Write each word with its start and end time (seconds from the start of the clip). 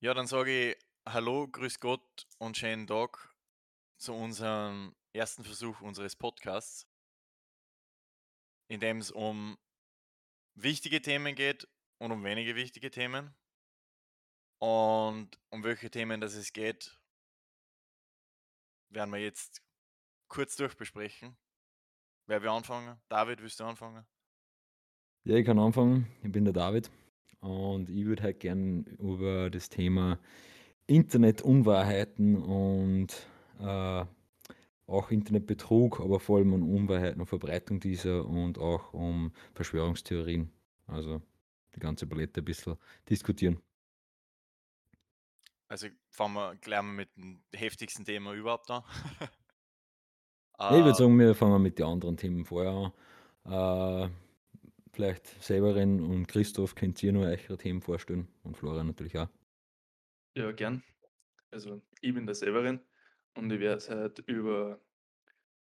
Ja, 0.00 0.12
dann 0.12 0.26
sage 0.26 0.72
ich 0.72 0.76
Hallo, 1.08 1.48
grüß 1.48 1.80
Gott 1.80 2.26
und 2.36 2.58
schönen 2.58 2.86
Tag 2.86 3.34
zu 3.96 4.12
unserem 4.12 4.94
ersten 5.14 5.42
Versuch 5.42 5.80
unseres 5.80 6.14
Podcasts, 6.14 6.86
in 8.68 8.78
dem 8.80 8.98
es 8.98 9.10
um 9.10 9.56
wichtige 10.54 11.00
Themen 11.00 11.34
geht 11.34 11.66
und 11.98 12.12
um 12.12 12.24
wenige 12.24 12.56
wichtige 12.56 12.90
Themen. 12.90 13.34
Und 14.58 15.38
um 15.48 15.64
welche 15.64 15.90
Themen 15.90 16.20
das 16.20 16.34
es 16.34 16.52
geht, 16.52 17.00
werden 18.90 19.10
wir 19.14 19.20
jetzt 19.20 19.62
kurz 20.28 20.56
durchbesprechen. 20.56 21.38
Wer 22.26 22.42
will 22.42 22.50
anfangen? 22.50 23.00
David, 23.08 23.40
willst 23.40 23.60
du 23.60 23.64
anfangen? 23.64 24.06
Ja, 25.24 25.36
ich 25.36 25.46
kann 25.46 25.58
anfangen. 25.58 26.06
Ich 26.22 26.30
bin 26.30 26.44
der 26.44 26.52
David 26.52 26.90
und 27.40 27.90
ich 27.90 28.04
würde 28.04 28.22
halt 28.22 28.40
gern 28.40 28.84
über 28.98 29.50
das 29.50 29.68
Thema 29.68 30.18
Internetunwahrheiten 30.86 32.36
und 32.36 33.26
äh, 33.60 34.04
auch 34.86 35.10
Internetbetrug, 35.10 36.00
aber 36.00 36.20
vor 36.20 36.38
allem 36.38 36.52
um 36.52 36.74
Unwahrheiten 36.74 37.20
und 37.20 37.26
Verbreitung 37.26 37.80
dieser 37.80 38.24
und 38.24 38.58
auch 38.58 38.92
um 38.92 39.32
Verschwörungstheorien, 39.54 40.50
also 40.86 41.20
die 41.74 41.80
ganze 41.80 42.06
Palette 42.06 42.40
ein 42.40 42.44
bisschen 42.44 42.76
diskutieren. 43.08 43.60
Also 45.68 45.88
fangen 46.10 46.34
wir 46.34 46.54
gleich 46.56 46.82
mal 46.82 46.92
mit 46.92 47.16
dem 47.16 47.42
heftigsten 47.52 48.04
Thema 48.04 48.32
überhaupt 48.34 48.70
an. 48.70 48.84
Ich 50.58 50.70
würde 50.70 50.90
äh, 50.90 50.94
sagen, 50.94 51.18
wir 51.18 51.34
fangen 51.34 51.60
mit 51.60 51.78
den 51.78 51.86
anderen 51.86 52.16
Themen 52.16 52.44
vorher 52.44 52.92
an. 53.44 54.08
Äh, 54.08 54.10
vielleicht 54.96 55.26
Severin 55.42 56.00
und 56.00 56.26
Christoph 56.26 56.74
könnt 56.74 57.02
ihr 57.02 57.12
noch 57.12 57.20
eure 57.20 57.58
Themen 57.58 57.82
vorstellen 57.82 58.28
und 58.44 58.56
Florian 58.56 58.86
natürlich 58.86 59.18
auch. 59.18 59.28
Ja, 60.34 60.50
gern. 60.52 60.82
Also, 61.50 61.82
ich 62.00 62.14
bin 62.14 62.24
der 62.24 62.34
Severin 62.34 62.80
und 63.34 63.52
ich 63.52 63.60
werde 63.60 64.02
heute 64.04 64.22
über 64.22 64.80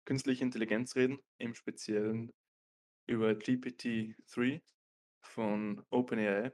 künstliche 0.04 0.44
Intelligenz 0.44 0.94
reden, 0.94 1.18
im 1.38 1.56
Speziellen 1.56 2.32
über 3.08 3.30
GPT-3 3.30 4.62
von 5.22 5.84
OpenAI. 5.90 6.52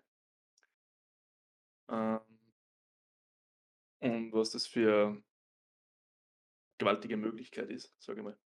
Ähm, 1.90 2.20
und 4.00 4.32
was 4.32 4.50
das 4.50 4.66
für 4.66 5.22
gewaltige 6.78 7.18
Möglichkeit 7.18 7.70
ist, 7.70 7.94
sage 7.98 8.20
ich 8.20 8.24
mal. 8.24 8.38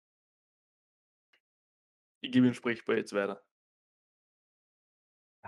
Ich 2.22 2.32
gebe 2.32 2.46
den 2.46 2.54
Sprechball 2.54 2.96
jetzt 2.96 3.12
weiter. 3.12 3.40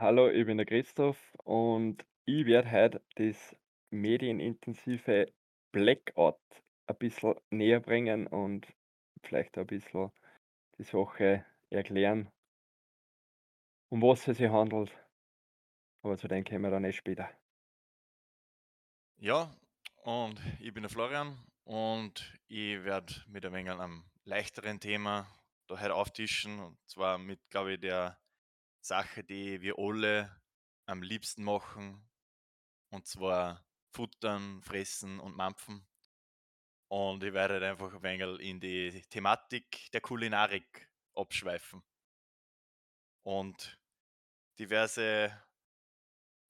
Hallo, 0.01 0.31
ich 0.31 0.47
bin 0.47 0.59
der 0.59 0.67
Christoph 0.67 1.35
und 1.43 2.07
ich 2.25 2.47
werde 2.47 2.71
heute 2.71 3.05
das 3.17 3.57
medienintensive 3.91 5.27
Blackout 5.73 6.39
ein 6.87 6.97
bisschen 6.99 7.35
näher 7.51 7.81
bringen 7.81 8.29
und 8.29 8.73
vielleicht 9.25 9.59
ein 9.59 9.67
bisschen 9.67 10.13
die 10.79 10.85
Sache 10.85 11.45
erklären, 11.71 12.31
um 13.89 14.01
was 14.01 14.29
es 14.29 14.39
sich 14.39 14.49
handelt. 14.49 14.97
Aber 16.05 16.17
zu 16.17 16.29
dem 16.29 16.45
kommen 16.45 16.63
wir 16.63 16.71
dann 16.71 16.85
eh 16.85 16.93
später. 16.93 17.29
Ja, 19.17 19.51
und 20.05 20.41
ich 20.61 20.73
bin 20.73 20.85
der 20.85 20.91
Florian 20.91 21.45
und 21.65 22.39
ich 22.47 22.85
werde 22.85 23.13
mit 23.27 23.45
ein 23.45 23.53
wenig 23.53 23.73
einem 23.73 24.05
leichteren 24.23 24.79
Thema 24.79 25.27
da 25.67 25.81
heute 25.81 25.97
auftischen 25.97 26.61
und 26.61 26.79
zwar 26.89 27.19
mit, 27.19 27.41
glaube 27.51 27.73
ich, 27.73 27.81
der 27.81 28.17
Sache, 28.81 29.25
die 29.25 29.61
wir 29.61 29.79
alle 29.79 30.41
am 30.87 31.03
liebsten 31.03 31.45
machen 31.45 32.09
und 32.91 33.07
zwar 33.07 33.65
futtern, 33.93 34.63
fressen 34.63 35.21
und 35.21 35.37
mampfen. 35.37 35.87
Und 36.89 37.23
ich 37.23 37.33
werde 37.33 37.67
einfach 37.67 37.93
ein 37.93 38.03
wenig 38.03 38.41
in 38.41 38.61
die 38.61 39.03
Thematik 39.11 39.91
der 39.93 40.01
Kulinarik 40.01 40.89
abschweifen 41.15 41.83
und 43.25 43.79
diverse 44.59 45.31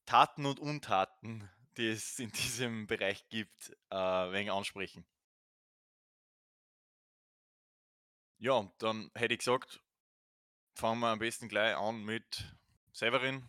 Taten 0.07 0.47
und 0.47 0.61
Untaten 0.61 1.51
die 1.77 1.89
es 1.89 2.19
in 2.19 2.31
diesem 2.33 2.87
Bereich 2.87 3.29
gibt, 3.29 3.71
äh, 3.91 3.97
ein 3.97 4.33
wenig 4.33 4.51
ansprechen. 4.51 5.07
Ja, 8.41 8.71
dann 8.79 9.11
hätte 9.15 9.35
ich 9.35 9.41
gesagt, 9.41 9.81
fangen 10.79 11.01
wir 11.01 11.09
am 11.09 11.19
besten 11.19 11.49
gleich 11.49 11.77
an 11.77 12.05
mit 12.05 12.57
Severin. 12.93 13.45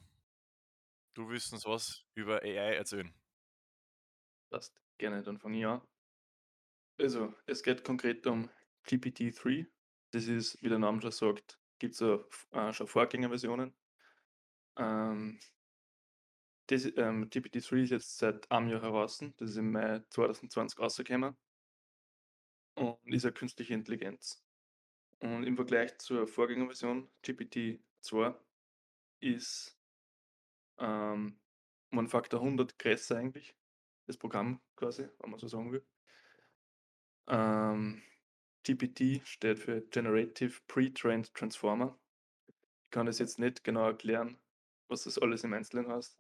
Du 1.14 1.30
willst 1.30 1.54
uns 1.54 1.64
was 1.66 2.04
über 2.16 2.42
AI 2.42 2.76
erzählen. 2.76 3.14
Passt, 4.50 4.82
gerne, 4.98 5.22
dann 5.22 5.38
fange 5.38 5.60
ich 5.60 5.66
an. 5.66 5.82
Also, 6.98 7.34
es 7.46 7.62
geht 7.62 7.84
konkret 7.84 8.26
um 8.26 8.50
GPT-3. 8.88 9.68
Das 10.12 10.26
ist, 10.26 10.62
wie 10.64 10.70
der 10.70 10.80
Name 10.80 11.02
schon 11.02 11.12
sagt, 11.12 11.60
gibt 11.78 11.94
es 11.94 12.02
äh, 12.02 12.74
schon 12.74 12.88
Vorgängerversionen. 12.88 13.76
Ähm, 14.78 15.40
das, 16.66 16.86
ähm, 16.86 17.30
GPT-3 17.30 17.84
ist 17.84 17.90
jetzt 17.92 18.18
seit 18.18 18.50
einem 18.50 18.70
Jahr 18.70 18.82
heraus. 18.82 19.24
Das 19.38 19.52
ist 19.52 19.58
im 19.58 19.72
Mai 19.72 20.02
2020 20.10 20.80
rausgekommen. 20.80 21.38
Und 22.74 22.98
ist 23.06 23.26
eine 23.26 23.34
künstliche 23.34 23.76
Intelligenz. 23.76 24.44
Und 25.20 25.44
im 25.44 25.56
Vergleich 25.56 25.98
zur 25.98 26.28
Vorgängerversion 26.28 27.10
GPT-2 27.24 28.36
ist 29.20 29.78
ähm, 30.78 31.40
einen 31.92 32.08
Faktor 32.08 32.42
100 32.42 32.80
größer 32.80 33.18
eigentlich. 33.18 33.56
Das 34.08 34.18
Programm 34.18 34.62
quasi, 34.76 35.08
wenn 35.20 35.30
man 35.30 35.40
so 35.40 35.48
sagen 35.48 35.72
will. 35.72 35.86
Ähm, 37.28 38.02
GPT 38.64 39.26
steht 39.28 39.60
für 39.60 39.82
Generative 39.82 40.62
Pre-Trained 40.68 41.34
Transformer. 41.34 41.98
Ich 42.48 42.92
kann 42.92 43.06
das 43.06 43.20
jetzt 43.20 43.40
nicht 43.40 43.64
genau 43.64 43.88
erklären, 43.88 44.40
was 44.88 45.04
das 45.04 45.20
alles 45.20 45.44
im 45.44 45.54
Einzelnen 45.54 45.92
heißt. 45.92 46.18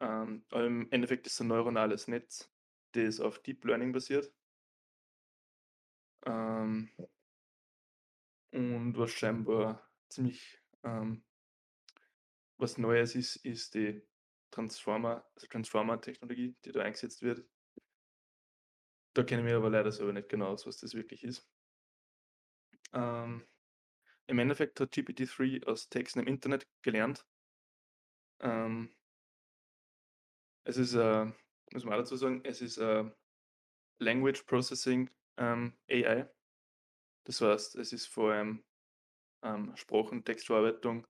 Ähm, 0.00 0.44
aber 0.50 0.66
im 0.66 0.90
Endeffekt 0.90 1.26
ist 1.26 1.34
es 1.34 1.40
ein 1.40 1.48
neuronales 1.48 2.06
Netz, 2.06 2.50
das 2.92 3.20
auf 3.20 3.38
Deep 3.40 3.64
Learning 3.64 3.92
basiert. 3.92 4.32
Ähm, 6.26 6.90
und 8.54 8.96
was 8.96 9.10
scheinbar 9.10 9.82
ziemlich 10.08 10.60
ähm, 10.84 11.24
was 12.56 12.78
Neues 12.78 13.14
ist, 13.14 13.36
ist 13.36 13.74
die 13.74 14.02
Transformer, 14.50 15.26
also 15.34 15.46
Transformer-Technologie, 15.48 16.54
die 16.64 16.72
da 16.72 16.82
eingesetzt 16.82 17.22
wird. 17.22 17.44
Da 19.14 19.22
kenne 19.24 19.42
ich 19.42 19.46
mich 19.46 19.54
aber 19.54 19.70
leider 19.70 19.90
selber 19.90 20.12
nicht 20.12 20.28
genau 20.28 20.48
aus, 20.48 20.66
was 20.66 20.78
das 20.78 20.94
wirklich 20.94 21.24
ist. 21.24 21.48
Ähm, 22.92 23.44
Im 24.28 24.38
Endeffekt 24.38 24.78
hat 24.80 24.92
GPT-3 24.92 25.66
aus 25.66 25.88
Texten 25.88 26.20
im 26.20 26.28
Internet 26.28 26.66
gelernt. 26.82 27.26
Ähm, 28.40 28.94
es 30.64 30.76
ist, 30.76 30.94
äh, 30.94 31.26
muss 31.72 31.84
man 31.84 31.94
auch 31.94 31.98
dazu 31.98 32.16
sagen, 32.16 32.40
es 32.44 32.60
ist 32.62 32.78
äh, 32.78 33.04
Language 33.98 34.44
Processing 34.44 35.10
ähm, 35.36 35.76
AI. 35.90 36.28
Das 37.24 37.40
heißt, 37.40 37.76
es 37.76 37.92
ist 37.92 38.06
vor 38.06 38.32
allem 38.32 38.64
ähm, 39.42 39.74
Sprachen- 39.76 40.24
Textverarbeitung. 40.24 41.06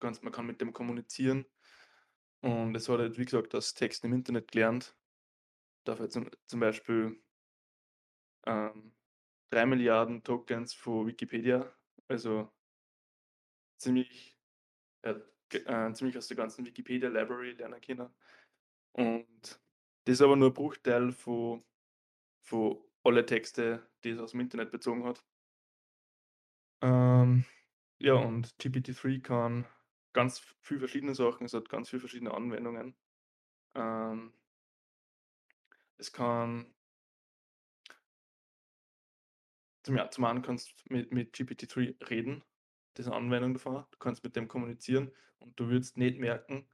Ganz, 0.00 0.22
man 0.22 0.32
kann 0.32 0.46
mit 0.46 0.60
dem 0.60 0.72
kommunizieren. 0.72 1.46
Und 2.40 2.74
es 2.74 2.88
hat 2.88 3.00
halt, 3.00 3.18
wie 3.18 3.24
gesagt, 3.24 3.54
aus 3.54 3.74
Texten 3.74 4.08
im 4.08 4.14
Internet 4.14 4.52
gelernt. 4.52 4.96
Halt 5.86 6.12
zum, 6.12 6.30
zum 6.46 6.60
Beispiel 6.60 7.22
ähm, 8.46 8.94
3 9.50 9.66
Milliarden 9.66 10.22
Tokens 10.22 10.74
von 10.74 11.06
Wikipedia, 11.06 11.74
also 12.08 12.52
ziemlich, 13.78 14.38
ja, 15.04 15.20
äh, 15.52 15.92
ziemlich 15.94 16.18
aus 16.18 16.28
der 16.28 16.36
ganzen 16.36 16.66
Wikipedia-Library 16.66 17.52
lernen 17.52 17.80
können. 17.80 18.14
Und 18.92 19.60
das 20.04 20.14
ist 20.14 20.22
aber 20.22 20.36
nur 20.36 20.50
ein 20.50 20.54
Bruchteil 20.54 21.12
von, 21.12 21.64
von 22.44 22.84
alle 23.04 23.24
Texte, 23.24 23.88
die 24.04 24.10
es 24.10 24.18
aus 24.18 24.32
dem 24.32 24.40
Internet 24.40 24.70
bezogen 24.70 25.04
hat. 25.04 25.24
Ähm, 26.80 27.44
ja, 27.98 28.14
und 28.14 28.56
GPT-3 28.58 29.20
kann 29.22 29.66
ganz 30.12 30.40
viele 30.60 30.80
verschiedene 30.80 31.14
Sachen, 31.14 31.44
es 31.46 31.54
hat 31.54 31.68
ganz 31.68 31.90
viele 31.90 32.00
verschiedene 32.00 32.34
Anwendungen. 32.34 32.96
Ähm, 33.74 34.32
es 35.98 36.12
kann 36.12 36.74
zum, 39.82 39.96
ja, 39.96 40.10
zum 40.10 40.24
einen 40.24 40.42
kannst 40.42 40.70
du 40.70 40.94
mit, 40.94 41.12
mit 41.12 41.34
GPT-3 41.34 42.08
reden, 42.10 42.44
das 42.94 43.06
ist 43.06 43.12
eine 43.12 43.20
Anwendung 43.24 43.54
davon. 43.54 43.84
Du 43.90 43.98
kannst 43.98 44.24
mit 44.24 44.36
dem 44.36 44.48
kommunizieren 44.48 45.12
und 45.38 45.58
du 45.58 45.68
würdest 45.68 45.96
nicht 45.96 46.18
merken, 46.18 46.68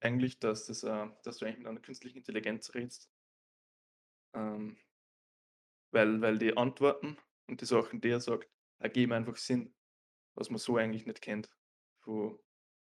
eigentlich, 0.00 0.38
dass, 0.38 0.66
das, 0.66 0.82
äh, 0.82 1.06
dass 1.22 1.38
du 1.38 1.44
eigentlich 1.44 1.58
mit 1.58 1.66
einer 1.66 1.80
künstlichen 1.80 2.18
Intelligenz 2.18 2.74
redest. 2.74 3.10
Ähm, 4.34 4.78
weil, 5.92 6.20
weil 6.20 6.38
die 6.38 6.56
Antworten 6.56 7.18
und 7.46 7.60
die 7.60 7.66
Sachen, 7.66 8.00
die 8.00 8.08
er 8.10 8.20
sagt, 8.20 8.48
ergeben 8.78 9.12
einfach 9.12 9.36
Sinn, 9.36 9.74
was 10.34 10.50
man 10.50 10.58
so 10.58 10.76
eigentlich 10.76 11.06
nicht 11.06 11.22
kennt 11.22 11.50
von 12.00 12.38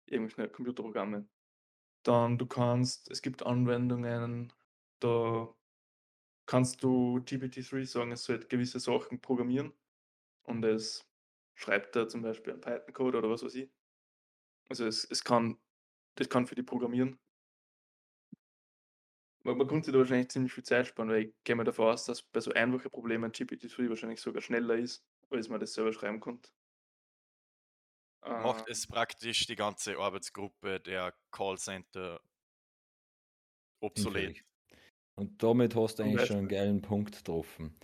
irgendwelchen 0.05 0.51
Computerprogrammen. 0.51 1.29
Dann 2.03 2.37
du 2.37 2.45
kannst, 2.45 3.11
es 3.11 3.21
gibt 3.21 3.45
Anwendungen, 3.45 4.53
da 4.99 5.53
kannst 6.45 6.83
du 6.83 7.19
GPT-3 7.19 7.85
sagen, 7.85 8.11
es 8.11 8.23
soll 8.23 8.39
gewisse 8.39 8.79
Sachen 8.79 9.21
programmieren 9.21 9.73
und 10.43 10.63
es 10.65 11.07
schreibt 11.55 11.95
da 11.95 12.07
zum 12.07 12.21
Beispiel 12.21 12.53
einen 12.53 12.61
Python-Code 12.61 13.17
oder 13.17 13.29
was 13.29 13.43
weiß 13.43 13.55
ich. 13.55 13.71
Also 14.69 14.85
es, 14.85 15.03
es 15.03 15.23
kann, 15.23 15.59
das 16.15 16.29
kann 16.29 16.47
für 16.47 16.55
die 16.55 16.63
programmieren. 16.63 17.19
Man, 19.43 19.57
man 19.57 19.67
könnte 19.67 19.85
sich 19.85 19.93
da 19.93 19.99
wahrscheinlich 19.99 20.29
ziemlich 20.29 20.53
viel 20.53 20.63
Zeit 20.63 20.87
sparen, 20.87 21.09
weil 21.09 21.23
ich 21.25 21.33
gehe 21.43 21.55
mal 21.55 21.63
davon 21.63 21.87
aus, 21.87 22.05
dass 22.05 22.23
bei 22.23 22.39
so 22.39 22.51
einfachen 22.51 22.91
Problemen 22.91 23.31
GPT-3 23.31 23.89
wahrscheinlich 23.89 24.21
sogar 24.21 24.41
schneller 24.41 24.75
ist, 24.75 25.05
als 25.31 25.49
man 25.49 25.59
das 25.59 25.73
selber 25.73 25.93
schreiben 25.93 26.19
konnte. 26.19 26.49
Macht 28.25 28.67
Äh, 28.67 28.71
es 28.71 28.85
praktisch 28.87 29.45
die 29.45 29.55
ganze 29.55 29.97
Arbeitsgruppe 29.97 30.79
der 30.79 31.13
Callcenter 31.31 32.21
obsolet. 33.81 34.43
Und 35.15 35.41
damit 35.41 35.75
hast 35.75 35.99
du 35.99 36.03
eigentlich 36.03 36.27
schon 36.27 36.37
einen 36.37 36.47
geilen 36.47 36.81
Punkt 36.81 37.15
getroffen. 37.17 37.77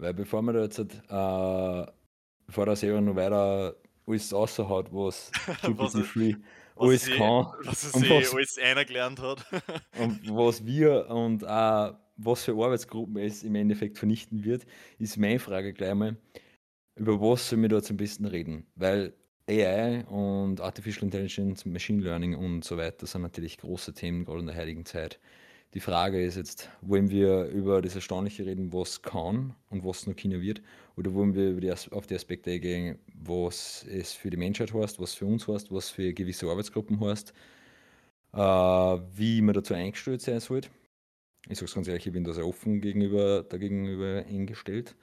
Weil 0.00 0.14
bevor 0.14 0.42
man 0.42 0.54
da 0.54 0.62
jetzt, 0.62 0.78
äh, 0.78 1.92
bevor 2.46 2.66
der 2.66 2.76
Serie 2.76 3.02
noch 3.02 3.16
weiter 3.16 3.76
alles 4.06 4.32
raushaut, 4.32 4.92
was 4.92 5.30
was, 5.76 5.94
GPT-3 5.94 6.36
was, 6.74 6.88
alles 6.88 7.04
sie, 7.04 7.12
kann 7.12 7.46
was 7.64 7.94
und 7.94 8.00
sich 8.00 8.10
was, 8.10 8.34
alles 8.34 8.58
einergelernt 8.58 9.20
hat. 9.20 9.44
und 9.98 10.28
was 10.34 10.64
wir 10.64 11.08
und 11.08 11.46
auch 11.46 11.96
was 12.16 12.44
für 12.44 12.52
Arbeitsgruppen 12.52 13.16
es 13.18 13.42
im 13.42 13.54
Endeffekt 13.54 13.96
vernichten 13.96 14.44
wird, 14.44 14.66
ist 14.98 15.16
meine 15.16 15.38
Frage 15.38 15.72
gleich 15.72 15.94
mal, 15.94 16.16
über 16.98 17.20
was 17.20 17.48
sollen 17.48 17.62
wir 17.62 17.68
da 17.68 17.76
jetzt 17.76 17.90
am 17.90 17.96
besten 17.96 18.24
reden? 18.24 18.66
Weil 18.74 19.14
AI 19.48 20.04
und 20.06 20.60
Artificial 20.60 21.04
Intelligence, 21.04 21.64
Machine 21.64 22.02
Learning 22.02 22.34
und 22.34 22.64
so 22.64 22.76
weiter 22.76 23.06
sind 23.06 23.22
natürlich 23.22 23.58
große 23.58 23.94
Themen, 23.94 24.24
gerade 24.24 24.40
in 24.40 24.46
der 24.46 24.56
heutigen 24.56 24.84
Zeit. 24.84 25.18
Die 25.74 25.80
Frage 25.80 26.22
ist 26.22 26.36
jetzt, 26.36 26.70
wollen 26.80 27.10
wir 27.10 27.44
über 27.44 27.82
das 27.82 27.94
Erstaunliche 27.94 28.46
reden, 28.46 28.72
was 28.72 29.02
kann 29.02 29.54
und 29.68 29.84
was 29.84 30.06
noch 30.06 30.16
können 30.16 30.40
wird, 30.40 30.62
oder 30.96 31.12
wollen 31.12 31.34
wir 31.34 31.60
die, 31.60 31.70
auf 31.70 32.06
die 32.06 32.14
Aspekte 32.14 32.50
eingehen, 32.50 32.98
was 33.14 33.84
es 33.88 34.12
für 34.12 34.30
die 34.30 34.38
Menschheit 34.38 34.72
heißt, 34.72 34.98
was 34.98 35.14
für 35.14 35.26
uns 35.26 35.46
heißt, 35.46 35.70
was 35.70 35.90
für 35.90 36.12
gewisse 36.12 36.46
Arbeitsgruppen 36.46 37.00
heißt, 37.00 37.32
äh, 38.32 38.38
wie 38.38 39.42
man 39.42 39.54
dazu 39.54 39.74
eingestellt 39.74 40.22
sein 40.22 40.40
sollte. 40.40 40.70
Ich 41.48 41.58
sage 41.58 41.66
es 41.66 41.74
ganz 41.74 41.88
ehrlich, 41.88 42.06
ich 42.06 42.12
bin 42.12 42.24
da 42.24 42.32
sehr 42.32 42.46
offen 42.46 42.80
gegenüber, 42.80 43.42
dagegenüber 43.42 44.24
eingestellt. 44.28 44.94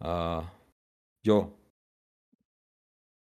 Äh, 0.00 0.42
ja, 1.22 1.52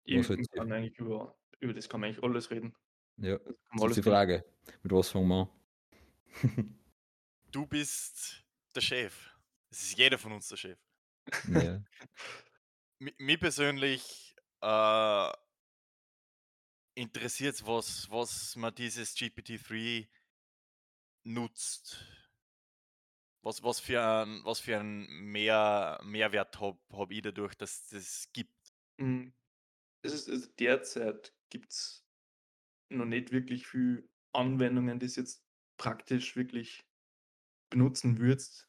ich, 0.04 0.50
kann 0.50 0.72
eigentlich 0.72 0.98
über, 0.98 1.36
über 1.60 1.72
das 1.72 1.88
kann 1.88 2.00
man 2.00 2.08
eigentlich 2.10 2.22
alles 2.24 2.50
reden. 2.50 2.74
Ja, 3.16 3.38
das 3.38 3.54
ist 3.54 3.80
die 3.80 3.84
reden. 3.86 4.02
Frage. 4.02 4.44
Mit 4.82 4.92
was 4.92 5.10
fangen 5.10 5.28
wir 5.28 5.50
an? 6.42 6.78
Du 7.50 7.66
bist 7.66 8.44
der 8.74 8.80
Chef. 8.80 9.30
Es 9.70 9.82
ist 9.82 9.98
jeder 9.98 10.18
von 10.18 10.32
uns 10.32 10.48
der 10.48 10.56
Chef. 10.56 10.78
ja. 11.48 11.82
Mi- 12.98 13.14
Mich 13.18 13.40
persönlich 13.40 14.34
äh, 14.60 15.32
interessiert 16.94 17.64
was, 17.66 18.08
was 18.10 18.56
man 18.56 18.74
dieses 18.74 19.16
GPT-3 19.16 20.08
nutzt. 21.24 22.04
Was, 23.44 23.62
was 23.62 23.78
für 23.78 24.02
ein, 24.02 24.40
was 24.44 24.60
für 24.60 24.78
ein 24.80 25.06
mehr, 25.06 26.00
Mehrwert 26.02 26.58
habe 26.60 26.78
hab 26.92 27.10
ich 27.10 27.22
dadurch, 27.22 27.54
dass 27.54 27.88
das 27.88 28.28
gibt. 28.32 28.54
Mm, 28.98 29.28
Es 30.02 30.12
ist, 30.14 30.30
also 30.30 30.48
derzeit 30.58 31.34
gibt 31.50 31.72
es 31.72 32.06
noch 32.90 33.06
nicht 33.06 33.32
wirklich 33.32 33.66
viel 33.66 34.10
Anwendungen, 34.34 35.00
die 35.00 35.06
es 35.06 35.16
jetzt 35.16 35.44
praktisch 35.78 36.36
wirklich 36.36 36.86
benutzen 37.70 38.18
würdest. 38.18 38.68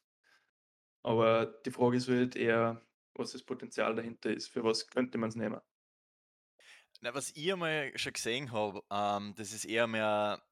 Aber 1.02 1.46
die 1.64 1.70
Frage 1.70 1.96
ist 1.96 2.08
halt 2.08 2.36
eher, 2.36 2.86
was 3.14 3.32
das 3.32 3.42
Potenzial 3.44 3.94
dahinter 3.94 4.30
ist. 4.34 4.48
Für 4.48 4.62
was 4.64 4.88
könnte 4.88 5.16
man 5.18 5.30
es 5.30 5.36
nehmen? 5.36 5.60
Na, 7.00 7.14
was 7.14 7.30
ich 7.34 7.52
einmal 7.52 7.92
schon 7.98 8.12
gesehen 8.14 8.52
habe, 8.52 8.82
ähm, 8.90 9.34
das 9.36 9.52
ist 9.52 9.64
eher 9.64 9.86
mehr, 9.86 10.42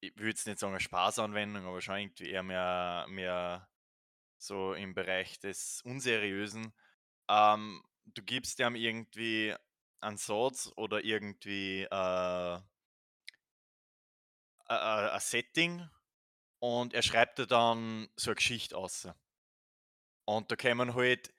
ich 0.00 0.16
würde 0.16 0.30
jetzt 0.30 0.46
nicht 0.46 0.58
sagen 0.58 0.72
eine 0.74 0.80
Spaßanwendung, 0.80 1.66
aber 1.66 1.80
schon 1.80 1.96
irgendwie 1.98 2.30
eher 2.30 2.42
mehr, 2.42 3.06
mehr 3.08 3.68
so 4.38 4.74
im 4.74 4.94
Bereich 4.94 5.38
des 5.40 5.82
Unseriösen. 5.84 6.74
Ähm, 7.28 7.82
du 8.06 8.22
gibst 8.22 8.60
ihm 8.60 8.76
irgendwie 8.76 9.54
einen 10.00 10.18
Satz 10.18 10.72
oder 10.76 11.04
irgendwie 11.04 11.84
äh, 11.84 12.60
ein- 14.68 15.20
Setting 15.20 15.88
und 16.60 16.94
er 16.94 17.02
schreibt 17.02 17.38
dir 17.40 17.46
dann 17.48 18.08
so 18.16 18.30
eine 18.30 18.36
Geschichte 18.36 18.76
aus. 18.76 19.08
Und 20.24 20.50
da 20.52 20.56
kommen 20.56 20.94
halt 20.94 21.32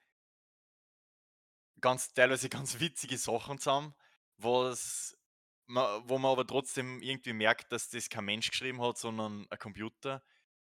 ganz 1.80 2.12
teilweise 2.14 2.48
ganz 2.48 2.80
witzige 2.80 3.18
Sachen 3.18 3.58
zusammen, 3.58 3.94
was 4.36 5.17
wo 5.68 6.18
man 6.18 6.32
aber 6.32 6.46
trotzdem 6.46 7.00
irgendwie 7.02 7.32
merkt, 7.32 7.72
dass 7.72 7.88
das 7.90 8.08
kein 8.08 8.24
Mensch 8.24 8.50
geschrieben 8.50 8.80
hat, 8.80 8.98
sondern 8.98 9.46
ein 9.50 9.58
Computer, 9.58 10.22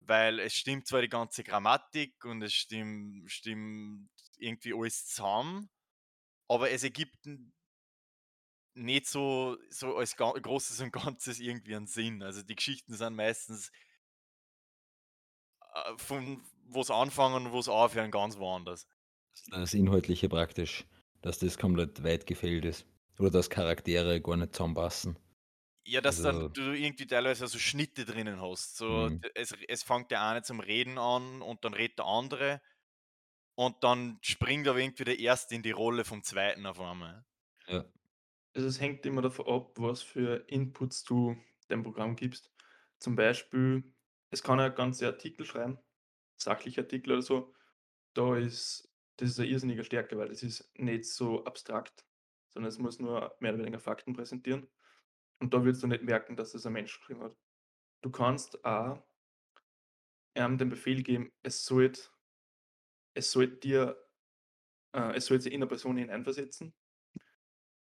weil 0.01 0.39
es 0.39 0.53
stimmt 0.53 0.87
zwar 0.87 1.01
die 1.01 1.09
ganze 1.09 1.43
Grammatik 1.43 2.25
und 2.25 2.41
es 2.41 2.53
stimmt 2.53 3.31
stimmt 3.31 4.09
irgendwie 4.37 4.73
alles 4.73 5.07
zusammen, 5.07 5.69
aber 6.47 6.71
es 6.71 6.83
ergibt 6.83 7.27
nicht 8.73 9.07
so 9.07 9.57
so 9.69 9.97
als 9.97 10.15
Großes 10.15 10.81
und 10.81 10.91
Ganzes 10.93 11.39
irgendwie 11.39 11.75
einen 11.75 11.87
Sinn. 11.87 12.23
Also, 12.23 12.41
die 12.43 12.55
Geschichten 12.55 12.93
sind 12.95 13.15
meistens 13.15 13.71
äh, 15.73 15.97
von 15.97 16.43
wo's 16.65 16.91
anfangen 16.91 17.45
und 17.47 17.51
wo's 17.53 17.67
aufhören, 17.67 18.11
ganz 18.11 18.37
woanders. 18.37 18.87
Das 19.49 19.73
Inhaltliche 19.73 20.29
praktisch, 20.29 20.85
dass 21.21 21.39
das 21.39 21.57
komplett 21.57 22.03
weit 22.03 22.25
gefehlt 22.27 22.65
ist. 22.65 22.85
Oder 23.21 23.31
dass 23.31 23.49
Charaktere 23.49 24.19
gar 24.19 24.35
nicht 24.35 24.53
zusammenpassen. 24.53 25.17
Ja, 25.85 25.99
dass 26.01 26.21
Also, 26.21 26.21
dann 26.21 26.53
du 26.53 26.73
irgendwie 26.73 27.07
teilweise 27.07 27.47
so 27.47 27.57
Schnitte 27.57 28.05
drinnen 28.05 28.39
hast. 28.41 28.77
So, 28.77 29.09
Mhm. 29.09 29.25
es 29.33 29.53
es 29.67 29.83
fängt 29.83 30.11
der 30.11 30.21
eine 30.23 30.43
zum 30.43 30.59
Reden 30.59 30.97
an 30.99 31.41
und 31.41 31.65
dann 31.65 31.73
redet 31.73 31.97
der 31.99 32.05
andere 32.05 32.61
und 33.55 33.83
dann 33.83 34.19
springt 34.23 34.67
aber 34.67 34.79
irgendwie 34.79 35.05
der 35.05 35.19
Erste 35.19 35.55
in 35.55 35.63
die 35.63 35.71
Rolle 35.71 36.05
vom 36.05 36.23
Zweiten 36.23 36.65
auf 36.67 36.79
einmal. 36.81 37.25
ja. 37.67 37.85
Also 38.53 38.67
es 38.67 38.79
hängt 38.81 39.05
immer 39.05 39.21
davon 39.21 39.47
ab, 39.47 39.73
was 39.77 40.01
für 40.03 40.45
Inputs 40.49 41.03
du 41.03 41.37
dem 41.69 41.83
Programm 41.83 42.15
gibst. 42.15 42.51
Zum 42.99 43.15
Beispiel, 43.15 43.93
es 44.29 44.43
kann 44.43 44.59
ja 44.59 44.69
ganze 44.69 45.07
Artikel 45.07 45.45
schreiben, 45.45 45.79
sachliche 46.37 46.81
Artikel 46.81 47.13
oder 47.13 47.21
so. 47.21 47.53
Da 48.13 48.37
ist, 48.37 48.93
das 49.17 49.31
ist 49.31 49.39
eine 49.39 49.49
irrsinnige 49.49 49.83
Stärke, 49.85 50.17
weil 50.17 50.29
das 50.29 50.43
ist 50.43 50.71
nicht 50.79 51.05
so 51.05 51.45
abstrakt, 51.45 52.05
sondern 52.51 52.69
es 52.69 52.79
muss 52.79 52.99
nur 52.99 53.35
mehr 53.39 53.53
oder 53.53 53.63
weniger 53.63 53.79
Fakten 53.79 54.13
präsentieren. 54.13 54.67
Und 55.39 55.53
da 55.53 55.63
würdest 55.63 55.83
du 55.83 55.87
nicht 55.87 56.03
merken, 56.03 56.35
dass 56.35 56.51
das 56.51 56.65
ein 56.65 56.73
Mensch 56.73 56.99
geschrieben 56.99 57.23
hat. 57.23 57.35
Du 58.01 58.11
kannst 58.11 58.63
auch 58.63 59.03
ähm, 60.35 60.57
den 60.57 60.69
Befehl 60.69 61.03
geben, 61.03 61.31
es 61.43 61.65
sollte 61.65 62.09
es 63.13 63.31
sollte 63.31 63.57
dir, 63.57 64.07
äh, 64.95 65.15
es 65.15 65.25
sollte 65.25 65.43
sich 65.43 65.53
in 65.53 65.61
eine 65.61 65.67
Person 65.67 65.97
hineinversetzen 65.97 66.73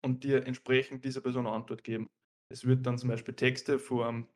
und 0.03 0.23
dir 0.23 0.45
entsprechend 0.45 1.03
dieser 1.03 1.21
Person 1.21 1.47
eine 1.47 1.55
Antwort 1.55 1.83
geben. 1.83 2.09
Es 2.49 2.65
wird 2.65 2.85
dann 2.85 2.97
zum 2.97 3.09
Beispiel 3.09 3.35
Texte 3.35 3.79
von, 3.79 4.29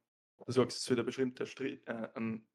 du 0.46 0.52
sagst, 0.52 0.78
es 0.78 0.90
wird 0.90 1.00
ein 1.00 1.46
Stri 1.46 1.82
äh, 1.86 2.10
einen 2.16 2.48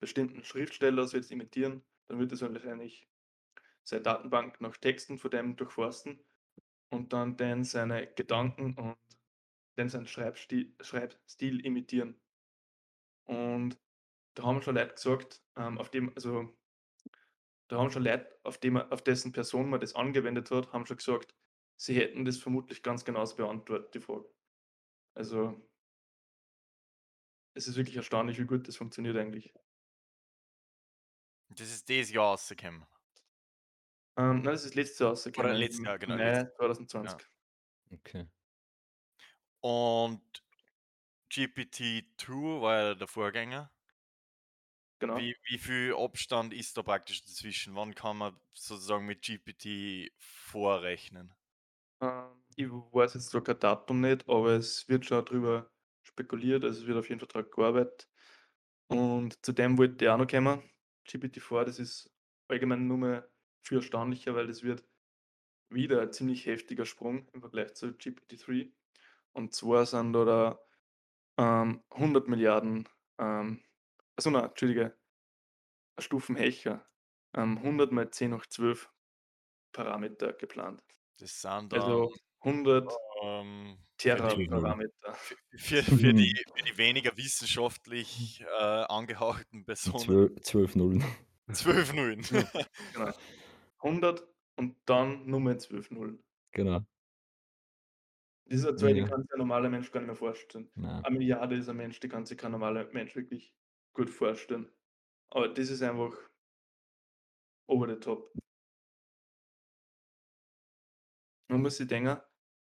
bestimmten 0.00 0.44
Schriftsteller 0.44 1.06
soll 1.06 1.20
es 1.20 1.30
imitieren, 1.30 1.82
dann 2.08 2.18
wird 2.18 2.32
es 2.32 2.42
wahrscheinlich 2.42 3.06
seine 3.82 4.02
Datenbank 4.02 4.60
nach 4.60 4.76
Texten 4.76 5.18
von 5.18 5.30
dem 5.30 5.56
durchforsten 5.56 6.22
und 6.90 7.12
dann 7.12 7.36
den 7.36 7.64
seine 7.64 8.06
Gedanken 8.14 8.74
und 8.74 8.96
den 9.78 9.88
seinen 9.88 10.06
Schreibstil, 10.06 10.74
Schreibstil 10.80 11.64
imitieren. 11.64 12.20
Und 13.24 13.78
da 14.34 14.44
haben 14.44 14.62
schon 14.62 14.74
Leute 14.74 14.94
gesagt, 14.94 15.42
ähm, 15.56 15.78
auf 15.78 15.90
dem, 15.90 16.12
also 16.14 16.48
da 17.68 17.78
haben 17.78 17.90
schon 17.90 18.02
Leute, 18.02 18.38
auf, 18.42 18.58
dem, 18.58 18.76
auf 18.76 19.02
dessen 19.02 19.32
Person 19.32 19.70
man 19.70 19.80
das 19.80 19.94
angewendet 19.94 20.50
hat, 20.50 20.72
haben 20.72 20.86
schon 20.86 20.96
gesagt, 20.96 21.34
sie 21.76 21.94
hätten 21.94 22.24
das 22.24 22.38
vermutlich 22.38 22.82
ganz 22.82 23.04
genauso 23.04 23.36
beantwortet, 23.36 23.94
die 23.94 24.00
Frage. 24.00 24.28
Also, 25.14 25.60
es 27.54 27.68
ist 27.68 27.76
wirklich 27.76 27.96
erstaunlich, 27.96 28.38
wie 28.38 28.46
gut 28.46 28.66
das 28.66 28.76
funktioniert 28.76 29.16
eigentlich. 29.16 29.54
Das 31.50 31.70
ist 31.70 31.88
dieses 31.88 32.12
Jahr 32.12 32.26
rausgekommen. 32.26 32.84
Ähm, 34.20 34.42
nein, 34.42 34.52
das 34.52 34.64
ist 34.64 34.74
letztes 34.74 34.98
Jahr 34.98 35.10
rausgekommen, 35.10 35.56
letztes 35.56 35.78
im 35.78 35.84
Jahr, 35.84 35.98
genau, 35.98 36.16
Mai 36.16 36.24
letztes 36.28 36.54
2020. 36.56 37.26
Okay. 37.92 38.26
Und 39.62 40.44
GPT-2 41.30 42.60
war 42.60 42.82
ja 42.82 42.94
der 42.94 43.06
Vorgänger. 43.08 43.72
Genau. 45.00 45.16
Wie 45.16 45.36
wie 45.48 45.58
viel 45.58 45.94
Abstand 45.94 46.52
ist 46.52 46.76
da 46.76 46.82
praktisch 46.82 47.22
dazwischen? 47.24 47.74
Wann 47.74 47.94
kann 47.94 48.18
man 48.18 48.40
sozusagen 48.52 49.06
mit 49.06 49.22
GPT 49.22 50.12
vorrechnen? 50.18 51.34
Ähm, 52.00 52.42
ich 52.56 52.68
weiß 52.70 53.14
jetzt 53.14 53.30
so 53.30 53.40
kein 53.40 53.58
Datum 53.58 54.00
nicht, 54.00 54.28
aber 54.28 54.50
es 54.52 54.88
wird 54.88 55.06
schon 55.06 55.24
drüber 55.24 55.70
spekuliert, 56.02 56.64
also 56.64 56.80
es 56.82 56.86
wird 56.86 56.98
auf 56.98 57.08
jeden 57.08 57.20
Fall 57.26 57.44
gearbeitet. 57.44 58.08
Und 58.88 59.44
zu 59.44 59.52
dem 59.52 59.78
wollte 59.78 60.04
ich 60.04 60.10
auch 60.10 60.18
noch 60.18 60.26
kommen. 60.26 60.62
GPT-4, 61.08 61.64
das 61.64 61.78
ist 61.78 62.12
allgemein 62.48 62.86
nur 62.86 62.98
mehr 62.98 63.29
viel 63.62 63.78
erstaunlicher, 63.78 64.34
weil 64.34 64.46
das 64.46 64.62
wird 64.62 64.84
wieder 65.68 66.02
ein 66.02 66.12
ziemlich 66.12 66.46
heftiger 66.46 66.84
Sprung 66.84 67.28
im 67.32 67.40
Vergleich 67.40 67.74
zu 67.74 67.88
GPT-3. 67.88 68.72
Und 69.32 69.54
zwar 69.54 69.86
sind 69.86 70.12
da, 70.12 70.24
da 70.24 70.60
ähm, 71.38 71.82
100 71.90 72.28
Milliarden, 72.28 72.88
ähm, 73.18 73.62
also 74.16 74.30
nein, 74.30 74.44
Entschuldige, 74.44 74.96
Stufen 75.98 76.36
Hecher, 76.36 76.86
ähm, 77.34 77.58
100 77.58 77.92
mal 77.92 78.10
10 78.10 78.34
hoch 78.34 78.46
12 78.46 78.90
Parameter 79.72 80.32
geplant. 80.32 80.82
Das 81.18 81.40
sind 81.40 81.72
Also 81.72 82.12
dann 82.42 82.54
100 82.54 82.92
ähm, 83.22 83.78
für, 83.96 83.96
Terra 83.96 84.34
die, 84.34 84.46
Parameter. 84.48 85.14
für, 85.14 85.36
für, 85.56 85.82
für, 85.82 86.14
die, 86.14 86.34
für 86.56 86.64
die 86.64 86.78
weniger 86.78 87.16
wissenschaftlich 87.16 88.40
äh, 88.40 88.62
angehauchten 88.88 89.64
Personen 89.64 89.98
12, 89.98 90.40
12 90.42 90.76
Nullen. 90.76 91.04
12 91.52 91.92
Nullen. 91.94 92.22
Genau. 92.94 93.12
100 93.82 94.28
und 94.56 94.76
dann 94.86 95.26
Nummer 95.26 95.58
12 95.58 95.90
Nullen. 95.90 96.22
Genau. 96.54 96.84
Diese 98.46 98.74
Zahl, 98.74 98.94
die 98.94 99.02
Ja. 99.02 99.04
kann 99.04 99.22
sich 99.22 99.32
ein 99.32 99.38
normaler 99.38 99.68
Mensch 99.70 99.90
gar 99.92 100.00
nicht 100.00 100.08
mehr 100.08 100.16
vorstellen. 100.16 100.70
Nein. 100.76 101.04
Eine 101.04 101.18
Milliarde 101.18 101.56
ist 101.56 101.68
ein 101.68 101.76
Mensch, 101.76 102.00
die 102.00 102.08
kann 102.08 102.26
sich 102.26 102.38
kein 102.38 102.52
normaler 102.52 102.84
Mensch 102.92 103.14
wirklich 103.16 103.54
gut 103.94 104.10
vorstellen. 104.10 104.72
Aber 105.30 105.48
das 105.48 105.70
ist 105.70 105.82
einfach 105.82 106.16
over 107.68 107.86
the 107.86 107.96
top. 107.96 108.32
Man 111.50 111.62
muss 111.62 111.78
sich 111.78 111.88
denken, 111.88 112.20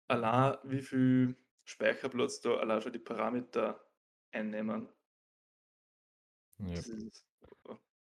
allein 0.09 0.59
wie 0.65 0.83
viel 0.83 1.37
Speicherplatz 1.65 2.41
da 2.41 2.57
allein 2.59 2.81
schon 2.83 2.93
die 2.93 2.99
Parameter 3.01 3.85
einnehmen. 4.33 4.91
Ja. 6.59 6.83
Das 6.83 6.87
ist 6.89 7.25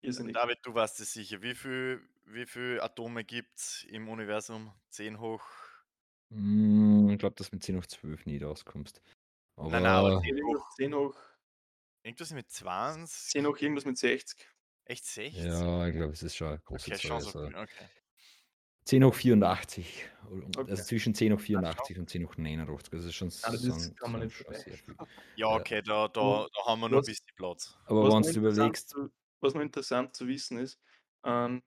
irrsinnig. 0.01 0.35
David, 0.35 0.59
du 0.63 0.73
weißt 0.73 0.99
es 1.01 1.13
sicher. 1.13 1.41
Wie 1.41 1.55
viel, 1.55 2.01
wie 2.33 2.45
viel 2.45 2.79
Atome 2.81 3.23
gibt 3.23 3.57
es 3.57 3.83
im 3.89 4.07
Universum? 4.09 4.71
10 4.89 5.19
hoch. 5.19 5.43
Mm, 6.29 7.09
Ich 7.09 7.19
glaube, 7.19 7.35
dass 7.35 7.49
du 7.49 7.55
mit 7.55 7.63
10 7.63 7.77
auf 7.77 7.87
12 7.87 8.25
nie 8.25 8.37
rauskommst. 8.37 9.01
Aber, 9.57 9.69
Nein, 9.69 9.83
nein, 9.83 9.91
aber 9.91 10.21
10 10.21 10.43
hoch, 10.43 10.69
10 10.75 10.93
hoch, 10.95 11.15
Irgendwas 12.03 12.31
mit 12.31 12.49
20? 12.49 13.31
10 13.31 13.45
hoch 13.45 13.57
irgendwas 13.59 13.85
mit 13.85 13.97
60. 13.97 14.47
Echt 14.85 15.05
60? 15.05 15.43
ja, 15.43 15.87
ich 15.87 15.95
glaube, 15.95 16.13
es 16.13 16.23
ist 16.23 16.35
schon 16.35 16.47
eine 16.47 16.59
große 16.59 16.91
Okay, 16.91 17.07
Zahl. 17.07 17.21
schon 17.21 17.31
so 17.31 17.39
Also. 17.39 17.57
Okay. 17.57 17.85
10 18.85 19.03
hoch 19.03 19.13
84. 19.13 20.09
Und- 20.31 20.57
Okay. 20.57 20.71
Also 20.71 20.83
zwischen 20.83 21.13
10 21.13 21.33
hoch 21.33 21.39
84 21.39 21.99
und 21.99 22.09
10 22.09 22.25
hoch 22.25 22.35
89. 22.37 22.91
Also 22.93 23.05
das 23.05 23.05
ist 23.05 23.15
schon, 23.15 23.27
Ah, 23.43 23.51
das 23.51 23.61
schon, 23.61 23.95
kann 23.95 24.11
man 24.13 24.21
schon, 24.21 24.27
nicht 24.27 24.35
schon 24.37 24.55
sehr 24.55 24.77
viel. 24.77 24.95
Ja, 24.97 25.05
Ja. 25.35 25.55
okay, 25.57 25.81
da, 25.83 26.07
da, 26.07 26.47
da 26.51 26.65
haben 26.65 26.79
wir 26.79 26.89
noch 26.89 26.97
ein 26.99 27.03
bisschen 27.05 27.27
Platz. 27.35 27.77
Aber 27.85 28.03
Was 28.03 28.13
wenn 28.15 28.21
du 28.23 28.27
interessant 28.29 28.37
überlegst, 28.57 28.89
zu- 28.89 29.11
was 29.41 29.53
noch 29.53 29.61
interessant 29.61 30.15
zu 30.15 30.27
wissen 30.27 30.57
ist, 30.57 30.79
an, 31.21 31.61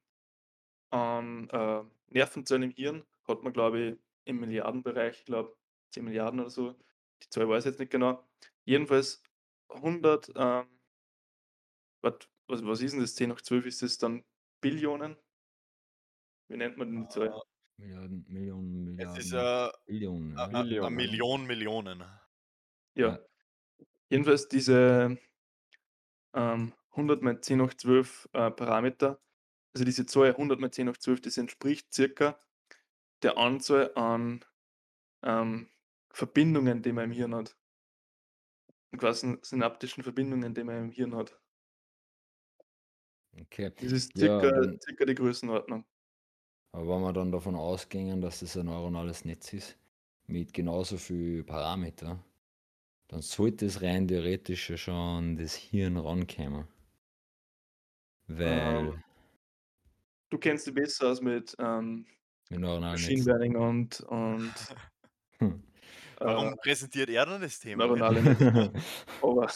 an 0.94 1.48
äh, 1.50 1.82
Nervenzellen 2.10 2.62
im 2.62 2.70
Hirn 2.70 3.04
hat 3.26 3.42
man, 3.42 3.52
glaube 3.52 3.80
ich, 3.80 3.98
im 4.26 4.40
Milliardenbereich, 4.40 5.18
ich 5.18 5.24
glaube 5.24 5.56
10 5.90 6.04
Milliarden 6.04 6.40
oder 6.40 6.50
so, 6.50 6.74
die 7.22 7.28
Zahl 7.28 7.48
weiß 7.48 7.64
ich 7.64 7.72
jetzt 7.72 7.80
nicht 7.80 7.90
genau. 7.90 8.24
Jedenfalls 8.64 9.22
100, 9.68 10.32
ähm, 10.36 10.66
wat, 12.00 12.28
was, 12.46 12.64
was 12.64 12.80
ist 12.80 12.92
denn 12.92 13.00
das? 13.00 13.16
10 13.16 13.32
hoch 13.32 13.40
12 13.40 13.66
ist 13.66 13.82
das 13.82 13.98
dann 13.98 14.24
Billionen? 14.60 15.16
Wie 16.48 16.56
nennt 16.56 16.76
man 16.76 16.90
denn 16.90 17.02
die 17.02 17.08
Zahl? 17.08 17.42
Milliarden, 17.76 18.24
Millionen, 18.28 18.98
Es 18.98 19.06
Milliarden, 19.06 19.20
ist 19.20 19.32
äh, 19.32 19.70
Billionen. 19.86 20.38
eine 20.38 20.58
ja. 20.74 20.90
Millionen. 20.90 20.96
Million 20.96 21.46
Millionen. 21.46 22.00
Ja. 22.94 23.08
Ja. 23.08 23.18
Jedenfalls 24.10 24.48
diese 24.48 25.18
ähm, 26.34 26.72
100 26.90 27.22
mal 27.22 27.40
10 27.40 27.62
hoch 27.62 27.74
12 27.74 28.28
äh, 28.32 28.50
Parameter, 28.52 29.20
also 29.74 29.84
diese 29.84 30.06
Zahl 30.06 30.36
100 30.36 30.60
mal 30.60 30.70
10 30.72 30.88
hoch 30.88 30.96
12, 30.98 31.20
das 31.22 31.36
entspricht 31.38 31.92
circa 31.94 32.38
der 33.22 33.38
Anzahl 33.38 33.92
an 33.96 34.44
ähm, 35.24 35.70
Verbindungen, 36.10 36.82
die 36.82 36.92
man 36.92 37.06
im 37.06 37.12
Hirn 37.12 37.34
hat. 37.36 37.56
Quasi 38.96 39.36
synaptischen 39.42 40.02
Verbindungen, 40.02 40.54
die 40.54 40.64
man 40.64 40.84
im 40.86 40.90
Hirn 40.90 41.14
hat. 41.14 41.38
Okay. 43.42 43.70
Das 43.78 43.92
ist 43.92 44.16
Ja, 44.16 44.40
circa, 44.40 44.50
wenn- 44.60 44.80
circa 44.80 45.04
die 45.04 45.14
Größenordnung. 45.14 45.84
Aber 46.72 46.86
wenn 46.96 47.00
wir 47.02 47.12
dann 47.14 47.32
davon 47.32 47.54
ausgehen, 47.54 48.20
dass 48.20 48.40
das 48.40 48.54
ein 48.58 48.66
neuronales 48.66 49.24
Netz 49.24 49.52
ist, 49.54 49.78
mit 50.26 50.52
genauso 50.52 50.98
viel 50.98 51.42
Parameter, 51.42 52.22
dann 53.08 53.22
sollte 53.22 53.66
es 53.66 53.82
rein 53.82 54.08
theoretisch 54.08 54.70
ja 54.70 54.76
schon 54.78 55.36
das 55.36 55.54
Hirn 55.56 55.96
rankommen. 55.98 56.68
Weil 58.28 58.92
Ähm, 58.92 59.02
Du 60.34 60.38
kennst 60.40 60.66
dich 60.66 60.74
besser 60.74 61.10
aus 61.10 61.20
mit 61.20 61.54
ähm, 61.60 62.06
neuronalen 62.50 63.00
Machine. 63.00 63.22
Learning 63.22 63.54
und, 63.56 64.00
und 64.00 64.52
Hm. 65.38 65.62
Warum 66.18 66.54
äh, 66.54 66.56
präsentiert 66.56 67.08
er 67.10 67.24
dann 67.26 67.40
das 67.40 67.60
Thema? 67.60 67.86
Netze. 67.86 68.72
Aber 69.22 69.48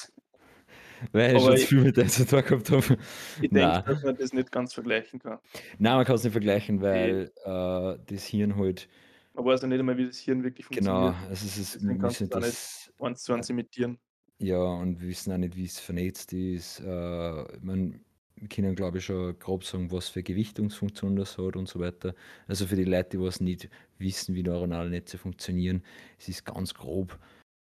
Weil 1.12 1.36
ich 1.36 1.42
Aber 1.42 1.52
schon 1.52 1.56
zu 1.56 1.66
viel 1.66 1.82
mit 1.82 1.96
dem 1.96 2.08
zu 2.08 2.26
tun 2.26 2.42
gehabt 2.44 2.70
habe. 2.70 2.96
ich 3.40 3.52
denke, 3.52 3.82
Nein. 3.82 3.84
dass 3.86 4.02
man 4.02 4.16
das 4.16 4.32
nicht 4.32 4.52
ganz 4.52 4.74
vergleichen 4.74 5.18
kann. 5.20 5.38
Nein, 5.78 5.96
man 5.96 6.04
kann 6.04 6.16
es 6.16 6.24
nicht 6.24 6.32
vergleichen, 6.32 6.80
weil 6.80 7.32
äh, 7.44 7.98
das 8.06 8.24
Hirn 8.26 8.56
halt, 8.56 8.88
Man 9.34 9.44
weiß 9.44 9.62
ja 9.62 9.68
nicht 9.68 9.78
einmal, 9.80 9.96
wie 9.96 10.06
das 10.06 10.18
Hirn 10.18 10.42
wirklich 10.44 10.70
genau, 10.70 11.12
funktioniert. 11.12 11.16
also 11.22 11.46
es 11.46 11.56
ist, 11.58 11.74
Deswegen 11.74 11.98
wir 11.98 11.98
kannst 11.98 12.20
wissen 12.20 12.28
du 12.28 12.28
da 12.28 12.40
nicht 12.40 12.52
das, 12.52 12.92
eins 13.00 13.22
zu 13.22 13.32
eins 13.32 13.50
imitieren. 13.50 13.98
ja, 14.40 14.56
und 14.58 15.00
wir 15.00 15.08
wissen 15.08 15.32
auch 15.32 15.38
nicht, 15.38 15.56
wie 15.56 15.64
es 15.64 15.80
vernetzt 15.80 16.32
ist. 16.32 16.80
Äh, 16.80 17.42
ich 17.56 17.62
mein, 17.62 17.92
wir 17.92 18.00
können, 18.48 18.74
glaube 18.74 18.98
ich, 18.98 19.04
schon 19.04 19.38
grob 19.38 19.64
sagen, 19.64 19.90
was 19.90 20.08
für 20.08 20.22
Gewichtungsfunktion 20.22 21.16
das 21.16 21.38
hat 21.38 21.56
und 21.56 21.68
so 21.68 21.80
weiter. 21.80 22.14
Also 22.46 22.66
für 22.66 22.76
die 22.76 22.84
Leute, 22.84 23.10
die 23.10 23.20
was 23.20 23.40
nicht 23.40 23.68
wissen, 23.98 24.34
wie 24.34 24.42
neuronale 24.42 24.90
Netze 24.90 25.18
funktionieren, 25.18 25.82
es 26.18 26.28
ist 26.28 26.44
ganz 26.44 26.74
grob. 26.74 27.18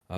Äh, 0.10 0.14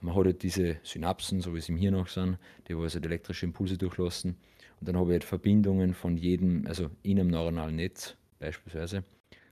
man 0.00 0.14
hat 0.14 0.24
halt 0.24 0.42
diese 0.42 0.76
Synapsen, 0.82 1.40
so 1.40 1.54
wie 1.54 1.60
sie 1.60 1.72
im 1.72 1.78
Hirn 1.78 1.94
auch 1.94 2.08
sind, 2.08 2.38
die 2.68 2.76
was 2.76 2.94
halt 2.94 3.06
elektrische 3.06 3.46
Impulse 3.46 3.78
durchlassen. 3.78 4.36
Und 4.80 4.88
dann 4.88 4.96
habe 4.96 5.10
ich 5.10 5.14
halt 5.14 5.24
Verbindungen 5.24 5.94
von 5.94 6.16
jedem, 6.16 6.66
also 6.66 6.90
in 7.02 7.20
einem 7.20 7.28
neuronalen 7.28 7.76
Netz 7.76 8.16
beispielsweise, 8.38 9.04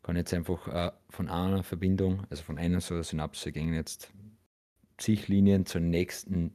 kann 0.03 0.17
jetzt 0.17 0.35
einfach 0.35 0.69
äh, 0.69 0.93
von 1.09 1.29
einer 1.29 1.63
Verbindung, 1.63 2.25
also 2.31 2.43
von 2.43 2.59
einer 2.59 2.81
so 2.81 2.95
einer 2.95 3.05
Synapse, 3.05 3.53
gehen 3.53 3.75
jetzt 3.75 4.13
zig 4.99 5.29
Linien 5.29 5.67
zur 5.67 5.81
nächsten 5.81 6.53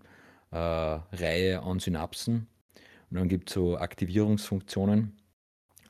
äh, 0.52 0.58
Reihe 0.58 1.62
an 1.64 1.80
Synapsen. 1.80 2.48
Und 3.16 3.22
dann 3.22 3.30
gibt 3.30 3.50
es 3.50 3.54
so 3.54 3.78
Aktivierungsfunktionen. 3.78 5.14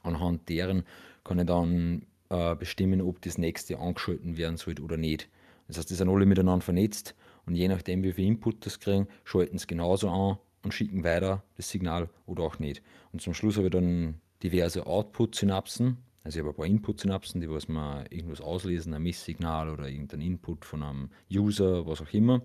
Anhand 0.04 0.48
deren 0.48 0.84
kann 1.24 1.40
ich 1.40 1.48
dann 1.48 2.06
äh, 2.30 2.56
bestimmen, 2.56 3.02
ob 3.02 3.20
das 3.24 3.40
nächste 3.40 3.80
angeschalten 3.80 4.38
werden 4.38 4.58
sollte 4.58 4.84
oder 4.84 4.96
nicht. 4.96 5.28
Das 5.68 5.80
heißt, 5.80 5.90
die 5.90 5.96
sind 5.96 6.08
alle 6.08 6.28
miteinander 6.28 6.64
vernetzt 6.64 7.16
und 7.48 7.56
je 7.56 7.68
nachdem, 7.68 8.04
wie 8.04 8.14
viel 8.14 8.28
Input 8.28 8.64
das 8.64 8.80
kriegen, 8.80 9.08
schalten 9.24 9.56
es 9.56 9.66
genauso 9.66 10.08
an 10.08 10.38
und 10.62 10.76
schicken 10.76 11.04
weiter 11.04 11.42
das 11.58 11.68
Signal 11.68 12.10
oder 12.28 12.44
auch 12.44 12.60
nicht. 12.60 12.84
Und 13.12 13.24
zum 13.24 13.34
Schluss 13.34 13.58
habe 13.58 13.70
ich 13.70 13.74
dann 13.74 14.22
diverse 14.44 14.86
Output-Synapsen. 14.86 15.98
Also 16.24 16.38
ich 16.38 16.46
habe 16.46 16.54
ein 16.54 16.56
paar 16.56 16.68
Input-Synapsen, 16.68 17.42
die 17.42 17.50
was 17.50 17.68
man 17.68 18.06
irgendwas 18.12 18.40
auslesen, 18.40 18.94
ein 18.94 19.02
Messsignal 19.02 19.72
oder 19.72 19.90
irgendein 19.90 20.22
Input 20.22 20.64
von 20.64 20.84
einem 20.84 21.10
User, 21.34 21.88
was 21.88 22.04
auch 22.04 22.14
immer. 22.14 22.44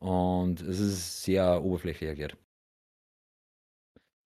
Und 0.00 0.60
es 0.60 0.80
ist 0.80 1.22
sehr 1.22 1.62
oberflächlich 1.62 2.08
erklärt. 2.08 2.36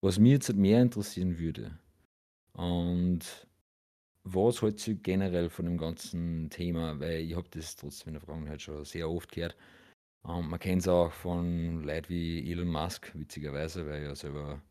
Was 0.06 0.20
mich 0.20 0.30
jetzt 0.30 0.54
mehr 0.54 0.82
interessieren 0.82 1.36
würde, 1.36 1.76
und 2.52 3.48
was 4.22 4.62
hältst 4.62 4.86
du 4.86 4.94
generell 4.94 5.50
von 5.50 5.64
dem 5.64 5.78
ganzen 5.78 6.48
Thema, 6.48 7.00
weil 7.00 7.22
ich 7.22 7.34
habe 7.34 7.48
das 7.50 7.74
trotzdem 7.74 8.10
in 8.10 8.14
der 8.14 8.20
Vergangenheit 8.20 8.62
schon 8.62 8.84
sehr 8.84 9.10
oft 9.10 9.32
gehört. 9.32 9.56
Ähm, 10.24 10.48
man 10.48 10.60
kennt 10.60 10.82
es 10.82 10.86
auch 10.86 11.10
von 11.10 11.82
Leuten 11.82 12.08
wie 12.08 12.48
Elon 12.48 12.68
Musk, 12.68 13.10
witzigerweise, 13.16 13.84
weil 13.84 14.04
er 14.04 14.14
selber 14.14 14.62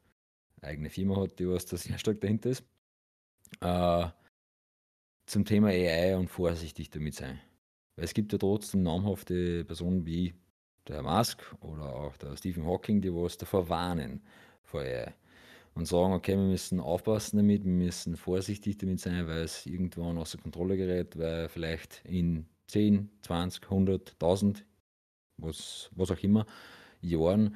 eine 0.61 0.69
eigene 0.71 0.89
Firma 0.89 1.17
hat, 1.17 1.37
die 1.37 1.49
was 1.49 1.65
da 1.65 1.75
sehr 1.75 1.97
stark 1.97 2.21
dahinter 2.21 2.51
ist. 2.51 2.63
Äh, 3.59 4.07
zum 5.25 5.43
Thema 5.43 5.67
AI 5.67 6.15
und 6.15 6.29
vorsichtig 6.29 6.91
damit 6.91 7.15
sein. 7.15 7.41
Weil 7.97 8.05
es 8.05 8.13
gibt 8.13 8.31
ja 8.31 8.37
trotzdem 8.37 8.83
namhafte 8.83 9.65
Personen 9.65 10.05
wie 10.05 10.33
der 10.87 11.03
Musk 11.03 11.43
oder 11.59 11.93
auch 11.93 12.15
der 12.15 12.37
Stephen 12.37 12.65
Hawking, 12.65 13.01
die 13.01 13.13
was 13.13 13.37
davor 13.37 13.67
warnen 13.67 14.21
vor 14.63 14.79
AI 14.79 15.13
und 15.75 15.85
sagen, 15.85 16.13
okay, 16.13 16.35
wir 16.35 16.43
müssen 16.43 16.79
aufpassen 16.79 17.37
damit, 17.37 17.63
wir 17.65 17.71
müssen 17.71 18.15
vorsichtig 18.15 18.77
damit 18.77 18.99
sein, 18.99 19.27
weil 19.27 19.43
es 19.43 19.65
irgendwann 19.65 20.17
außer 20.17 20.37
Kontrolle 20.37 20.77
gerät, 20.77 21.17
weil 21.17 21.49
vielleicht 21.49 22.01
in 22.05 22.45
10, 22.67 23.09
20, 23.21 23.63
100, 23.63 24.13
1000, 24.13 24.65
was, 25.37 25.89
was 25.93 26.11
auch 26.11 26.23
immer, 26.23 26.45
Jahren 27.01 27.55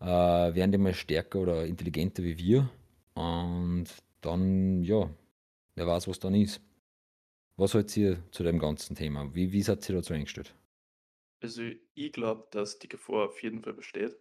äh, 0.00 0.06
werden 0.06 0.72
die 0.72 0.78
mal 0.78 0.94
stärker 0.94 1.40
oder 1.40 1.66
intelligenter 1.66 2.22
wie 2.22 2.38
wir 2.38 2.70
und 3.14 3.86
dann, 4.20 4.82
ja, 4.82 5.10
wer 5.74 5.86
weiß, 5.86 6.08
was 6.08 6.20
dann 6.20 6.34
ist. 6.34 6.60
Was 7.56 7.74
haltet 7.74 7.96
ihr 7.96 8.22
zu 8.32 8.42
dem 8.42 8.58
ganzen 8.58 8.94
Thema? 8.94 9.34
Wie, 9.34 9.52
wie 9.52 9.62
seid 9.62 9.88
ihr 9.88 9.96
dazu 9.96 10.12
eingestellt? 10.12 10.54
Also 11.40 11.62
ich 11.94 12.12
glaube, 12.12 12.46
dass 12.50 12.78
die 12.78 12.88
Gefahr 12.88 13.26
auf 13.26 13.42
jeden 13.42 13.62
Fall 13.62 13.72
besteht. 13.72 14.16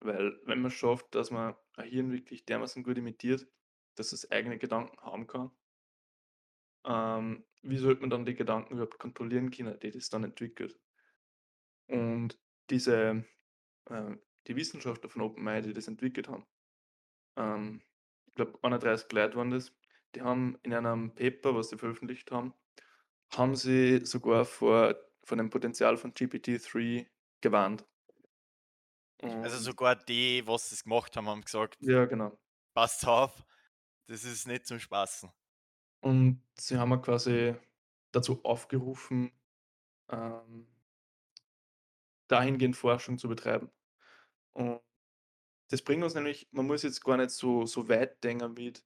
Weil 0.00 0.40
wenn 0.44 0.60
man 0.60 0.70
schafft, 0.70 1.14
dass 1.14 1.30
man 1.30 1.56
ein 1.74 1.88
Hirn 1.88 2.12
wirklich 2.12 2.44
dermaßen 2.44 2.82
gut 2.82 2.98
imitiert, 2.98 3.46
dass 3.96 4.12
es 4.12 4.30
eigene 4.30 4.58
Gedanken 4.58 4.98
haben 5.00 5.26
kann, 5.26 5.50
ähm, 6.84 7.44
wie 7.62 7.78
sollte 7.78 8.02
man 8.02 8.10
dann 8.10 8.24
die 8.24 8.34
Gedanken 8.34 8.74
überhaupt 8.74 8.98
kontrollieren 8.98 9.50
können, 9.50 9.78
die 9.80 9.90
das 9.90 10.08
dann 10.08 10.24
entwickelt? 10.24 10.78
Und 11.88 12.38
diese, 12.70 13.24
äh, 13.86 14.16
die 14.46 14.56
Wissenschaftler 14.56 15.10
von 15.10 15.22
OpenAI, 15.22 15.62
die 15.62 15.72
das 15.72 15.88
entwickelt 15.88 16.28
haben, 16.28 16.46
ähm, 17.36 17.82
ich 18.28 18.34
glaube 18.34 18.58
31 18.62 19.10
Leute 19.12 19.36
waren 19.36 19.50
das, 19.50 19.74
die 20.14 20.22
haben 20.22 20.58
in 20.62 20.74
einem 20.74 21.14
Paper, 21.14 21.54
was 21.54 21.70
sie 21.70 21.78
veröffentlicht 21.78 22.30
haben, 22.30 22.54
haben 23.34 23.56
sie 23.56 24.04
sogar 24.04 24.44
vor, 24.44 24.96
vor 25.24 25.36
dem 25.36 25.50
Potenzial 25.50 25.96
von 25.96 26.14
GPT-3 26.14 27.06
gewarnt. 27.40 27.84
Also 29.42 29.58
Und 29.58 29.62
sogar 29.62 29.96
die, 29.96 30.46
was 30.46 30.70
das 30.70 30.84
gemacht 30.84 31.16
haben, 31.16 31.28
haben 31.28 31.42
gesagt, 31.42 31.78
ja, 31.80 32.04
genau. 32.06 32.38
passt 32.74 33.06
auf, 33.06 33.44
das 34.06 34.24
ist 34.24 34.46
nicht 34.46 34.66
zum 34.66 34.80
Spaßen. 34.80 35.30
Und 36.00 36.42
sie 36.58 36.78
haben 36.78 37.00
quasi 37.02 37.56
dazu 38.12 38.44
aufgerufen, 38.44 39.32
ähm, 40.10 40.68
dahingehend 42.28 42.76
Forschung 42.76 43.18
zu 43.18 43.28
betreiben. 43.28 43.70
Und 44.54 44.82
das 45.70 45.82
bringt 45.82 46.04
uns 46.04 46.14
nämlich, 46.14 46.48
man 46.52 46.66
muss 46.68 46.84
jetzt 46.84 47.04
gar 47.04 47.16
nicht 47.18 47.30
so, 47.30 47.66
so 47.66 47.88
weit 47.88 48.22
denken 48.24 48.54
mit, 48.54 48.84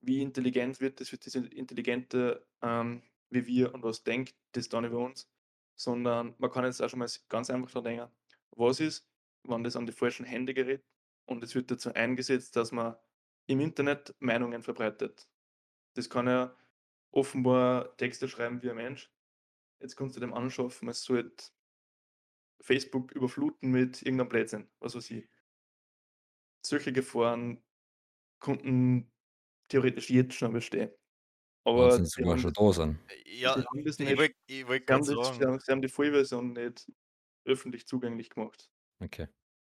wie 0.00 0.22
intelligent 0.22 0.80
wird 0.80 1.00
das, 1.00 1.12
wird 1.12 1.26
das 1.26 1.36
intelligenter 1.36 2.46
ähm, 2.62 3.02
wie 3.30 3.46
wir 3.46 3.74
und 3.74 3.84
was 3.84 4.04
denkt 4.04 4.36
das 4.52 4.68
dann 4.70 4.86
über 4.86 5.00
uns, 5.00 5.30
sondern 5.76 6.36
man 6.38 6.50
kann 6.50 6.64
jetzt 6.66 6.82
auch 6.82 6.90
schon 6.90 7.00
mal 7.00 7.08
ganz 7.28 7.50
einfach 7.50 7.70
daran 7.70 7.84
denken, 7.84 8.12
was 8.52 8.80
ist, 8.80 9.09
wenn 9.44 9.64
das 9.64 9.76
an 9.76 9.86
die 9.86 9.92
falschen 9.92 10.24
Hände 10.26 10.54
gerät 10.54 10.82
und 11.26 11.42
es 11.44 11.54
wird 11.54 11.70
dazu 11.70 11.92
eingesetzt, 11.94 12.56
dass 12.56 12.72
man 12.72 12.96
im 13.46 13.60
Internet 13.60 14.14
Meinungen 14.20 14.62
verbreitet. 14.62 15.28
Das 15.94 16.10
kann 16.10 16.26
ja 16.26 16.56
offenbar 17.12 17.96
Texte 17.96 18.28
schreiben 18.28 18.62
wie 18.62 18.70
ein 18.70 18.76
Mensch. 18.76 19.12
Jetzt 19.80 19.96
kannst 19.96 20.16
du 20.16 20.20
dem 20.20 20.34
anschaffen, 20.34 20.88
es 20.88 21.02
sollte 21.02 21.46
Facebook 22.62 23.12
überfluten 23.12 23.70
mit 23.70 24.02
irgendeinem 24.02 24.28
Blödsinn, 24.28 24.68
was 24.80 24.94
weiß 24.94 25.10
ich. 25.12 25.28
Solche 26.64 26.92
Gefahren 26.92 27.62
konnten 28.40 29.10
theoretisch 29.68 30.10
jetzt 30.10 30.34
schon 30.34 30.52
bestehen. 30.52 30.90
Aber 31.64 31.92
sie 31.92 32.06
sogar 32.06 32.32
haben 32.32 32.40
schon 32.40 32.52
da 32.52 32.72
sind. 32.72 32.98
Ja, 33.26 33.54
sie 33.54 33.64
haben 33.64 33.84
das 33.84 33.98
ich 33.98 34.08
nicht, 34.08 34.18
wollte 34.18 34.68
wollt 34.68 34.86
gerade 34.86 35.04
sagen, 35.04 35.60
sie 35.60 35.72
haben 35.72 35.82
die 35.82 35.88
Vollversion 35.88 36.52
nicht 36.52 36.90
öffentlich 37.44 37.86
zugänglich 37.86 38.30
gemacht. 38.30 38.70
Okay. 39.00 39.28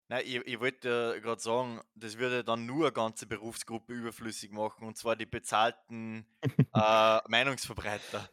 nein, 0.07 0.23
ich, 0.25 0.35
ich 0.35 0.59
wollte 0.59 1.19
gerade 1.21 1.41
sagen, 1.41 1.81
das 1.95 2.17
würde 2.17 2.43
dann 2.43 2.65
nur 2.65 2.85
eine 2.85 2.93
ganze 2.93 3.25
Berufsgruppe 3.25 3.93
überflüssig 3.93 4.51
machen, 4.51 4.87
und 4.87 4.97
zwar 4.97 5.15
die 5.15 5.25
bezahlten 5.25 6.25
äh, 6.73 7.19
Meinungsverbreiter. 7.27 8.29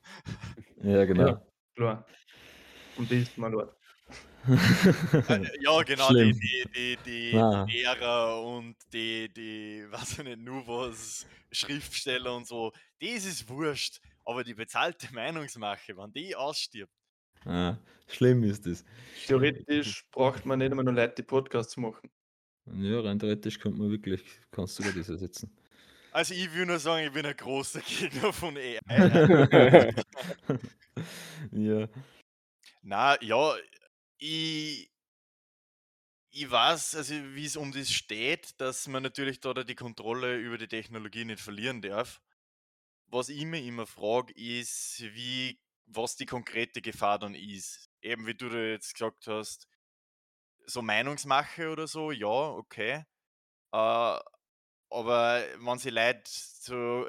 Ja, 0.83 1.05
genau. 1.05 1.27
Ja, 1.27 1.47
klar. 1.75 2.07
Und 2.97 3.11
die 3.11 3.23
ist 3.23 3.39
mal 3.39 3.51
dort. 3.51 3.75
Äh, 5.29 5.47
ja, 5.61 5.83
genau, 5.83 6.09
die, 6.09 6.15
Schlimm. 6.15 6.41
die, 6.41 6.67
die, 6.75 6.99
die, 7.05 7.73
Lehrer 7.73 8.43
und 8.43 8.77
die, 8.93 9.33
die, 9.33 9.87
weiß 9.91 10.19
ich 10.19 10.25
nicht, 10.25 10.39
nur 10.41 10.67
was, 10.67 11.27
Schriftsteller 11.53 12.35
und 12.35 12.47
so, 12.47 12.73
das 13.01 13.25
ist 13.25 13.49
wurscht. 13.49 14.01
Aber 14.25 14.45
die 14.45 14.55
bezahlte 14.55 15.13
Meinungsmache, 15.13 15.97
wenn 15.97 16.13
die 16.13 16.35
ausstirbt, 16.35 16.93
ah, 17.45 17.79
schlimm 18.07 18.43
ist 18.45 18.67
das. 18.67 18.85
Theoretisch 19.27 20.05
braucht 20.11 20.45
man 20.47 20.59
nicht 20.59 20.71
einmal 20.71 20.85
nur 20.85 20.95
Leute, 20.95 21.15
die 21.17 21.23
Podcasts 21.23 21.77
machen. 21.77 22.11
Ja, 22.67 23.01
rein 23.01 23.19
theoretisch 23.19 23.59
könnte 23.59 23.79
man 23.79 23.91
wirklich, 23.91 24.23
kannst 24.51 24.79
du 24.79 24.83
sogar 24.83 24.93
das 24.99 25.09
ersetzen. 25.09 25.51
also 26.11 26.35
ich 26.35 26.53
will 26.55 26.67
nur 26.67 26.79
sagen, 26.79 27.07
ich 27.07 27.13
bin 27.13 27.27
ein 27.27 27.37
großer 27.37 27.81
Gegner 27.81 28.33
von 28.33 28.57
AI. 28.57 28.81
ja, 31.53 31.89
Na, 32.83 33.21
ja, 33.23 33.55
ich, 34.19 34.91
ich 36.31 36.51
weiß, 36.51 36.97
also 36.97 37.15
wie 37.35 37.45
es 37.45 37.57
um 37.57 37.73
das 37.73 37.91
steht, 37.91 38.61
dass 38.61 38.89
man 38.89 39.03
natürlich 39.03 39.41
da 39.41 39.53
die 39.55 39.75
Kontrolle 39.75 40.37
über 40.39 40.59
die 40.59 40.69
Technologie 40.69 41.25
nicht 41.25 41.41
verlieren 41.41 41.83
darf. 41.83 42.21
Was 43.07 43.29
ich 43.29 43.45
mir 43.45 43.63
immer 43.63 43.87
frage, 43.87 44.33
ist, 44.35 45.03
wie, 45.15 45.61
was 45.87 46.17
die 46.17 46.27
konkrete 46.27 46.81
Gefahr 46.83 47.19
dann 47.19 47.35
ist. 47.35 47.91
Eben 48.03 48.27
wie 48.27 48.35
du 48.35 48.49
da 48.49 48.59
jetzt 48.59 48.95
gesagt 48.95 49.27
hast, 49.27 49.69
so 50.67 50.83
Meinungsmache 50.83 51.71
oder 51.71 51.87
so, 51.87 52.11
ja, 52.13 52.27
okay. 52.27 53.05
Äh, 53.73 54.19
aber 54.91 55.45
wenn 55.59 55.79
sie 55.79 55.91
Leute 55.91 56.23
so 56.27 57.09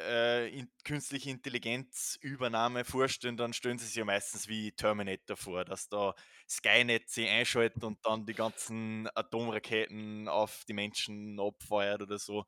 äh, 0.00 0.48
in, 0.48 0.70
künstliche 0.84 1.30
Intelligenzübernahme 1.30 2.84
vorstellen, 2.84 3.36
dann 3.36 3.52
stellen 3.52 3.78
sie 3.78 3.86
sich 3.86 3.94
ja 3.96 4.04
meistens 4.04 4.48
wie 4.48 4.72
Terminator 4.72 5.36
vor, 5.36 5.64
dass 5.64 5.88
da 5.88 6.14
Skynet 6.48 7.08
sie 7.08 7.28
einschaltet 7.28 7.82
und 7.84 8.04
dann 8.04 8.26
die 8.26 8.34
ganzen 8.34 9.08
Atomraketen 9.14 10.28
auf 10.28 10.64
die 10.68 10.74
Menschen 10.74 11.38
abfeuert 11.40 12.02
oder 12.02 12.18
so. 12.18 12.44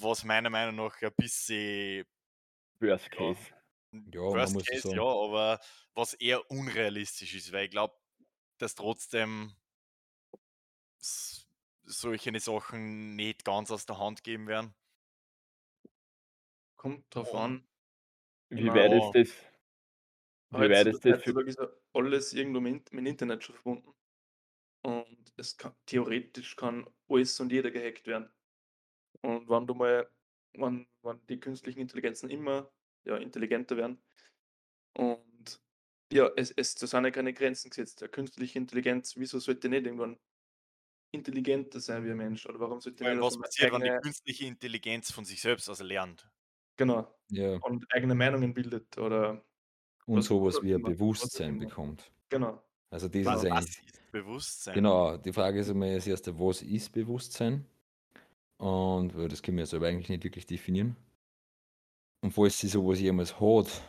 Was 0.00 0.24
meiner 0.24 0.50
Meinung 0.50 0.76
nach 0.76 1.00
ein 1.00 1.10
bisschen 1.16 2.04
Worst 2.80 3.10
Case. 3.10 3.40
ja, 3.50 3.63
man 3.94 4.12
Worst 4.12 4.54
muss 4.54 4.64
es 4.68 4.82
Case, 4.82 4.96
ja, 4.96 5.02
aber 5.02 5.60
was 5.94 6.14
eher 6.14 6.50
unrealistisch 6.50 7.34
ist, 7.34 7.52
weil 7.52 7.66
ich 7.66 7.70
glaube, 7.70 7.94
dass 8.58 8.74
trotzdem 8.74 9.54
solche 11.84 12.38
Sachen 12.40 13.16
nicht 13.16 13.44
ganz 13.44 13.70
aus 13.70 13.86
der 13.86 13.98
Hand 13.98 14.24
geben 14.24 14.46
werden. 14.46 14.74
Kommt 16.76 17.14
drauf 17.14 17.32
Und 17.32 17.40
an. 17.40 17.68
Wie 18.50 18.66
weit 18.68 18.92
ist 18.92 19.00
meine, 19.00 19.04
ja, 19.04 19.12
das? 19.12 19.28
Wie 20.50 20.70
weit 20.70 20.86
ist 20.86 21.04
das 21.04 21.22
für. 21.22 21.46
ist 21.46 21.58
ja 21.58 21.68
alles 21.92 22.32
irgendwo 22.32 22.60
mit, 22.60 22.92
mit 22.92 23.00
dem 23.00 23.06
Internet 23.06 23.44
schon 23.44 23.54
verbunden. 23.54 23.94
Und 24.82 25.32
es 25.36 25.56
kann, 25.56 25.74
theoretisch 25.86 26.56
kann 26.56 26.88
alles 27.08 27.40
und 27.40 27.50
jeder 27.52 27.70
gehackt 27.70 28.06
werden. 28.06 28.30
Und 29.22 29.48
wenn 29.48 29.66
du 29.66 29.74
mal, 29.74 30.08
wenn, 30.52 30.86
wenn 31.02 31.26
die 31.26 31.40
künstlichen 31.40 31.80
Intelligenzen 31.80 32.28
immer 32.28 32.70
ja, 33.04 33.16
intelligenter 33.16 33.76
werden 33.76 34.02
und 34.96 35.60
ja, 36.12 36.30
es, 36.36 36.52
es 36.52 36.74
da 36.76 36.86
sind 36.86 37.04
ja 37.04 37.10
keine 37.10 37.34
Grenzen 37.34 37.70
gesetzt. 37.70 38.00
Der 38.02 38.08
künstliche 38.08 38.58
Intelligenz, 38.58 39.16
wieso 39.16 39.38
sollte 39.40 39.68
nicht 39.68 39.86
irgendwann 39.86 40.18
intelligenter 41.12 41.80
sein 41.80 42.04
wie 42.04 42.10
ein 42.12 42.16
Mensch? 42.18 42.46
Oder 42.46 42.60
warum 42.60 42.80
sollte 42.80 43.04
allem, 43.04 43.20
nicht 43.20 43.20
was 43.20 43.38
also 43.38 43.40
passiert, 43.40 43.72
wenn 43.72 43.82
die 43.82 43.90
eigene, 43.90 44.02
künstliche 44.02 44.46
Intelligenz 44.46 45.12
von 45.12 45.24
sich 45.24 45.40
selbst 45.40 45.68
aus 45.70 45.80
lernt? 45.80 46.30
genau, 46.76 47.14
Ja, 47.30 47.60
und 47.60 47.86
eigene 47.94 48.14
Meinungen 48.14 48.54
bildet 48.54 48.98
oder 48.98 49.44
und 50.06 50.22
was, 50.22 50.24
sowas 50.24 50.62
wie 50.62 50.74
ein 50.74 50.82
immer, 50.82 50.84
Bewusstsein 50.84 51.56
immer. 51.56 51.58
bekommt. 51.58 52.12
Genau. 52.30 52.64
Also 52.90 53.08
das 53.08 53.28
Was, 53.28 53.44
ist 53.44 53.44
was 53.50 53.66
eigentlich, 53.66 53.76
ist 53.86 54.10
Bewusstsein? 54.12 54.90
genau, 54.90 55.16
die 55.18 55.32
Frage 55.32 55.60
ist 55.60 55.70
einmal 55.70 55.94
das 55.96 56.06
erste, 56.06 56.38
was 56.38 56.62
ist 56.62 56.92
Bewusstsein? 56.92 57.66
Und 58.58 59.16
weil 59.16 59.28
das 59.28 59.42
können 59.42 59.58
wir 59.58 59.66
selber 59.66 59.88
eigentlich 59.88 60.08
nicht 60.10 60.24
wirklich 60.24 60.46
definieren. 60.46 60.96
Und 62.24 62.30
falls 62.30 62.58
sie 62.58 62.68
sowas 62.68 63.00
jemals 63.00 63.38
hat, 63.38 63.82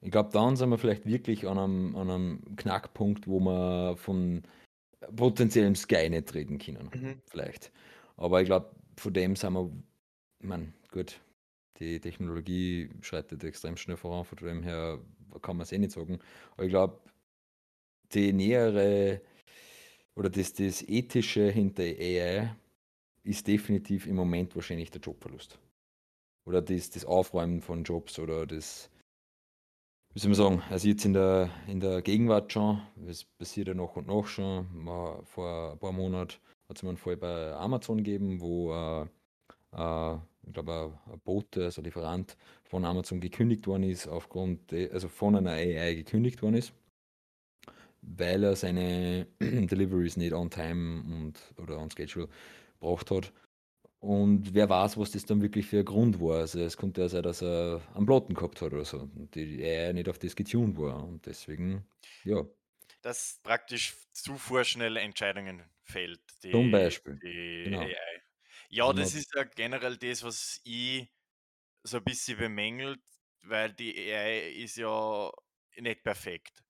ich 0.00 0.10
glaube, 0.10 0.30
dann 0.32 0.56
sind 0.56 0.70
wir 0.70 0.76
vielleicht 0.76 1.06
wirklich 1.06 1.46
an 1.46 1.56
einem, 1.56 1.94
an 1.94 2.10
einem 2.10 2.56
Knackpunkt, 2.56 3.28
wo 3.28 3.38
wir 3.38 3.96
von 3.96 4.42
potenziellem 5.14 5.76
Skynet 5.76 6.34
reden 6.34 6.58
können. 6.58 6.90
Mhm. 6.92 7.22
Vielleicht. 7.26 7.70
Aber 8.16 8.42
ich 8.42 8.46
glaube, 8.46 8.74
von 8.96 9.12
dem 9.12 9.36
sind 9.36 9.52
wir, 9.52 9.70
ich 10.40 10.48
meine, 10.48 10.72
gut, 10.90 11.20
die 11.78 12.00
Technologie 12.00 12.90
schreitet 13.02 13.44
extrem 13.44 13.76
schnell 13.76 13.96
voran, 13.96 14.24
von 14.24 14.36
dem 14.38 14.64
her 14.64 14.98
kann 15.40 15.56
man 15.56 15.62
es 15.62 15.70
eh 15.70 15.78
nicht 15.78 15.92
sagen. 15.92 16.18
Aber 16.54 16.64
ich 16.64 16.70
glaube, 16.70 16.98
die 18.12 18.32
nähere 18.32 19.20
oder 20.16 20.28
das, 20.28 20.54
das 20.54 20.82
Ethische 20.82 21.52
hinter 21.52 21.84
AI 21.84 22.52
ist 23.22 23.46
definitiv 23.46 24.08
im 24.08 24.16
Moment 24.16 24.56
wahrscheinlich 24.56 24.90
der 24.90 25.00
Jobverlust. 25.00 25.60
Oder 26.46 26.62
das, 26.62 26.90
das 26.90 27.04
Aufräumen 27.04 27.60
von 27.60 27.84
Jobs 27.84 28.18
oder 28.18 28.46
das, 28.46 28.88
wie 30.14 30.20
soll 30.20 30.30
man 30.30 30.36
sagen, 30.36 30.62
also 30.70 30.88
jetzt 30.88 31.04
in 31.04 31.12
der, 31.12 31.50
in 31.66 31.80
der 31.80 32.02
Gegenwart 32.02 32.52
schon, 32.52 32.80
es 33.06 33.24
passiert 33.24 33.68
ja 33.68 33.74
nach 33.74 33.96
und 33.96 34.06
nach 34.06 34.26
schon. 34.26 34.66
Mal 34.72 35.20
Vor 35.24 35.72
ein 35.72 35.78
paar 35.78 35.92
Monaten 35.92 36.34
hat 36.68 36.76
es 36.76 36.82
mal 36.82 36.90
einen 36.90 36.98
Fall 36.98 37.16
bei 37.16 37.52
Amazon 37.54 37.98
gegeben, 37.98 38.40
wo 38.40 38.72
äh, 38.72 39.06
äh, 39.72 40.18
ich 40.46 40.52
glaube, 40.52 40.96
ein 41.12 41.20
Bote, 41.20 41.64
also 41.64 41.82
Lieferant 41.82 42.36
von 42.62 42.84
Amazon 42.84 43.20
gekündigt 43.20 43.66
worden 43.66 43.82
ist, 43.82 44.06
aufgrund, 44.06 44.72
also 44.72 45.08
von 45.08 45.34
einer 45.36 45.50
AI 45.50 45.94
gekündigt 45.94 46.40
worden 46.42 46.54
ist, 46.54 46.72
weil 48.00 48.44
er 48.44 48.54
seine 48.54 49.26
Deliveries 49.40 50.16
nicht 50.16 50.32
on 50.32 50.50
time 50.50 51.02
und 51.02 51.40
oder 51.60 51.78
on 51.78 51.90
schedule 51.90 52.28
braucht 52.78 53.10
hat. 53.10 53.32
Und 53.98 54.54
wer 54.54 54.68
weiß, 54.68 54.98
was 54.98 55.10
das 55.12 55.24
dann 55.26 55.42
wirklich 55.42 55.66
für 55.66 55.78
ein 55.80 55.84
Grund 55.84 56.20
war. 56.20 56.38
Also 56.40 56.60
es 56.60 56.76
konnte 56.76 57.00
ja 57.02 57.08
sein, 57.08 57.22
dass 57.22 57.42
er 57.42 57.80
einen 57.94 58.06
Platten 58.06 58.34
gehabt 58.34 58.60
hat 58.60 58.72
oder 58.72 58.84
so. 58.84 58.98
Und 59.00 59.34
die 59.34 59.62
AI 59.64 59.92
nicht 59.94 60.08
auf 60.08 60.18
das 60.18 60.36
getuned 60.36 60.78
war. 60.78 61.02
Und 61.04 61.26
deswegen, 61.26 61.86
ja. 62.24 62.44
Dass 63.02 63.40
praktisch 63.42 63.94
zu 64.12 64.36
vorschnelle 64.38 65.00
Entscheidungen 65.00 65.70
fällt, 65.82 66.22
Zum 66.50 66.70
die, 66.70 66.72
Beispiel. 66.72 67.22
die 67.22 67.28
Genau. 67.62 67.96
AI. 67.96 68.22
Ja, 68.70 68.92
Also 68.92 68.92
das 68.92 69.14
ist 69.14 69.32
ja 69.34 69.44
generell 69.44 69.96
das, 69.96 70.22
was 70.24 70.60
ich 70.64 71.08
so 71.84 71.98
ein 71.98 72.04
bisschen 72.04 72.38
bemängelt, 72.38 73.02
weil 73.42 73.72
die 73.74 73.96
AI 74.12 74.52
ist 74.64 74.76
ja 74.76 75.32
nicht 75.78 76.04
perfekt. 76.04 76.64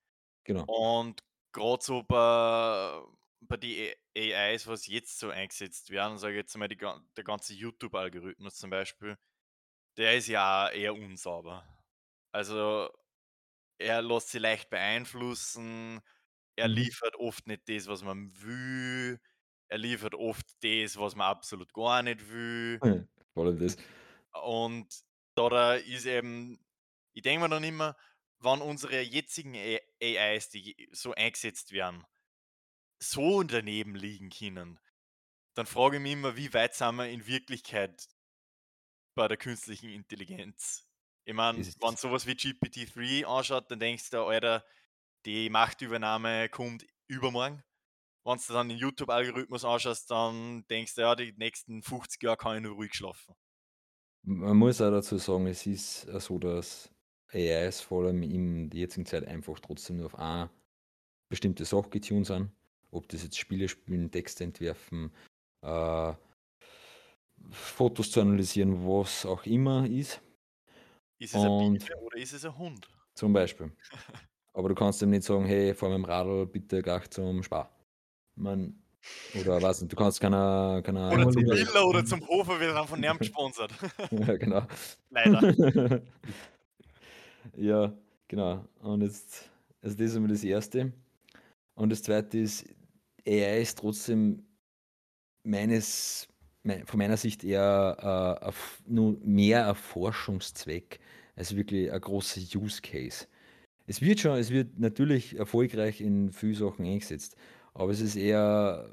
genau. 0.45 0.67
Und 0.67 1.23
gerade 1.53 1.85
so 1.85 2.03
bei, 2.05 3.03
bei 3.49 3.57
die 3.57 3.95
AIs, 4.17 4.67
was 4.67 4.87
jetzt 4.87 5.19
so 5.19 5.31
eingesetzt 5.31 5.91
werden, 5.91 6.19
sage 6.19 6.35
ich 6.35 6.39
jetzt 6.39 6.57
mal, 6.57 6.69
die, 6.69 6.77
der 6.77 7.25
ganze 7.25 7.55
YouTube-Algorithmus 7.55 8.57
zum 8.57 8.71
Beispiel, 8.71 9.17
der 9.99 10.17
ist 10.17 10.29
ja 10.29 10.71
eher 10.71 10.95
unsauber. 10.95 11.67
Also 12.33 12.91
er 13.79 14.03
lässt 14.03 14.31
sich 14.31 14.41
leicht 14.43 14.71
beeinflussen, 14.71 16.01
er 16.57 16.69
Mhm. 16.69 16.69
liefert 16.69 17.17
oft 17.17 17.47
nicht 17.49 17.69
das, 17.69 17.89
was 17.89 18.03
man 18.05 18.33
will, 18.43 19.21
er 19.69 19.79
liefert 19.79 20.15
oft 20.15 20.47
das, 20.63 20.99
was 20.99 21.17
man 21.17 21.29
absolut 21.29 21.73
gar 21.75 22.03
nicht 22.03 22.31
will. 22.31 22.83
Vor 23.35 23.45
allem 23.47 23.59
das. 23.59 23.77
Und 24.33 24.89
da 25.35 25.75
ist 25.75 26.07
eben, 26.07 26.59
ich 27.13 27.23
denke 27.23 27.43
mir 27.45 27.49
dann 27.49 27.65
immer, 27.65 27.97
wann 28.39 28.61
unsere 28.63 29.01
jetzigen 29.01 29.55
AIs, 29.55 30.51
die 30.51 30.89
so 30.93 31.13
eingesetzt 31.15 31.73
werden, 31.73 32.05
so 32.99 33.43
daneben 33.43 33.95
liegen 33.95 34.31
können, 34.31 34.79
dann 35.55 35.67
frage 35.67 35.97
ich 35.97 36.03
mich 36.03 36.13
immer, 36.13 36.37
wie 36.37 36.53
weit 36.55 36.75
sind 36.75 36.97
wir 36.97 37.09
in 37.09 37.27
Wirklichkeit 37.27 38.09
bei 39.15 39.29
der 39.29 39.37
künstlichen 39.37 39.91
Intelligenz? 39.91 40.87
Ich 41.25 41.35
meine, 41.35 41.59
wenn 41.59 41.97
sowas 41.97 42.27
wie 42.27 42.33
GPT-3 42.33 43.25
anschaut, 43.25 43.71
dann 43.71 43.81
denkst 43.81 44.11
du, 44.11 44.23
Alter, 44.23 44.65
die 45.25 45.51
Machtübernahme 45.51 46.49
kommt 46.49 46.87
übermorgen. 47.09 47.63
Wenn 48.25 48.39
du 48.39 48.53
dann 48.53 48.69
den 48.69 48.79
YouTube-Algorithmus 48.79 49.65
anschaust, 49.65 50.11
dann 50.11 50.67
denkst 50.69 50.95
du, 50.95 51.01
ja, 51.03 51.15
die 51.15 51.33
nächsten 51.37 51.83
50 51.83 52.23
Jahre 52.23 52.37
kann 52.37 52.57
ich 52.57 52.63
nur 52.63 52.75
ruhig 52.75 52.95
schlafen. 52.95 53.35
Man 54.23 54.57
muss 54.57 54.81
auch 54.81 54.91
dazu 54.91 55.19
sagen, 55.19 55.47
es 55.47 55.67
ist 55.67 56.03
so, 56.03 56.39
dass 56.39 56.91
AIs 57.29 57.81
vor 57.81 58.05
allem 58.05 58.23
in 58.23 58.71
der 58.71 58.81
jetzigen 58.81 59.07
Zeit 59.07 59.25
einfach 59.27 59.61
trotzdem 59.61 59.97
nur 59.97 60.07
auf 60.07 60.17
eine 60.17 60.51
bestimmte 61.29 61.65
Sache 61.65 61.89
getuned 61.91 62.27
sind. 62.27 62.51
Ob 62.91 63.09
das 63.09 63.23
jetzt 63.23 63.39
Spiele 63.39 63.69
spielen, 63.69 64.11
Texte 64.11 64.45
entwerfen, 64.45 65.13
äh, 65.63 66.13
Fotos 67.51 68.11
zu 68.11 68.21
analysieren, 68.21 68.87
was 68.87 69.27
auch 69.27 69.45
immer 69.45 69.87
ist. 69.87 70.21
Ist 71.19 71.35
es 71.35 71.43
ein 71.43 71.51
Und 71.51 71.79
Biene 71.79 72.01
oder 72.01 72.19
ist 72.19 72.33
es 72.33 72.45
ein 72.45 72.57
Hund? 72.57 72.89
zum 73.17 73.33
Beispiel. 73.33 73.73
Aber 74.55 74.69
du 74.69 74.75
kannst 74.75 75.03
ihm 75.03 75.11
nicht 75.11 75.25
sagen, 75.25 75.45
hey, 75.45 75.75
fahr 75.75 75.91
mit 75.91 75.99
dem 75.99 76.05
Radl 76.05 76.47
bitte 76.47 76.81
gleich 76.81 77.11
zum 77.11 77.43
Spar. 77.43 77.71
Man, 78.37 78.83
oder 79.39 79.61
nicht, 79.61 79.93
du 79.93 79.97
kannst 79.97 80.21
keiner, 80.21 80.81
keiner 80.83 81.13
Oder 81.13 81.31
zum 81.31 81.45
Biller 81.45 81.87
oder 81.87 82.05
zum 82.05 82.27
Hofer 82.27 82.59
wird 82.59 82.75
dann 82.75 82.87
von 82.87 83.01
dem 83.03 83.19
gesponsert. 83.19 83.71
ja, 84.11 84.37
genau. 84.37 84.67
Leider. 85.11 86.03
ja, 87.57 87.93
genau. 88.29 88.65
Und 88.81 89.03
jetzt, 89.03 89.51
also 89.83 89.97
das 89.97 90.07
ist 90.07 90.17
einmal 90.17 90.31
das 90.31 90.45
Erste. 90.45 90.93
Und 91.77 91.91
das 91.91 92.03
Zweite 92.03 92.39
ist, 92.39 92.65
AI 93.27 93.61
ist 93.61 93.79
trotzdem 93.79 94.43
meines, 95.45 96.27
mein, 96.63 96.87
von 96.87 96.99
meiner 96.99 97.17
Sicht 97.17 97.45
eher 97.45 98.41
äh, 98.43 98.91
nur 98.91 99.19
mehr 99.23 99.69
ein 99.69 99.75
Forschungszweck 99.75 100.99
als 101.37 101.55
wirklich 101.55 101.93
ein 101.93 102.01
großer 102.01 102.41
Use 102.59 102.81
Case. 102.81 103.27
Es 103.87 104.01
wird 104.01 104.21
schon, 104.21 104.39
es 104.39 104.51
wird 104.51 104.79
natürlich 104.79 105.39
erfolgreich 105.39 106.01
in 106.01 106.33
vielen 106.33 106.55
Sachen 106.55 106.87
eingesetzt, 106.87 107.37
aber 107.75 107.93
es 107.93 108.01
ist 108.01 108.17
eher 108.17 108.91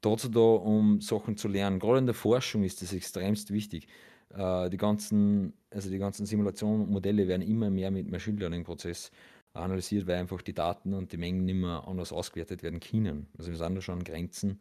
dazu 0.00 0.28
da, 0.28 0.40
um 0.40 1.00
Sachen 1.00 1.36
zu 1.36 1.46
lernen. 1.48 1.78
Gerade 1.78 1.98
in 1.98 2.06
der 2.06 2.14
Forschung 2.14 2.64
ist 2.64 2.82
das 2.82 2.92
extremst 2.92 3.52
wichtig. 3.52 3.86
Äh, 4.30 4.70
die 4.70 4.76
ganzen, 4.76 5.54
also 5.70 5.88
die 5.88 5.98
ganzen 5.98 6.26
Simulationen 6.26 6.82
und 6.82 6.90
Modelle 6.90 7.28
werden 7.28 7.42
immer 7.42 7.70
mehr 7.70 7.90
mit 7.92 8.10
Machine 8.10 8.38
Learning 8.38 8.64
Prozess 8.64 9.10
analysiert, 9.52 10.06
weil 10.06 10.18
einfach 10.18 10.42
die 10.42 10.54
Daten 10.54 10.94
und 10.94 11.12
die 11.12 11.16
Mengen 11.16 11.44
nicht 11.44 11.56
mehr 11.56 11.86
anders 11.86 12.12
ausgewertet 12.12 12.62
werden 12.62 12.80
können. 12.80 13.26
Also 13.36 13.50
wir 13.50 13.58
sind 13.58 13.74
da 13.74 13.80
schon 13.80 13.98
an 13.98 14.04
Grenzen 14.04 14.60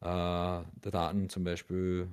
äh, 0.00 0.04
der 0.04 0.90
Daten, 0.90 1.28
zum 1.28 1.44
Beispiel 1.44 2.08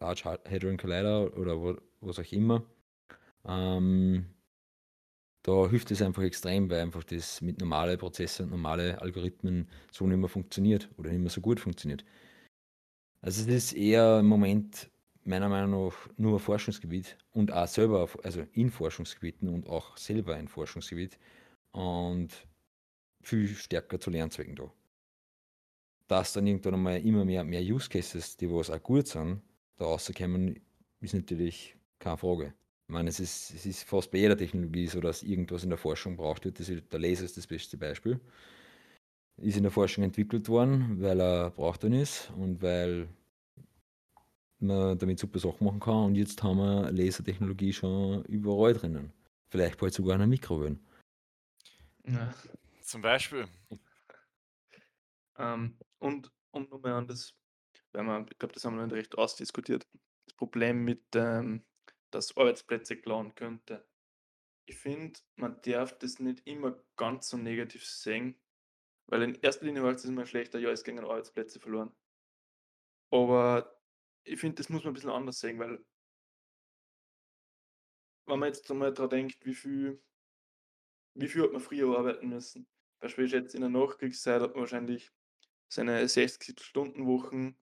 Large 0.00 0.24
Hadron 0.24 0.76
Collider 0.76 1.36
oder 1.36 1.60
wo, 1.60 1.76
was 2.00 2.18
auch 2.18 2.32
immer. 2.32 2.62
Ähm, 3.44 4.26
da 5.42 5.68
hilft 5.68 5.90
es 5.92 6.02
einfach 6.02 6.22
extrem, 6.22 6.68
weil 6.70 6.80
einfach 6.80 7.04
das 7.04 7.40
mit 7.40 7.60
normalen 7.60 7.98
Prozessen 7.98 8.46
und 8.46 8.50
normalen 8.50 8.96
Algorithmen 8.96 9.68
so 9.92 10.06
nicht 10.06 10.18
mehr 10.18 10.28
funktioniert 10.28 10.88
oder 10.96 11.10
nicht 11.10 11.20
mehr 11.20 11.30
so 11.30 11.40
gut 11.40 11.60
funktioniert. 11.60 12.04
Also 13.20 13.42
es 13.42 13.48
ist 13.48 13.72
eher 13.72 14.20
im 14.20 14.26
Moment 14.26 14.90
meiner 15.26 15.48
Meinung 15.48 15.86
nach 15.86 16.08
nur 16.16 16.40
Forschungsgebiet 16.40 17.16
und 17.32 17.52
auch 17.52 17.66
selber, 17.66 18.08
also 18.22 18.44
in 18.52 18.70
Forschungsgebieten 18.70 19.48
und 19.48 19.68
auch 19.68 19.96
selber 19.96 20.36
ein 20.36 20.48
Forschungsgebiet 20.48 21.18
und 21.72 22.28
viel 23.22 23.48
stärker 23.48 23.98
zu 23.98 24.10
Lernzwecken 24.10 24.56
da. 24.56 24.72
Dass 26.08 26.32
dann 26.32 26.46
irgendwann 26.46 26.74
einmal 26.74 27.00
immer 27.04 27.24
mehr, 27.24 27.42
mehr 27.42 27.60
Use 27.60 27.88
Cases, 27.88 28.36
die 28.36 28.50
was 28.50 28.70
auch 28.70 28.82
gut 28.82 29.08
sind, 29.08 29.42
da 29.76 29.86
rauskommen, 29.86 30.60
ist 31.00 31.14
natürlich 31.14 31.76
keine 31.98 32.16
Frage. 32.16 32.54
Ich 32.88 32.92
meine, 32.92 33.08
es 33.08 33.18
ist, 33.18 33.52
es 33.52 33.66
ist 33.66 33.82
fast 33.82 34.12
bei 34.12 34.18
jeder 34.18 34.36
Technologie 34.36 34.86
so, 34.86 35.00
dass 35.00 35.24
irgendwas 35.24 35.64
in 35.64 35.70
der 35.70 35.78
Forschung 35.78 36.16
braucht 36.16 36.44
wird. 36.44 36.60
Das 36.60 36.68
ist, 36.68 36.92
der 36.92 37.00
Laser 37.00 37.24
ist 37.24 37.36
das 37.36 37.46
beste 37.46 37.76
Beispiel. 37.76 38.20
Ist 39.38 39.56
in 39.56 39.64
der 39.64 39.72
Forschung 39.72 40.04
entwickelt 40.04 40.48
worden, 40.48 41.02
weil 41.02 41.20
er 41.20 41.50
braucht 41.50 41.82
dann 41.82 41.92
ist 41.92 42.30
und 42.36 42.62
weil 42.62 43.08
man 44.58 44.98
damit 44.98 45.18
super 45.18 45.38
Sachen 45.38 45.64
machen 45.64 45.80
kann. 45.80 46.04
Und 46.06 46.14
jetzt 46.14 46.42
haben 46.42 46.58
wir 46.58 46.90
Lasertechnologie 46.92 47.72
schon 47.72 48.24
überall 48.24 48.74
drinnen. 48.74 49.12
Vielleicht 49.48 49.78
bald 49.78 49.94
sogar 49.94 50.14
in 50.14 50.22
einer 50.22 50.28
Mikrowellen. 50.28 50.84
Ja. 52.04 52.34
Zum 52.82 53.02
Beispiel. 53.02 53.46
Ähm, 55.38 55.76
und 55.98 56.30
und 56.56 56.70
nochmal 56.70 56.92
an 56.92 57.06
das, 57.06 57.34
weil 57.92 58.02
man, 58.04 58.26
ich 58.30 58.38
glaube, 58.38 58.54
das 58.54 58.64
haben 58.64 58.76
wir 58.76 58.86
nicht 58.86 58.96
recht 58.96 59.18
ausdiskutiert, 59.18 59.86
das 60.26 60.34
Problem 60.34 60.84
mit, 60.84 61.04
ähm, 61.14 61.64
dass 62.10 62.36
Arbeitsplätze 62.36 62.96
klauen 62.96 63.34
könnte. 63.34 63.86
Ich 64.66 64.76
finde, 64.76 65.20
man 65.36 65.60
darf 65.62 65.98
das 65.98 66.18
nicht 66.18 66.46
immer 66.46 66.82
ganz 66.96 67.28
so 67.28 67.36
negativ 67.36 67.84
sehen, 67.84 68.40
weil 69.06 69.22
in 69.22 69.34
erster 69.36 69.66
Linie 69.66 69.82
heißt 69.82 70.04
es 70.04 70.10
immer 70.10 70.26
schlechter, 70.26 70.58
ja, 70.58 70.70
es 70.70 70.82
gingen 70.82 71.04
Arbeitsplätze 71.04 71.60
verloren. 71.60 71.94
Aber 73.12 73.75
ich 74.26 74.40
finde, 74.40 74.56
das 74.56 74.68
muss 74.68 74.82
man 74.82 74.90
ein 74.90 74.94
bisschen 74.94 75.10
anders 75.10 75.40
sehen, 75.40 75.58
weil 75.58 75.84
wenn 78.26 78.38
man 78.38 78.48
jetzt 78.48 78.70
einmal 78.70 78.92
daran 78.92 79.10
denkt, 79.10 79.46
wie 79.46 79.54
viel, 79.54 80.02
wie 81.14 81.28
viel 81.28 81.42
hat 81.44 81.52
man 81.52 81.60
früher 81.60 81.96
arbeiten 81.96 82.28
müssen. 82.28 82.66
Beispielsweise 82.98 83.42
jetzt 83.42 83.54
in 83.54 83.60
der 83.60 83.70
Nachkriegszeit 83.70 84.42
hat 84.42 84.50
man 84.50 84.60
wahrscheinlich 84.60 85.12
seine 85.68 86.06
60-Stunden-Wochen 86.06 87.56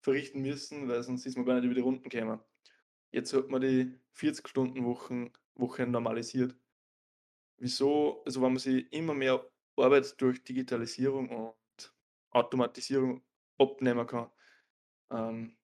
verrichten 0.00 0.42
müssen, 0.42 0.88
weil 0.88 1.02
sonst 1.02 1.26
ist 1.26 1.36
man 1.36 1.46
gar 1.46 1.56
nicht 1.56 1.64
über 1.64 1.74
die 1.74 1.80
Runden 1.80 2.08
gekommen. 2.08 2.40
Jetzt 3.10 3.32
hat 3.32 3.48
man 3.48 3.60
die 3.60 3.98
40-Stunden-Wochen 4.14 5.32
Woche 5.54 5.86
normalisiert. 5.86 6.54
Wieso, 7.58 8.22
also 8.24 8.42
wenn 8.42 8.52
man 8.52 8.58
sich 8.58 8.92
immer 8.92 9.14
mehr 9.14 9.50
Arbeit 9.76 10.20
durch 10.20 10.44
Digitalisierung 10.44 11.30
und 11.30 11.94
Automatisierung 12.30 13.24
abnehmen 13.58 14.06
kann, 14.06 14.30
ähm, 15.10 15.56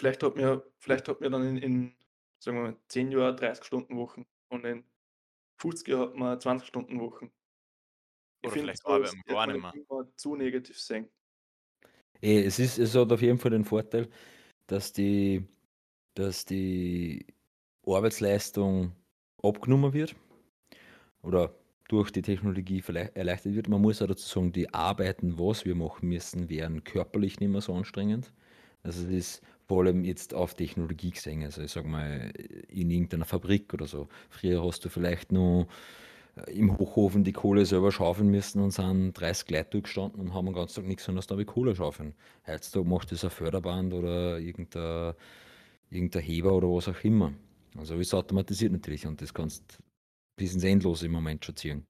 vielleicht 0.00 0.22
hat 0.22 0.34
mir, 0.34 0.64
vielleicht 0.78 1.08
hat 1.08 1.20
mir 1.20 1.28
dann 1.28 1.46
in, 1.46 1.58
in 1.58 1.94
sagen 2.38 2.56
wir 2.56 2.62
mal, 2.62 2.76
10 2.88 3.12
Jahren 3.12 3.36
30-Stunden-Wochen 3.36 4.24
und 4.48 4.64
in 4.64 4.82
50 5.58 5.88
Jahren 5.88 6.08
hat 6.08 6.16
man 6.16 6.38
20-Stunden-Wochen. 6.38 7.30
Oder 8.42 8.52
find, 8.52 8.64
vielleicht 8.64 8.82
das 8.82 8.86
arbeiten 8.86 9.22
wir 9.26 9.34
gar 9.34 9.46
nicht 9.46 9.60
mehr. 9.60 9.74
immer 9.74 10.16
zu 10.16 10.36
negativ 10.36 10.80
sehen. 10.80 11.06
Eh, 12.22 12.44
es, 12.44 12.58
ist, 12.58 12.78
es 12.78 12.94
hat 12.94 13.12
auf 13.12 13.20
jeden 13.20 13.38
Fall 13.38 13.50
den 13.50 13.66
Vorteil, 13.66 14.08
dass 14.66 14.90
die, 14.94 15.46
dass 16.14 16.46
die 16.46 17.26
Arbeitsleistung 17.86 18.92
abgenommen 19.42 19.92
wird 19.92 20.16
oder 21.22 21.54
durch 21.88 22.10
die 22.10 22.22
Technologie 22.22 22.82
erleichtert 23.14 23.54
wird. 23.54 23.68
Man 23.68 23.82
muss 23.82 24.00
auch 24.00 24.06
dazu 24.06 24.26
sagen, 24.26 24.52
die 24.52 24.72
Arbeiten, 24.72 25.38
was 25.38 25.66
wir 25.66 25.74
machen 25.74 26.08
müssen, 26.08 26.48
wären 26.48 26.84
körperlich 26.84 27.38
nicht 27.38 27.50
mehr 27.50 27.60
so 27.60 27.74
anstrengend. 27.74 28.32
Also 28.82 29.06
es 29.06 29.10
ist 29.10 29.42
vor 29.70 29.84
allem 29.84 30.02
jetzt 30.02 30.34
auf 30.34 30.54
Technologie 30.54 31.12
gesehen. 31.12 31.44
Also 31.44 31.62
ich 31.62 31.70
sag 31.70 31.86
mal, 31.86 32.32
in 32.66 32.90
irgendeiner 32.90 33.24
Fabrik 33.24 33.72
oder 33.72 33.86
so. 33.86 34.08
Früher 34.28 34.64
hast 34.64 34.84
du 34.84 34.88
vielleicht 34.88 35.30
nur 35.30 35.68
äh, 36.34 36.50
im 36.58 36.76
Hochofen 36.76 37.22
die 37.22 37.32
Kohle 37.32 37.64
selber 37.64 37.92
schaufeln 37.92 38.30
müssen 38.32 38.60
und 38.60 38.72
sind 38.72 39.12
30 39.12 39.48
Leute 39.48 39.70
durchgestanden 39.70 40.20
und 40.20 40.34
haben 40.34 40.46
den 40.46 40.56
ganzen 40.56 40.74
Tag 40.74 40.86
nichts 40.86 41.08
anderes 41.08 41.28
da 41.28 41.38
wie 41.38 41.44
Kohle 41.44 41.76
schaufeln. 41.76 42.14
Heutzutage 42.48 42.84
macht 42.84 43.12
das 43.12 43.22
ein 43.22 43.30
Förderband 43.30 43.94
oder 43.94 44.40
irgendein, 44.40 45.14
irgendein 45.88 46.22
Heber 46.22 46.52
oder 46.52 46.66
was 46.66 46.88
auch 46.88 47.04
immer. 47.04 47.32
Also 47.78 47.94
ist 47.94 48.12
automatisiert 48.12 48.72
natürlich 48.72 49.06
und 49.06 49.22
das 49.22 49.32
kannst 49.32 49.78
bis 50.36 50.52
ins 50.52 50.64
Endlose 50.64 51.06
im 51.06 51.12
Moment 51.12 51.44
schon 51.44 51.54
ziehen. 51.54 51.86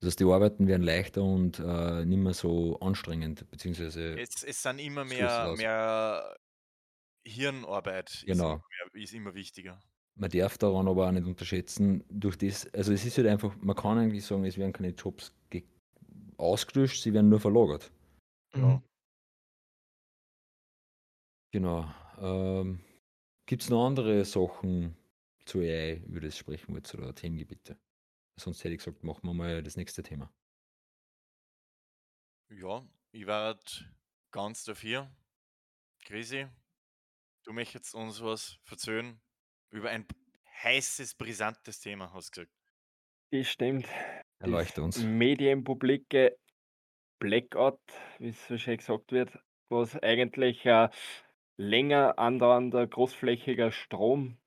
Das 0.00 0.08
heißt, 0.08 0.20
die 0.20 0.24
Arbeiten 0.24 0.66
werden 0.66 0.82
leichter 0.82 1.22
und 1.22 1.60
äh, 1.60 2.04
nicht 2.04 2.18
mehr 2.18 2.34
so 2.34 2.78
anstrengend, 2.80 3.50
beziehungsweise 3.50 4.20
Es, 4.20 4.42
es 4.42 4.62
sind 4.62 4.80
immer 4.80 5.06
mehr, 5.06 5.54
mehr 5.56 6.36
Hirnarbeit 7.26 8.22
ist 8.24 8.42
immer, 8.42 8.56
Genau. 8.56 8.64
mehr, 8.94 9.02
ist 9.02 9.14
immer 9.14 9.34
wichtiger. 9.34 9.80
Man 10.14 10.30
darf 10.30 10.58
daran 10.58 10.88
aber 10.88 11.08
auch 11.08 11.12
nicht 11.12 11.26
unterschätzen, 11.26 12.04
durch 12.10 12.36
das, 12.36 12.72
also 12.74 12.92
es 12.92 13.04
ist 13.04 13.16
halt 13.18 13.26
einfach, 13.28 13.56
man 13.56 13.76
kann 13.76 13.98
eigentlich 13.98 14.24
sagen, 14.24 14.44
es 14.44 14.58
werden 14.58 14.72
keine 14.72 14.90
Jobs 14.90 15.32
ge- 15.50 15.64
ausgelöscht, 16.38 17.02
sie 17.02 17.14
werden 17.14 17.30
nur 17.30 17.40
verlagert. 17.40 17.92
Ja. 18.54 18.58
Mhm. 18.60 18.82
Genau. 21.52 21.92
Ähm, 22.18 22.80
Gibt 23.46 23.62
es 23.62 23.70
noch 23.70 23.86
andere 23.86 24.24
Sachen 24.24 24.96
zu 25.44 25.60
AI, 25.60 25.96
über 26.06 26.20
das 26.20 26.36
sprechen 26.38 26.72
wollt 26.74 26.92
oder 26.94 27.14
Themengebiete? 27.14 27.78
Sonst 28.40 28.64
hätte 28.64 28.74
ich 28.74 28.78
gesagt, 28.78 29.04
machen 29.04 29.26
wir 29.28 29.34
mal 29.34 29.62
das 29.62 29.76
nächste 29.76 30.02
Thema. 30.02 30.32
Ja, 32.50 32.86
ich 33.10 33.26
werde 33.26 33.60
ganz 34.30 34.62
dafür. 34.64 35.10
Grisi, 36.04 36.48
du 37.44 37.52
möchtest 37.52 37.94
uns 37.94 38.22
was 38.22 38.58
erzählen 38.70 39.20
über 39.70 39.90
ein 39.90 40.06
heißes, 40.62 41.14
brisantes 41.14 41.80
Thema, 41.80 42.12
hast 42.12 42.36
du 42.36 42.42
gesagt. 42.42 42.52
Das 43.30 43.48
stimmt. 43.48 43.88
Erleuchte 44.38 44.82
uns. 44.82 45.02
medienpublike 45.02 46.36
Blackout, 47.18 47.80
wie 48.18 48.28
es 48.28 48.48
so 48.48 48.58
schön 48.58 48.76
gesagt 48.76 49.12
wird, 49.12 49.38
was 49.70 49.96
eigentlich 50.02 50.68
ein 50.68 50.90
länger 51.56 52.18
andauernder, 52.18 52.86
großflächiger 52.86 53.70
Strom, 53.70 54.38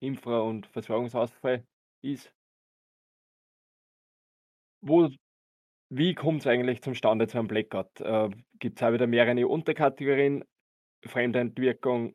Infra- 0.00 0.40
und 0.40 0.66
Versorgungsausfall 0.66 1.64
ist. 2.02 2.32
Wo, 4.82 5.10
wie 5.90 6.14
kommt 6.14 6.40
es 6.40 6.46
eigentlich 6.46 6.82
zum 6.82 6.94
Stande 6.94 7.28
zu 7.28 7.38
einem 7.38 7.48
Blackout? 7.48 8.00
Äh, 8.00 8.30
Gibt 8.58 8.80
es 8.80 8.82
auch 8.82 8.92
wieder 8.92 9.06
mehrere 9.06 9.46
Unterkategorien? 9.46 10.44
Fremdeinwirkung, 11.04 12.14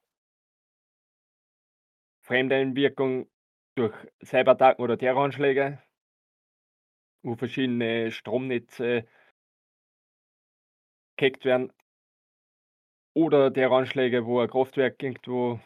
Fremdeinwirkung 2.21 3.29
durch 3.75 3.95
Cyberattacken 4.23 4.83
oder 4.83 4.97
Terroranschläge, 4.97 5.81
wo 7.23 7.35
verschiedene 7.35 8.11
Stromnetze 8.11 9.07
gehackt 11.17 11.45
werden. 11.45 11.73
Oder 13.13 13.51
Terroranschläge, 13.51 14.25
wo 14.25 14.39
ein 14.39 14.49
Kraftwerk 14.49 15.01
irgendwo 15.01 15.53
in 15.53 15.61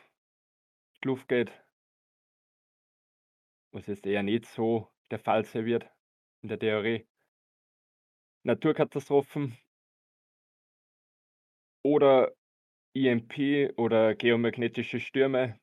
die 1.04 1.08
Luft 1.08 1.28
geht. 1.28 1.52
Was 3.72 3.88
jetzt 3.88 4.06
eher 4.06 4.24
nicht 4.24 4.46
so 4.46 4.92
der 5.12 5.20
Fall 5.20 5.46
sein 5.46 5.66
wird 5.66 5.90
in 6.42 6.50
der 6.50 6.60
Theorie. 6.60 7.08
Naturkatastrophen 8.44 9.58
oder 11.84 12.34
EMP 12.95 13.73
oder 13.78 14.15
geomagnetische 14.15 14.99
Stürme, 14.99 15.60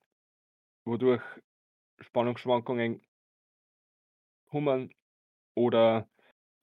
wodurch 0.85 1.23
Spannungsschwankungen 2.01 3.03
kommen 4.51 4.93
oder 5.57 6.09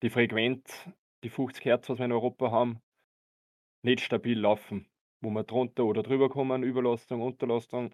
die 0.01 0.09
Frequenz, 0.09 0.89
die 1.23 1.29
50 1.29 1.65
Hertz, 1.65 1.89
was 1.89 1.97
wir 1.99 2.05
in 2.05 2.11
Europa 2.11 2.51
haben, 2.51 2.81
nicht 3.83 4.01
stabil 4.01 4.39
laufen, 4.39 4.87
wo 5.21 5.29
wir 5.29 5.43
drunter 5.43 5.83
oder 5.85 6.03
drüber 6.03 6.29
kommen, 6.29 6.63
Überlastung, 6.63 7.21
Unterlastung 7.21 7.93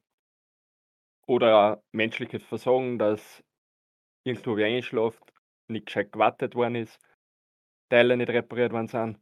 oder 1.28 1.58
auch 1.58 1.84
menschliches 1.92 2.44
Versagen, 2.44 3.00
dass 3.00 3.44
irgendwo 4.24 4.58
wer 4.58 4.68
einschläft, 4.68 5.24
nicht 5.68 5.88
gescheit 5.88 6.12
gewartet 6.12 6.56
worden 6.56 6.76
ist, 6.76 7.00
Teile 7.90 8.18
nicht 8.18 8.30
repariert 8.30 8.72
worden 8.72 8.88
sind. 8.88 9.20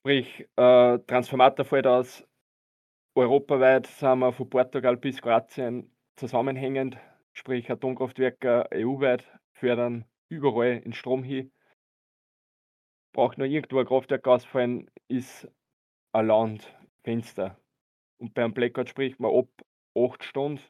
Sprich, 0.00 0.48
äh, 0.56 0.98
Transformator 1.00 1.66
fällt 1.66 1.86
aus. 1.86 2.26
Europaweit 3.14 3.86
sind 3.86 4.20
wir 4.20 4.32
von 4.32 4.48
Portugal 4.48 4.96
bis 4.96 5.20
Kroatien 5.20 5.94
zusammenhängend, 6.16 6.96
sprich 7.34 7.70
Atomkraftwerke 7.70 8.66
EU-weit 8.72 9.26
fördern 9.52 10.06
überall 10.30 10.80
den 10.80 10.94
Strom 10.94 11.22
hin. 11.22 11.52
Braucht 13.12 13.36
nur 13.36 13.46
irgendwo 13.46 13.80
ein 13.80 13.86
Kraftwerk 13.86 14.26
ausfallen, 14.26 14.90
ist 15.08 15.46
ein 16.12 16.28
Landfenster. 16.28 17.60
Und 18.18 18.32
beim 18.32 18.54
Blackout 18.54 18.88
spricht 18.88 19.20
man 19.20 19.36
ab 19.36 19.48
8 19.94 20.24
Stunden 20.24 20.62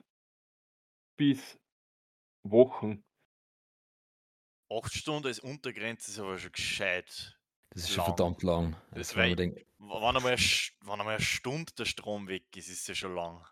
bis 1.16 1.56
Wochen. 2.42 3.04
Acht 4.72 4.92
Stunden 4.92 5.28
als 5.28 5.38
Untergrenze 5.38 6.10
ist 6.10 6.18
aber 6.18 6.36
schon 6.36 6.50
gescheit. 6.50 7.39
Das 7.70 7.82
ist 7.84 7.90
schon 7.90 8.04
verdammt 8.04 8.42
lang. 8.42 8.76
Das 8.94 9.14
Also, 9.14 9.16
wenn 9.16 9.36
denkt, 9.36 9.66
Wenn 9.78 9.90
einmal, 9.90 10.16
eine 10.16 10.38
wenn 10.80 10.90
einmal 11.00 11.14
eine 11.16 11.20
Stunde 11.20 11.72
der 11.76 11.84
Strom 11.84 12.28
weg 12.28 12.56
ist, 12.56 12.68
ist 12.68 12.82
es 12.82 12.86
ja 12.86 12.94
schon 12.94 13.14
lang. 13.16 13.44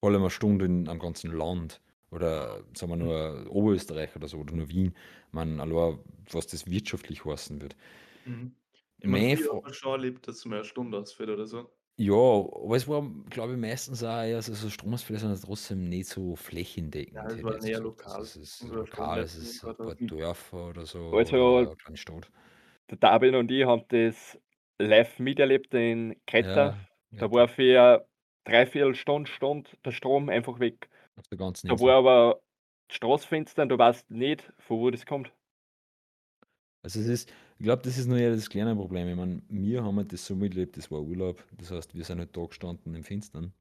vor 0.00 0.10
allem 0.10 0.22
eine 0.22 0.30
Stunde 0.30 0.64
in, 0.66 0.88
am 0.88 0.98
ganzen 0.98 1.32
Land 1.32 1.80
oder 2.10 2.64
sagen 2.76 2.92
wir 2.92 2.96
nur 2.96 3.46
Oberösterreich 3.50 4.14
oder 4.16 4.28
so 4.28 4.38
oder 4.38 4.54
nur 4.54 4.68
Wien, 4.68 4.94
man 5.30 5.60
allein, 5.60 5.98
was 6.30 6.46
das 6.46 6.66
wirtschaftlich 6.66 7.24
heißen 7.24 7.60
wird. 7.62 7.76
Mhm. 8.24 8.56
Ich 8.98 9.06
meine, 9.08 9.36
hat 9.36 9.62
man 9.62 9.74
schon 9.74 9.92
erlebt, 9.92 10.26
dass 10.28 10.44
mal 10.44 10.56
eine 10.56 10.64
Stunde 10.64 10.98
ausfällt 10.98 11.30
oder 11.30 11.46
so. 11.46 11.70
Ja, 11.98 12.14
aber 12.14 12.76
es 12.76 12.88
war, 12.88 13.02
glaube 13.30 13.52
ich, 13.52 13.58
meistens 13.58 14.02
auch 14.02 14.22
eher 14.22 14.40
so, 14.42 14.54
so 14.54 14.70
Stromausfälle 14.70 15.18
sind 15.18 15.42
trotzdem 15.42 15.88
nicht 15.88 16.08
so 16.08 16.36
flächendeckend. 16.36 17.14
Ja, 17.14 17.26
es 17.30 17.42
war 17.42 17.56
ich 17.58 17.64
eher 17.64 17.80
lokal. 17.80 18.12
Also 18.16 18.40
es 18.40 18.60
ist 18.62 18.62
lokal, 18.62 19.20
es 19.22 19.36
ist 19.36 19.62
ein 19.64 19.76
paar 19.76 19.94
Dörfer 19.94 20.68
oder 20.70 20.86
so 20.86 20.98
Also- 21.12 21.36
oder 21.36 21.68
eine 21.68 21.76
kleine 21.76 21.96
Stadt. 21.96 22.30
Der 22.90 22.98
Dabil 22.98 23.34
und 23.34 23.50
ich 23.50 23.64
haben 23.64 23.84
das 23.88 24.38
live 24.78 25.18
miterlebt 25.18 25.72
in 25.74 26.16
Kreta. 26.26 26.76
Ja, 27.10 27.18
Da 27.18 27.30
war 27.30 27.48
für 27.48 28.06
dreiviertel 28.44 28.94
Stunde, 28.94 29.30
Stunde 29.30 29.70
der 29.84 29.92
Strom 29.92 30.28
einfach 30.28 30.58
weg. 30.60 30.88
auf 31.16 31.28
der 31.28 31.38
ganzen 31.38 31.68
Da 31.68 31.72
Insel. 31.72 31.86
war 31.88 31.96
aber 31.96 32.42
die 32.90 32.94
Straßenfenster 32.96 33.62
und 33.62 33.68
du 33.68 33.78
weißt 33.78 34.10
nicht, 34.10 34.52
von 34.58 34.80
wo 34.80 34.90
das 34.90 35.06
kommt. 35.06 35.32
Also 36.82 37.00
es 37.00 37.06
ist, 37.06 37.32
ich 37.58 37.64
glaube, 37.64 37.82
das 37.82 37.96
ist 37.96 38.08
nur 38.08 38.18
eher 38.18 38.34
das 38.34 38.50
kleine 38.50 38.74
Problem. 38.74 39.08
Ich 39.08 39.16
meine, 39.16 39.42
wir 39.48 39.84
haben 39.84 39.96
halt 39.96 40.12
das 40.12 40.26
so 40.26 40.34
miterlebt, 40.34 40.76
das 40.76 40.90
war 40.90 41.00
Urlaub. 41.00 41.42
Das 41.58 41.70
heißt, 41.70 41.94
wir 41.94 42.04
sind 42.04 42.18
halt 42.18 42.36
da 42.36 42.44
gestanden 42.44 42.94
im 42.94 43.04
Finstern. 43.04 43.52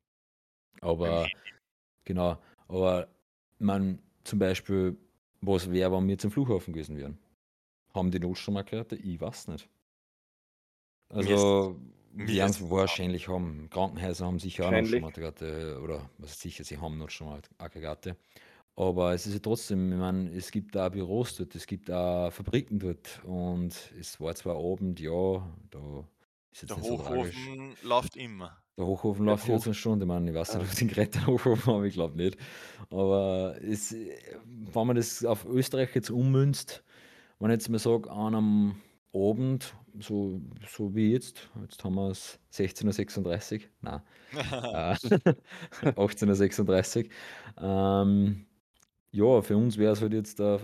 Aber, 0.82 1.32
genau, 2.06 2.38
aber 2.68 3.10
man 3.60 4.00
zum 4.24 4.40
Beispiel, 4.40 4.98
was 5.42 5.72
wäre, 5.72 5.92
wenn 5.94 6.08
wir 6.08 6.18
zum 6.18 6.32
Flughafen 6.32 6.74
gewesen 6.74 6.98
wären? 6.98 7.20
Haben 7.94 8.12
die 8.12 8.20
Notstromaggregate? 8.20 8.96
Ich 8.96 9.20
weiß 9.20 9.48
nicht. 9.50 9.68
Also, 11.10 11.78
mir 12.14 12.28
werden 12.28 12.50
ist- 12.52 12.62
es 12.62 12.70
wahrscheinlich 12.70 13.28
haben. 13.28 13.70
Krankenhäuser 13.70 14.26
haben 14.26 14.40
sicher 14.40 14.64
auch 14.64 14.72
Wahrscheinlich. 14.72 15.02
Notstromaggregate 15.02 15.80
oder 15.82 16.10
was 16.18 16.40
sicher, 16.40 16.64
sie 16.64 16.78
haben 16.78 16.98
Notstromaggregate. 16.98 18.16
Aber 18.78 19.14
es 19.14 19.28
ist 19.28 19.34
ja 19.34 19.40
trotzdem, 19.40 19.92
ich 19.92 19.98
meine, 20.00 20.30
es 20.34 20.50
gibt 20.50 20.74
da 20.76 20.88
Büros 20.88 21.36
dort, 21.36 21.54
es 21.56 21.68
gibt 21.68 21.90
da 21.90 22.32
Fabriken 22.32 22.80
dort 22.80 23.22
und 23.26 23.74
es 24.00 24.20
war 24.22 24.34
zwar 24.36 24.56
Abend, 24.56 25.00
ja, 25.02 25.46
da 25.70 26.06
ist 26.52 26.62
jetzt 26.62 26.70
Der 26.70 26.78
nicht 26.78 26.88
so 26.88 26.98
tragisch. 26.98 27.36
Hochofen 27.36 27.76
läuft 27.84 28.16
immer. 28.16 28.58
Der 28.78 28.86
Hochofen 28.86 29.26
Der 29.26 29.34
läuft 29.34 29.44
Hoch- 29.44 29.48
14 29.64 29.74
Stunden, 29.74 30.02
ich 30.04 30.08
meine, 30.08 30.30
ich 30.32 30.36
weiß 30.36 30.56
nicht, 30.56 30.72
ob 30.72 30.82
in 30.82 30.88
Greta 30.88 31.20
einen 31.20 31.28
Hochofen 31.28 31.66
haben, 31.74 31.84
ich 31.86 31.94
glaube 31.94 32.16
nicht. 32.16 32.38
Aber 32.90 33.58
es, 33.62 33.92
äh, 33.92 34.16
wenn 34.46 34.88
man 34.88 34.96
das 34.96 35.26
auf 35.26 35.44
Österreich 35.46 35.94
jetzt 35.94 36.10
ummünzt, 36.10 36.82
wenn 37.42 37.50
ich 37.52 37.56
jetzt 37.56 37.70
mal 37.70 37.80
sage, 37.80 38.10
an 38.10 38.36
einem 38.36 38.76
Abend, 39.14 39.76
so, 40.00 40.40
so 40.66 40.96
wie 40.96 41.12
jetzt, 41.12 41.50
jetzt 41.62 41.84
haben 41.84 41.96
wir 41.96 42.10
es 42.12 42.40
16.36 42.54 43.56
Uhr, 43.64 43.70
nein, 43.82 44.02
äh, 44.32 44.96
18.36 45.92 47.10
Uhr. 47.58 47.64
Ähm, 47.64 48.46
ja, 49.12 49.42
für 49.42 49.58
uns 49.58 49.78
wäre 49.78 49.92
es 49.94 50.02
halt 50.02 50.14
jetzt 50.14 50.40
äh, 50.40 50.60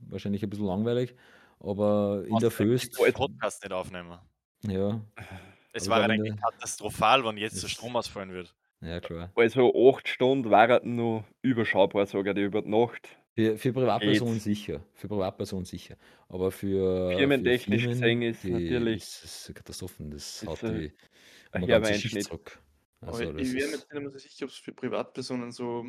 wahrscheinlich 0.00 0.42
ein 0.42 0.50
bisschen 0.50 0.66
langweilig, 0.66 1.14
aber 1.60 2.24
in 2.26 2.36
der 2.38 2.50
Föst, 2.50 2.98
wollen 2.98 3.12
Podcast 3.14 3.62
nicht 3.62 3.72
aufnehmen. 3.72 4.18
ja, 4.66 5.00
Es 5.72 5.86
Aber 5.86 5.96
war 5.96 6.02
dann 6.02 6.10
eigentlich 6.12 6.34
der- 6.34 6.42
katastrophal, 6.50 7.24
wenn 7.24 7.38
jetzt 7.38 7.62
der 7.62 7.68
Strom 7.68 7.96
ausfallen 7.96 8.32
wird. 8.32 8.54
ja 8.82 9.00
klar. 9.00 9.30
Also 9.34 9.72
8 9.74 10.06
Stunden 10.08 10.50
waren 10.50 10.96
nur 10.96 11.24
überschaubar, 11.40 12.04
sogar 12.06 12.34
die 12.34 12.42
über 12.42 12.60
die 12.60 12.68
Nacht. 12.70 13.08
Für, 13.34 13.56
für 13.56 13.72
Privatpersonen 13.72 14.34
Geht's. 14.34 14.44
sicher, 14.44 14.84
für 14.94 15.08
Privatpersonen 15.08 15.64
sicher. 15.64 15.96
Aber 16.28 16.50
für, 16.50 17.10
für 17.12 17.16
Firmentechnisch 17.18 17.82
Firmen, 17.82 18.00
gesehen 18.00 18.22
ist 18.22 18.42
die, 18.44 18.50
natürlich- 18.50 19.02
ist 19.02 19.24
es 19.24 19.46
eine 19.46 19.54
Katastrophe. 19.54 20.04
Das 20.10 20.42
ist 20.42 20.48
haut 20.48 20.64
ein- 20.64 20.74
die 20.80 20.86
ein 21.52 21.62
eine 21.62 21.66
ganze 21.66 21.94
Schicht 21.94 22.04
Einschnitt. 22.16 22.24
zurück. 22.24 22.58
Aber 23.00 23.12
Also 23.12 23.32
das 23.32 23.42
ich 23.42 23.54
wäre 23.54 23.54
mir 23.54 23.64
ist, 23.74 23.80
jetzt 23.80 23.92
nicht 23.92 24.02
mehr 24.02 24.10
so 24.10 24.18
sicher, 24.18 24.44
ob 24.44 24.50
es 24.50 24.56
für 24.56 24.72
Privatpersonen 24.72 25.52
so, 25.52 25.86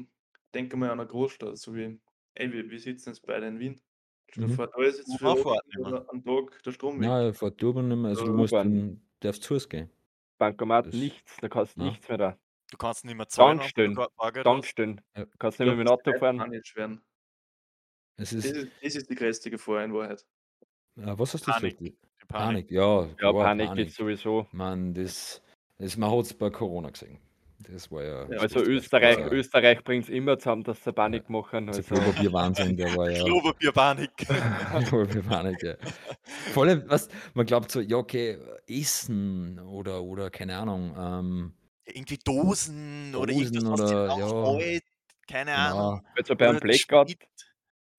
denke 0.54 0.78
mal 0.78 0.92
an 0.92 1.00
eine 1.00 1.08
Großstadt, 1.10 1.58
so 1.58 1.76
wie, 1.76 2.00
ey, 2.36 2.54
wir, 2.54 2.70
wir 2.70 2.80
sitzen 2.80 3.10
jetzt 3.10 3.26
beide 3.26 3.48
in 3.48 3.60
Wien. 3.60 3.82
Stell 4.30 4.46
dir 4.46 4.50
Mhm. 4.52 4.56
vor, 4.56 4.68
da 4.68 4.82
ist 4.84 4.98
jetzt 5.00 5.10
Ja, 5.20 5.36
für 5.36 5.80
oder 5.80 6.06
am 6.10 6.24
Tag 6.24 6.64
der 6.64 6.72
Strom 6.72 7.02
weg. 7.02 7.08
nein, 7.10 7.34
vor 7.34 7.58
Turban 7.58 7.88
nicht 7.90 7.98
mehr. 7.98 8.10
Also 8.12 8.26
du 8.28 8.34
musst, 8.34 8.54
U-Bahn. 8.54 8.74
dann 8.74 9.02
darfst 9.20 9.44
zu 9.44 9.56
Hause 9.56 9.68
gehen. 9.68 9.90
Bankomat 10.38 10.88
Das- 10.88 10.94
nichts, 10.96 11.36
da 11.42 11.50
kannst 11.50 11.76
du 11.76 11.82
Ja. 11.82 11.88
nichts 11.90 12.08
mehr 12.08 12.18
da. 12.18 12.38
Du 12.72 12.78
kannst 12.78 13.04
nicht 13.04 13.18
mehr 13.18 13.28
zahlen. 13.28 13.58
Tankstellen, 13.60 13.96
Bargeld 13.96 14.46
hast. 14.46 14.54
Tankstellen. 14.54 15.02
Ja. 15.18 15.26
Kannst 15.38 15.60
Ich 15.60 15.66
nicht 15.66 15.68
mehr 15.68 15.76
mit 15.76 15.88
dem 15.88 15.98
das 15.98 16.08
Auto 16.08 16.18
fahren. 16.18 16.50
nicht 16.50 16.76
werden. 16.78 17.02
Es 18.18 18.30
Das 18.32 18.46
ist, 18.46 18.56
ist, 18.56 18.68
das 18.84 18.96
ist 18.96 19.10
die 19.10 19.16
größte 19.16 19.50
Gefahr 19.50 19.84
in 19.84 19.94
Wahrheit. 19.94 20.26
äh, 20.98 21.14
was 21.18 21.34
hast 21.34 21.48
du 21.48 21.52
Panik. 21.52 21.78
Panik. 21.78 21.98
Panik, 22.28 22.72
ja, 22.72 23.02
Ja, 23.04 23.08
klar, 23.16 23.34
Panik 23.34 23.64
ist 23.66 23.70
Panik. 23.70 23.92
sowieso. 23.94 24.48
Man, 24.52 24.94
das, 24.94 25.42
das, 25.78 25.98
man 25.98 26.12
hat 26.12 26.26
es 26.26 26.34
bei 26.34 26.50
Corona 26.50 26.90
gesehen. 26.90 27.18
Das 27.70 27.92
war 27.92 28.04
ja. 28.04 28.28
Ja. 28.32 28.40
Also 28.40 28.60
Österreich, 28.62 29.18
war- 29.20 29.32
Österreich 29.32 29.84
bringt 29.84 30.06
es 30.06 30.10
immer 30.10 30.38
zusammen, 30.40 30.64
dass 30.64 30.84
sie 30.84 30.92
Panik 30.94 31.30
machen. 31.30 31.68
Also 31.70 31.82
Klopapier-Wahnsinn, 31.84 32.76
der 32.76 32.96
war 32.96 33.10
ja. 33.12 33.24
Klopapierpanik. 33.24 34.12
Klopapier-Panik, 34.88 35.62
ja. 35.64 35.76
Vor 36.54 36.64
allem, 36.64 36.84
was, 36.88 37.08
man 37.34 37.46
glaubt 37.46 37.72
so, 37.72 37.80
ja, 37.82 37.98
okay, 37.98 38.38
Essen 38.68 39.60
oder, 39.60 40.02
oder 40.04 40.30
keine 40.32 40.58
Ahnung, 40.58 40.96
ähm, 40.98 41.54
Irgendwie 41.86 42.18
Dosen, 42.18 43.14
oder 43.16 43.32
irgendwas, 43.32 43.52
Dosen 43.64 43.72
was 43.72 43.82
oder, 43.82 44.62
ja. 44.64 44.80
Keine 45.28 45.54
Ahnung. 45.56 46.00
genau. 46.00 46.10
also 46.18 46.36
beim 46.36 46.50
Oder 46.56 46.60
Blackout. 46.62 47.16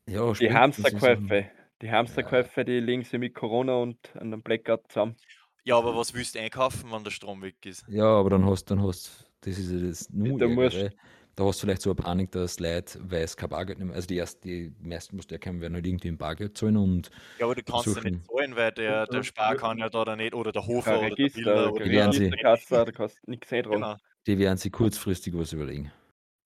Ja, 0.08 0.32
die 0.32 0.32
das 0.32 0.40
ist 0.40 0.52
Hamsterkäufe, 0.54 1.46
die 1.80 1.90
Hamsterkäufe, 1.90 2.64
die 2.64 2.80
liegen 2.80 3.04
sie 3.04 3.18
mit 3.18 3.34
Corona 3.34 3.76
und 3.76 3.96
einem 4.16 4.42
Blackout 4.42 4.82
zusammen. 4.88 5.16
Ja, 5.64 5.78
aber 5.78 5.96
was 5.96 6.12
willst 6.14 6.34
du 6.34 6.40
einkaufen, 6.40 6.90
wenn 6.90 7.04
der 7.04 7.10
Strom 7.12 7.40
weg 7.42 7.54
ist? 7.64 7.84
Ja, 7.88 8.04
aber 8.04 8.30
dann 8.30 8.44
hast 8.44 8.64
dann 8.70 8.82
hast 8.82 9.30
das 9.42 9.58
ist 9.58 9.70
ja 9.70 9.78
das 9.78 10.10
nur 10.10 10.38
Da 10.38 10.48
musst- 10.48 10.76
Ärgere. 10.76 10.92
Da 11.34 11.44
hast 11.46 11.62
du 11.62 11.66
vielleicht 11.66 11.80
so 11.80 11.88
eine 11.90 11.94
Panik, 11.94 12.30
dass 12.32 12.60
Leute, 12.60 12.98
weil 13.04 13.22
es 13.22 13.34
kein 13.38 13.48
Bargeld 13.48 13.78
mehr, 13.78 13.94
also 13.94 14.06
die 14.06 14.18
ersten, 14.18 14.46
die 14.46 14.74
meisten 14.82 15.16
musst 15.16 15.30
du 15.30 15.34
erkennen, 15.36 15.62
werden 15.62 15.72
halt 15.74 15.86
irgendwie 15.86 16.08
im 16.08 16.18
Bargeld 16.18 16.58
zahlen 16.58 16.76
und 16.76 17.10
Ja, 17.38 17.46
aber 17.46 17.54
du 17.54 17.62
kannst 17.62 17.86
ja 17.86 17.92
nicht 17.94 18.02
Versuchen. 18.02 18.24
zahlen, 18.26 18.56
weil 18.56 18.72
der, 18.72 19.06
der 19.06 19.16
Ja. 19.16 19.22
Spar 19.22 19.56
kann 19.56 19.78
ja 19.78 19.88
da 19.88 20.02
oder 20.02 20.14
nicht, 20.14 20.34
oder 20.34 20.52
der 20.52 20.66
Hofer 20.66 20.90
Kein 20.90 20.98
oder 20.98 21.08
der 21.08 21.18
Register, 21.18 21.40
Biller 21.40 21.72
oder 21.72 21.84
Die 21.84 21.90
werden 21.90 22.12
sie- 22.12 22.24
Registerkasse, 22.26 22.84
da 22.84 22.92
kannst 22.92 23.16
du 23.24 23.30
nichts 23.30 23.48
sehen 23.48 23.62
dran. 23.62 23.72
Genau. 23.76 23.96
die 24.26 24.38
werden 24.38 24.58
sich 24.58 24.72
kurzfristig 24.72 25.34
was 25.34 25.54
überlegen. 25.54 25.90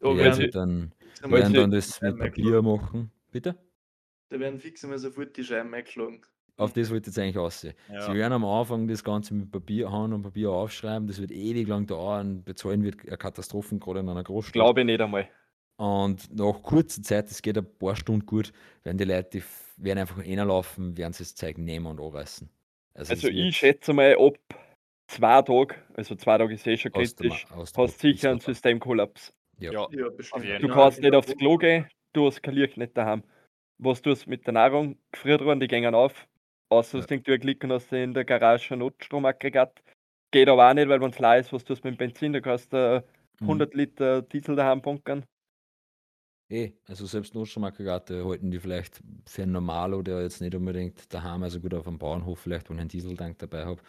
Die 0.00 0.04
werden, 0.04 0.18
werden 0.18 0.34
sie- 0.34 0.50
dann, 0.50 0.92
weil 1.22 1.32
werden 1.40 1.52
sie- 1.52 1.58
dann 1.58 1.70
das 1.72 2.00
mit 2.00 2.18
Papier 2.18 2.62
machen. 2.62 3.10
Bitte? 3.30 3.56
da 4.28 4.40
werden 4.40 4.58
fix 4.58 4.84
einmal 4.84 4.98
sofort 4.98 5.36
die 5.36 5.44
Scheiben 5.44 5.72
eingeschlagen. 5.74 6.22
Auf 6.56 6.72
das 6.72 6.90
wollte 6.90 7.10
ich 7.10 7.16
jetzt 7.16 7.18
eigentlich 7.18 7.38
aussehen. 7.38 7.74
Ja. 7.92 8.00
Sie 8.00 8.14
werden 8.14 8.32
am 8.32 8.44
Anfang 8.44 8.88
das 8.88 9.04
Ganze 9.04 9.34
mit 9.34 9.50
Papier, 9.50 9.92
Hand 9.92 10.14
und 10.14 10.22
Papier 10.22 10.50
aufschreiben, 10.50 11.06
das 11.06 11.20
wird 11.20 11.30
ewig 11.30 11.68
lang 11.68 11.86
dauern, 11.86 12.42
bezahlen 12.44 12.82
wird 12.82 13.06
eine 13.06 13.18
Katastrophen, 13.18 13.78
gerade 13.78 14.00
in 14.00 14.08
einer 14.08 14.24
Großstadt. 14.24 14.54
Glaube 14.54 14.80
ich 14.80 14.86
nicht 14.86 15.00
einmal. 15.00 15.28
Und 15.76 16.34
nach 16.34 16.62
kurzer 16.62 17.02
Zeit, 17.02 17.30
das 17.30 17.42
geht 17.42 17.58
ein 17.58 17.78
paar 17.78 17.94
Stunden 17.94 18.24
gut, 18.24 18.52
werden 18.82 18.96
die 18.96 19.04
Leute, 19.04 19.38
die 19.38 19.44
werden 19.76 19.98
einfach 19.98 20.18
reinlaufen, 20.18 20.96
werden 20.96 21.12
sie 21.12 21.24
das 21.24 21.34
Zeug 21.34 21.58
nehmen 21.58 21.86
und 21.86 22.00
anreißen. 22.00 22.48
Also 22.94 23.22
wird 23.22 23.34
ich 23.34 23.56
schätze 23.58 23.92
mal, 23.92 24.16
ab 24.16 24.38
zwei 25.08 25.42
Tagen, 25.42 25.76
also 25.92 26.14
zwei 26.14 26.38
Tage 26.38 26.54
ist 26.54 26.66
eh 26.66 26.78
schon 26.78 26.92
kritisch, 26.92 27.46
hast 27.50 28.00
sicher 28.00 28.30
einen 28.30 28.40
Systemkollaps. 28.40 29.34
Ja. 29.58 29.72
Ja. 29.72 30.08
Bestimmt. 30.08 30.62
Du 30.62 30.68
kannst 30.68 31.00
nicht 31.02 31.14
aufs 31.14 31.36
Klo 31.36 31.58
gehen, 31.58 31.86
du 32.16 32.26
hast 32.26 32.42
kein 32.42 32.55
Licht 32.55 32.76
nicht 32.76 32.96
daheim. 32.96 33.22
Was 33.79 34.02
tust 34.02 34.26
du 34.26 34.31
mit 34.31 34.46
der 34.46 34.55
Nahrung? 34.55 34.98
Gefriertruhen, 35.12 35.61
die 35.61 35.68
gehen 35.68 35.94
auf. 35.94 36.26
Außer 36.70 37.00
Ja. 37.00 37.07
du 37.07 37.20
klicken 37.38 37.72
hast 37.72 37.92
du 37.92 38.02
in 38.02 38.14
der 38.14 38.24
Garage 38.24 38.74
ein 38.74 38.81
Notstromaggregat. 38.81 39.83
Geht 40.33 40.48
aber 40.48 40.68
auch 40.68 40.74
nicht, 40.74 40.88
weil 40.88 41.00
wenn 41.00 41.11
es 41.11 41.18
leer 41.18 41.38
ist, 41.38 41.52
was 41.52 41.64
tust 41.64 41.85
du 41.85 41.88
mit 41.88 42.00
dem 42.00 42.09
Benzin? 42.09 42.33
Da 42.33 42.40
kannst 42.40 42.72
du 42.72 43.05
Mhm. 43.40 43.46
100 43.48 43.74
Liter 43.74 44.22
Diesel 44.22 44.57
daheim 44.57 44.83
bunkern. 44.83 45.24
Eh, 46.48 46.72
also 46.87 47.07
selbst 47.07 47.35
Notstromaggregate 47.35 48.24
halten 48.24 48.50
die 48.52 48.61
vielleicht 48.61 49.00
für 49.26 49.42
einen 49.42 49.52
Normalo, 49.52 50.02
der 50.02 50.22
jetzt 50.22 50.40
nicht 50.40 50.55
unbedingt 50.55 51.12
daheim, 51.12 51.42
also 51.42 51.61
gut 51.61 51.74
auf 51.74 51.88
einem 51.88 51.98
Bauernhof 51.98 52.38
vielleicht, 52.38 52.70
wo 52.70 52.74
ich 52.74 52.81
einen 52.81 52.88
Dieseltank 52.88 53.38
dabei 53.38 53.64
habe, 53.66 53.83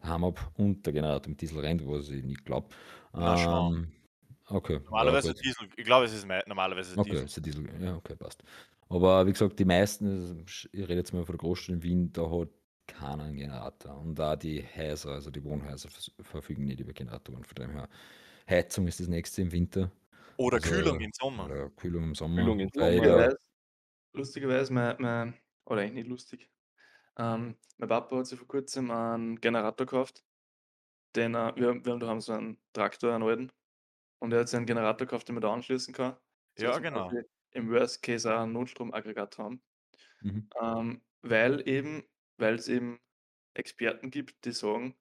daheim 0.00 0.24
ab 0.24 0.52
und 0.56 0.86
der 0.86 0.92
Generator 0.92 1.28
mit 1.30 1.40
Diesel 1.40 1.58
rennt, 1.60 1.86
was 1.86 2.10
ich 2.10 2.24
nicht 2.24 2.44
glaube. 2.44 2.68
Ähm, 3.14 3.88
okay. 4.50 4.80
Normalerweise 4.84 5.28
ja. 5.28 5.34
Diesel. 5.34 5.68
Ich 5.76 5.84
glaube, 5.84 6.06
es 6.06 6.12
ist 6.12 6.26
mei- 6.26 6.42
normalerweise 6.46 6.98
Okay, 6.98 7.10
Diesel. 7.10 7.24
ist 7.26 7.44
Diesel. 7.46 7.82
Ja, 7.82 7.96
okay, 7.96 8.16
passt. 8.16 8.42
Aber 8.88 9.26
wie 9.26 9.32
gesagt, 9.32 9.58
die 9.58 9.64
meisten, 9.64 10.44
ich 10.46 10.68
rede 10.74 10.94
jetzt 10.94 11.12
mal 11.12 11.24
von 11.24 11.34
der 11.34 11.38
Großstadt 11.38 11.76
in 11.76 11.82
Wien, 11.82 12.12
da 12.12 12.30
hat 12.30 12.48
keiner 12.86 13.24
einen 13.24 13.36
Generator. 13.36 13.98
Und 13.98 14.14
da 14.18 14.34
die 14.34 14.64
Häuser, 14.76 15.10
also 15.10 15.30
die 15.30 15.44
Wohnhäuser 15.44 15.90
vers- 15.90 16.10
verfügen 16.20 16.64
nicht 16.64 16.80
über 16.80 16.92
Generatoren. 16.94 17.44
Von 17.44 17.54
dem 17.56 17.70
her, 17.72 17.88
Heizung 18.48 18.86
ist 18.86 18.98
das 19.00 19.08
nächste 19.08 19.42
im 19.42 19.52
Winter. 19.52 19.90
Oder 20.38 20.56
Also, 20.56 20.70
Kühlung 20.70 21.00
im 21.00 21.10
Sommer. 21.12 21.44
Oder 21.44 21.68
Kühlung 21.70 22.04
im 22.04 22.14
Sommer. 22.14 22.40
Kühlung 22.42 22.60
im 22.60 22.70
Sommer, 22.72 22.86
ja, 22.88 22.94
Lustigerweise, 22.94 23.38
lustigerweise 24.14 24.72
mein, 24.72 24.96
mein, 25.00 25.34
oder 25.66 25.82
eigentlich 25.82 25.94
nicht 25.94 26.08
lustig. 26.08 26.48
Ähm, 27.18 27.56
mein 27.76 27.88
Papa 27.88 28.16
hat 28.16 28.26
sich 28.26 28.38
vor 28.38 28.48
kurzem 28.48 28.90
einen 28.90 29.40
Generator 29.40 29.84
gekauft. 29.86 30.24
Den, 31.14 31.34
äh, 31.34 31.52
wir, 31.56 31.68
haben- 31.68 31.84
wir 31.84 31.92
haben 31.92 32.00
daheim 32.00 32.20
so 32.20 32.32
einen 32.32 32.56
Traktor, 32.72 33.14
einen 33.14 33.24
alten. 33.24 33.52
Und 34.20 34.32
er 34.32 34.40
hat 34.40 34.48
sich 34.48 34.56
einen 34.56 34.66
Generator 34.66 35.06
gekauft, 35.06 35.28
den 35.28 35.34
man 35.34 35.42
da 35.42 35.52
anschließen 35.52 35.94
kann. 35.94 36.16
So 36.58 36.66
Ja, 36.66 36.78
genau. 36.78 37.10
Im 37.52 37.70
Worst 37.70 38.02
Case 38.02 38.32
auch 38.34 38.40
ein 38.42 38.52
Notstromaggregat 38.52 39.38
haben. 39.38 39.62
Mhm. 40.20 40.48
Ähm, 40.60 41.02
weil 41.22 41.66
eben, 41.68 42.04
weil 42.38 42.54
es 42.54 42.68
eben 42.68 43.00
Experten 43.54 44.10
gibt, 44.10 44.44
die 44.44 44.52
sagen, 44.52 44.96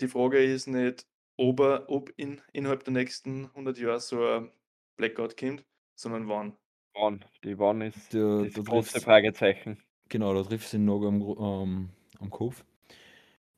die 0.00 0.08
Frage 0.08 0.42
ist 0.42 0.66
nicht, 0.66 1.06
ob, 1.36 1.60
er, 1.60 1.88
ob 1.88 2.12
in, 2.16 2.40
innerhalb 2.52 2.84
der 2.84 2.92
nächsten 2.92 3.46
100 3.46 3.78
Jahre 3.78 4.00
so 4.00 4.24
ein 4.26 4.52
Blackout 4.96 5.36
kommt, 5.36 5.64
sondern 5.94 6.28
wann. 6.28 6.56
Wann? 6.94 7.24
Die 7.44 7.58
Wann 7.58 7.80
ist 7.80 8.12
Da- 8.12 8.44
das 8.44 8.54
da 8.54 8.62
große 8.62 9.00
Fragezeichen. 9.00 9.82
Genau, 10.08 10.34
da 10.34 10.42
trifft 10.42 10.68
sie 10.68 10.78
noch 10.78 11.06
am, 11.06 11.20
ähm, 11.22 11.90
am 12.18 12.30
Kopf. 12.30 12.64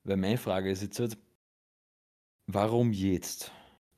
Weil 0.03 0.17
meine 0.17 0.37
Frage 0.37 0.69
ist 0.69 0.83
jetzt 0.83 0.99
halt, 0.99 1.17
warum 2.47 2.91
jetzt? 2.91 3.51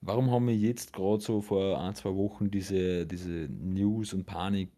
Warum 0.06 0.30
haben 0.30 0.48
wir 0.48 0.56
jetzt 0.56 0.94
gerade 0.94 1.20
so 1.20 1.42
vor 1.42 1.82
ein, 1.82 1.96
zwei 1.96 2.14
Wochen 2.16 2.52
diese, 2.52 3.08
diese 3.08 3.50
News 3.50 4.14
und 4.14 4.26
Panik 4.26 4.70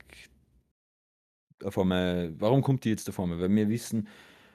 auf 1.63 1.78
einmal, 1.78 2.34
warum 2.40 2.62
kommt 2.62 2.86
die 2.86 2.90
jetzt 2.90 3.10
auf 3.10 3.20
einmal? 3.20 3.40
Weil 3.40 3.54
wir 3.54 3.70
wissen, 3.70 4.08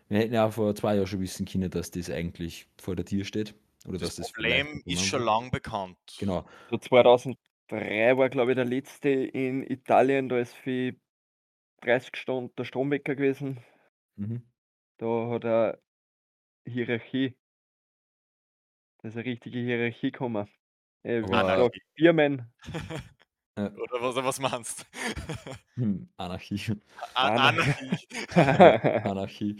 wir 0.09 0.19
hätten 0.19 0.35
ja 0.35 0.47
auch 0.47 0.53
vor 0.53 0.75
zwei 0.75 0.95
Jahren 0.95 1.07
schon 1.07 1.21
wissen 1.21 1.47
können, 1.47 1.71
dass 1.71 1.91
das 1.91 2.11
eigentlich 2.11 2.69
vor 2.81 2.97
der 2.97 3.05
Tür 3.05 3.25
steht. 3.25 3.55
Oder 3.87 3.99
Das 3.99 4.17
dass 4.17 4.17
das 4.17 4.33
Problem 4.33 4.83
ist 4.87 5.05
schon 5.05 5.23
lang 5.23 5.51
bekannt. 5.51 5.99
Genau. 6.19 6.47
So 6.71 6.79
2003 6.79 8.17
war, 8.17 8.29
glaube 8.29 8.53
ich, 8.53 8.57
der 8.57 8.65
letzte 8.65 9.09
in 9.11 9.63
Italien, 9.63 10.29
da 10.29 10.39
ist 10.39 10.55
für 10.55 10.95
30 11.83 12.17
Stunden 12.17 12.55
der 12.57 12.65
Stromwecker 12.65 13.15
gewesen. 13.15 13.61
Mhm. 14.17 14.43
Da 14.99 15.29
hat 15.31 15.45
er 15.45 15.83
Hierarchie. 16.65 17.35
Da 18.99 19.09
ist 19.09 19.17
eine 19.17 19.25
richtige 19.25 19.59
Hierarchie 19.59 20.13
gekommen. 20.13 20.49
Äh, 21.03 21.23
wie 21.23 21.33
Aber- 21.33 21.57
gesagt, 21.57 21.79
Firmen, 21.97 22.43
Oder 23.57 24.01
was, 24.01 24.17
was 24.17 24.41
meinst 24.41 24.87
Hm, 25.75 26.09
Anarchie. 26.17 26.73
An 27.15 27.38
Anarchie. 27.38 27.91
Anarchie. 28.35 28.88
Anarchie. 29.09 29.57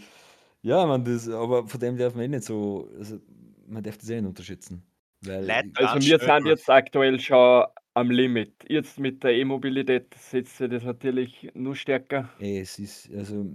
Ja, 0.63 0.85
man, 0.87 1.03
das, 1.05 1.29
aber 1.29 1.67
von 1.67 1.79
dem 1.79 1.97
darf 1.97 2.15
man 2.15 2.23
eh 2.25 2.27
nicht 2.29 2.43
so, 2.43 2.89
also 2.97 3.19
man 3.67 3.83
darf 3.83 3.97
das 3.97 4.09
eh 4.09 4.15
nicht 4.21 4.27
unterschätzen. 4.29 4.83
Weil 5.21 5.49
Also 5.75 6.07
wir 6.07 6.19
sind 6.19 6.47
jetzt 6.47 6.69
aktuell 6.69 7.19
schon 7.19 7.65
am 7.93 8.09
Limit. 8.09 8.53
Jetzt 8.67 8.99
mit 8.99 9.23
der 9.23 9.33
E-Mobilität 9.33 10.13
setzt 10.17 10.57
sich 10.57 10.69
das 10.69 10.83
natürlich 10.83 11.51
nur 11.53 11.75
stärker. 11.75 12.29
es 12.39 12.79
ist, 12.79 13.11
also 13.13 13.45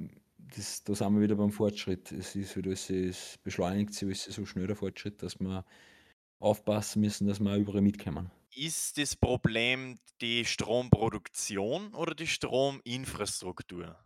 das, 0.55 0.85
da 0.85 0.95
sind 0.95 1.15
wir 1.15 1.23
wieder 1.23 1.35
beim 1.37 1.51
Fortschritt. 1.51 2.13
Es 2.13 2.37
ist 2.37 2.55
halt 2.55 2.67
alles, 2.67 2.89
es 2.91 3.39
beschleunigt 3.43 3.93
sich 3.93 4.21
so 4.23 4.47
schnell 4.47 4.67
der 4.69 4.77
Fortschritt, 4.77 5.23
dass 5.23 5.39
wir 5.41 5.65
aufpassen 6.41 7.01
müssen, 7.01 7.27
dass 7.27 7.41
wir 7.41 7.57
überall 7.57 7.81
mitkommen. 7.81 8.31
Ist 8.55 8.99
das 8.99 9.15
Problem 9.17 9.99
die 10.21 10.45
Stromproduktion 10.45 11.95
oder 11.95 12.15
die 12.15 12.27
Strominfrastruktur? 12.27 13.97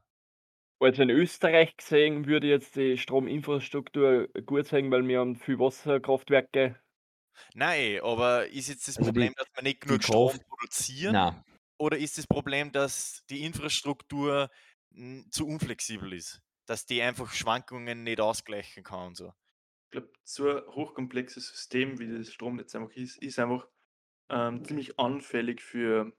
Also 0.80 1.02
in 1.02 1.10
Österreich 1.10 1.76
gesehen 1.76 2.26
würde 2.26 2.48
ich 2.48 2.50
jetzt 2.52 2.76
die 2.76 2.98
Strominfrastruktur 2.98 4.28
gut 4.46 4.66
sein, 4.66 4.90
weil 4.90 5.06
wir 5.06 5.20
haben 5.20 5.36
viel 5.36 5.58
Wasserkraftwerke. 5.58 6.80
Nein, 7.54 8.00
aber 8.02 8.48
ist 8.48 8.68
jetzt 8.68 8.88
das 8.88 8.96
Also 8.98 9.10
die- 9.10 9.14
Problem, 9.20 9.32
dass 9.36 9.46
wir 9.54 9.62
nicht 9.62 9.80
genug 9.80 10.02
Strom 10.02 10.30
Kraft- 10.30 10.46
produzieren? 10.48 11.12
Nein, 11.12 11.44
Oder 11.78 11.98
ist 11.98 12.18
das 12.18 12.26
Problem, 12.26 12.70
dass 12.72 13.24
die 13.30 13.42
Infrastruktur 13.44 14.50
zu 15.30 15.46
unflexibel 15.46 16.12
ist? 16.12 16.40
Dass 16.66 16.86
die 16.86 17.00
einfach 17.02 17.32
Schwankungen 17.32 18.04
nicht 18.04 18.20
ausgleichen 18.20 18.84
kann 18.84 19.08
und 19.08 19.16
so? 19.16 19.32
Ich 19.92 20.00
glaube, 20.00 20.12
so 20.24 20.48
ein 20.50 20.66
hochkomplexes 20.74 21.48
System, 21.48 21.98
wie 21.98 22.08
das 22.08 22.32
Stromnetz 22.32 22.74
einfach 22.74 22.96
ist, 22.96 23.18
ist 23.22 23.38
einfach 23.38 23.68
ähm, 24.30 24.64
ziemlich 24.64 24.98
anfällig 24.98 25.60
für, 25.60 26.16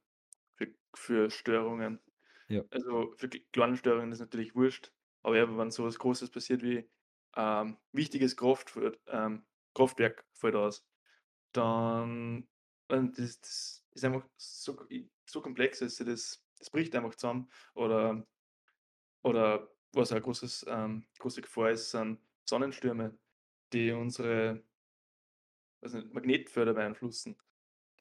für, 0.55 0.75
für 0.95 1.31
Störungen. 1.31 1.99
Ja. 2.47 2.63
Also 2.69 3.13
für 3.17 3.27
kle- 3.27 3.45
kleine 3.51 3.77
Störungen 3.77 4.11
ist 4.11 4.19
natürlich 4.19 4.55
wurscht, 4.55 4.93
aber 5.23 5.37
ja, 5.37 5.57
wenn 5.57 5.71
so 5.71 5.85
was 5.85 5.99
Großes 5.99 6.29
passiert 6.31 6.61
wie 6.63 6.87
ähm, 7.35 7.79
wichtiges 7.93 8.37
Kraft, 8.37 8.77
ähm, 9.07 9.47
Kraftwerk 9.73 10.27
fällt 10.33 10.55
aus, 10.55 10.87
dann 11.53 12.47
das, 12.87 13.41
das 13.41 13.87
ist 13.91 14.05
einfach 14.05 14.29
so, 14.37 14.87
so 15.27 15.41
komplex, 15.41 15.79
dass 15.79 15.95
das, 15.97 16.45
das 16.59 16.69
bricht 16.69 16.95
einfach 16.95 17.15
zusammen. 17.15 17.49
Oder, 17.73 18.27
oder 19.23 19.69
was 19.93 20.11
auch 20.11 20.15
eine 20.15 20.23
großes, 20.23 20.65
ähm, 20.67 21.05
große 21.19 21.41
Gefahr 21.41 21.71
ist, 21.71 21.91
sind 21.91 22.19
Sonnenstürme, 22.45 23.17
die 23.73 23.91
unsere 23.91 24.63
nicht, 25.81 26.13
Magnetfelder 26.13 26.73
beeinflussen. 26.73 27.35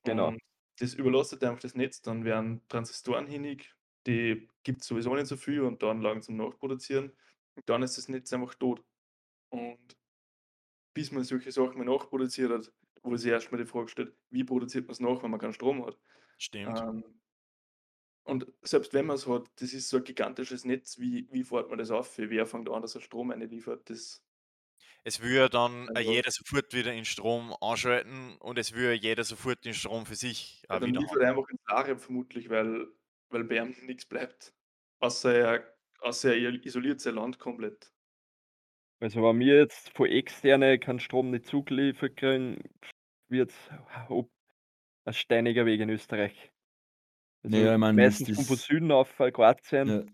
Genau. 0.04 0.28
Und 0.28 0.42
das 0.78 0.94
überlastet 0.94 1.42
einfach 1.44 1.60
das 1.60 1.74
Netz, 1.74 2.02
dann 2.02 2.24
werden 2.24 2.62
Transistoren 2.68 3.26
hinig, 3.26 3.74
die 4.06 4.48
gibt 4.62 4.82
sowieso 4.82 5.14
nicht 5.14 5.26
so 5.26 5.36
viel 5.36 5.62
und 5.62 5.82
dann 5.82 5.98
Anlagen 5.98 6.22
zum 6.22 6.36
Nachproduzieren. 6.36 7.12
Und 7.54 7.68
dann 7.68 7.82
ist 7.82 7.98
das 7.98 8.08
Netz 8.08 8.32
einfach 8.32 8.54
tot. 8.54 8.82
Und 9.50 9.96
bis 10.94 11.12
man 11.12 11.24
solche 11.24 11.52
Sachen 11.52 11.78
mal 11.78 11.84
nachproduziert 11.84 12.50
hat, 12.50 12.72
wo 13.02 13.16
sich 13.16 13.30
erst 13.30 13.52
mal 13.52 13.58
die 13.58 13.66
Frage 13.66 13.88
stellt, 13.88 14.14
wie 14.30 14.44
produziert 14.44 14.86
man 14.86 14.92
es 14.92 15.00
nach, 15.00 15.22
wenn 15.22 15.30
man 15.30 15.40
keinen 15.40 15.52
Strom 15.52 15.84
hat? 15.84 15.98
Stimmt. 16.38 16.78
Ähm, 16.78 17.04
und 18.24 18.46
selbst 18.62 18.94
wenn 18.94 19.06
man 19.06 19.16
es 19.16 19.26
hat, 19.26 19.50
das 19.56 19.72
ist 19.72 19.88
so 19.88 19.98
ein 19.98 20.04
gigantisches 20.04 20.64
Netz, 20.64 20.98
wie, 20.98 21.28
wie 21.32 21.44
fährt 21.44 21.68
man 21.68 21.78
das 21.78 21.90
auf? 21.90 22.18
Wer 22.18 22.46
fängt 22.46 22.68
an, 22.70 22.82
dass 22.82 22.94
er 22.94 23.00
Strom 23.00 23.30
einliefert? 23.30 23.88
Das, 23.90 24.22
Es 25.04 25.20
will 25.20 25.34
ja 25.34 25.48
dann 25.48 25.88
äh, 25.88 25.92
Also- 25.96 26.12
jeder 26.12 26.30
sofort 26.30 26.72
wieder 26.72 26.92
den 26.92 27.04
Strom 27.04 27.54
anschalten 27.60 28.36
und 28.38 28.58
es 28.58 28.72
will 28.74 28.84
ja 28.84 28.92
jeder 28.92 29.24
sofort 29.24 29.64
den 29.64 29.74
Strom 29.74 30.06
für 30.06 30.14
sich 30.14 30.62
ja, 30.68 30.76
auch 30.76 30.80
dann 30.80 30.90
wieder 30.90 31.00
liefert 31.00 31.20
er 31.22 31.28
einfach 31.30 31.48
ins 31.48 31.60
Lager 31.68 31.98
vermutlich, 31.98 32.48
weil, 32.48 32.86
weil 33.30 33.50
ihm 33.52 33.74
nichts 33.86 34.06
bleibt. 34.06 34.54
Außer 35.00 35.34
er, 35.34 35.74
außer 35.98 36.36
er 36.36 36.52
isoliert 36.64 37.00
sein 37.00 37.16
Land 37.16 37.38
komplett. 37.40 37.92
Also 39.00 39.22
wenn 39.24 39.40
wir 39.40 39.56
jetzt 39.58 39.90
von 39.96 40.06
externe 40.08 40.78
keinen 40.78 41.00
Strom 41.00 41.30
nicht 41.32 41.46
zugeliefert 41.46 42.16
kriegen, 42.16 42.62
wird 43.28 43.50
es 43.50 43.70
ein 45.04 45.12
steiniger 45.12 45.66
Weg 45.66 45.80
in 45.80 45.90
Österreich. 45.90 46.52
Also 47.42 47.56
Ja, 47.56 47.72
ich 47.72 47.78
mein, 47.78 47.96
meistens 47.96 48.36
das- 48.36 48.46
von 48.46 48.56
Süden 48.56 48.92
auf, 48.92 49.18
äh, 49.18 49.32
Kroatien, 49.32 49.88
Ja, 49.88 50.04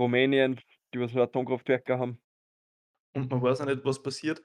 Rumänien, 0.00 0.58
die 0.94 1.00
was 1.00 1.12
so 1.12 1.20
Atomkraftwerke 1.20 1.98
haben. 1.98 2.22
Und 3.14 3.30
man 3.30 3.42
weiß 3.42 3.60
auch 3.60 3.66
nicht, 3.66 3.84
was 3.84 4.02
passiert, 4.02 4.42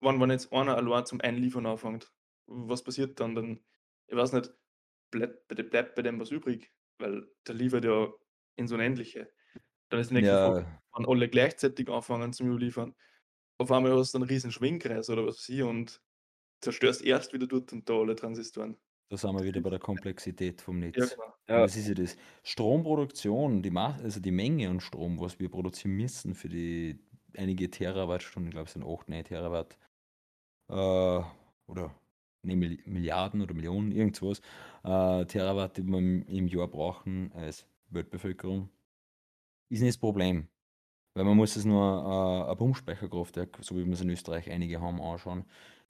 wenn, 0.00 0.20
wenn 0.20 0.30
jetzt 0.30 0.52
einer 0.52 0.76
allein 0.76 1.06
zum 1.06 1.20
Einliefern 1.20 1.66
anfängt. 1.66 2.12
Was 2.46 2.82
passiert 2.82 3.18
dann? 3.20 3.34
dann 3.34 3.60
ich 4.06 4.16
weiß 4.16 4.32
nicht, 4.32 4.52
bleibt 5.10 5.48
bei, 5.48 5.54
dem, 5.54 5.70
bleibt 5.70 5.94
bei 5.94 6.02
dem 6.02 6.20
was 6.20 6.30
übrig, 6.30 6.72
weil 6.98 7.28
der 7.46 7.54
liefert 7.54 7.84
ja 7.84 8.12
ins 8.56 8.72
Unendliche. 8.72 9.30
Dann 9.90 10.00
ist 10.00 10.10
die 10.10 10.14
nächste 10.14 10.34
Frage, 10.34 10.60
ja, 10.60 10.82
wenn 10.96 11.06
alle 11.06 11.28
gleichzeitig 11.28 11.88
anfangen 11.88 12.32
zum 12.32 12.56
liefern, 12.58 12.94
auf 13.58 13.72
einmal 13.72 13.96
hast 13.96 14.14
du 14.14 14.18
einen 14.18 14.28
riesen 14.28 14.52
Schwingkreis 14.52 15.10
oder 15.10 15.26
was 15.26 15.38
weiß 15.38 15.48
ich 15.48 15.62
und 15.62 16.02
zerstörst 16.60 17.02
erst 17.02 17.32
wieder 17.32 17.46
dort 17.46 17.72
und 17.72 17.88
da 17.88 17.94
alle 17.94 18.16
Transistoren. 18.16 18.76
da 19.08 19.16
sind 19.16 19.34
wir 19.34 19.44
wieder 19.44 19.60
bei 19.60 19.70
der 19.70 19.78
Komplexität 19.78 20.60
vom 20.60 20.78
Netz. 20.78 20.96
Ja, 20.96 21.06
genau. 21.06 21.34
Ja, 21.48 21.60
das 21.60 21.76
ist 21.76 21.88
ja 21.88 21.94
das. 21.94 22.16
Stromproduktion, 22.42 23.62
die, 23.62 23.70
Ma 23.70 23.96
also 24.02 24.20
die 24.20 24.30
Menge 24.30 24.68
an 24.68 24.80
Strom, 24.80 25.18
was 25.18 25.38
wir 25.38 25.50
produzieren 25.50 25.96
müssen 25.96 26.34
für 26.34 26.48
die 26.48 27.00
einige 27.36 27.70
Terawattstunden, 27.70 28.48
ich 28.48 28.52
glaube 28.54 28.66
es 28.66 28.72
sind 28.72 28.84
8, 28.84 29.08
9 29.08 29.24
Terawatt, 29.24 29.78
äh, 30.68 30.74
oder 31.66 31.94
ne, 32.42 32.54
Milli- 32.56 32.88
Milliarden 32.88 33.42
oder 33.42 33.54
Millionen, 33.54 33.92
irgendwas, 33.92 34.40
äh, 34.84 35.24
Terawatt, 35.26 35.76
die 35.76 35.82
wir 35.84 35.98
im- 35.98 36.48
Jahr 36.48 36.68
brauchen 36.68 37.32
als 37.34 37.66
Weltbevölkerung, 37.90 38.68
ist 39.68 39.80
nicht 39.80 39.90
das 39.94 39.98
Problem. 39.98 40.48
Weil 41.14 41.24
man 41.24 41.36
muss 41.36 41.56
es 41.56 41.64
nur 41.64 42.46
äh, 42.48 42.50
ein 42.52 42.58
Pumpspeicherkraftwerk, 42.58 43.58
so 43.62 43.76
wie 43.76 43.84
wir 43.86 43.92
es 43.94 44.00
in 44.02 44.10
Österreich 44.10 44.50
einige 44.50 44.80
haben, 44.80 45.00
anschauen, 45.02 45.44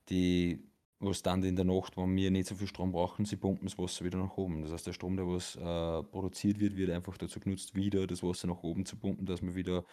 die, 0.08 0.60
was 1.00 1.22
dann 1.22 1.42
in 1.44 1.56
der 1.56 1.64
Nacht, 1.66 1.96
wenn 1.96 2.16
wir 2.16 2.30
nicht 2.30 2.48
so 2.48 2.54
viel 2.56 2.66
Strom 2.68 2.92
brauchen, 2.92 3.24
sie 3.26 3.36
pumpen 3.36 3.66
das 3.68 3.78
Wasser 3.78 4.04
wieder 4.04 4.18
nach 4.18 4.36
oben. 4.38 4.62
Das 4.62 4.72
heißt, 4.72 4.86
der 4.88 4.94
Strom, 4.94 5.16
der 5.16 5.26
was 5.28 5.56
äh, 5.56 6.04
produziert 6.04 6.60
wird, 6.60 6.76
wird 6.76 6.90
einfach 6.90 7.18
dazu 7.18 7.40
genutzt, 7.40 7.74
wieder 7.74 8.06
das 8.06 8.22
Wasser 8.22 8.48
nach 8.48 8.62
oben 8.62 8.86
zu 8.86 8.96
pumpen, 8.96 9.26
dass 9.26 9.42
man 9.42 9.54
wieder 9.54 9.84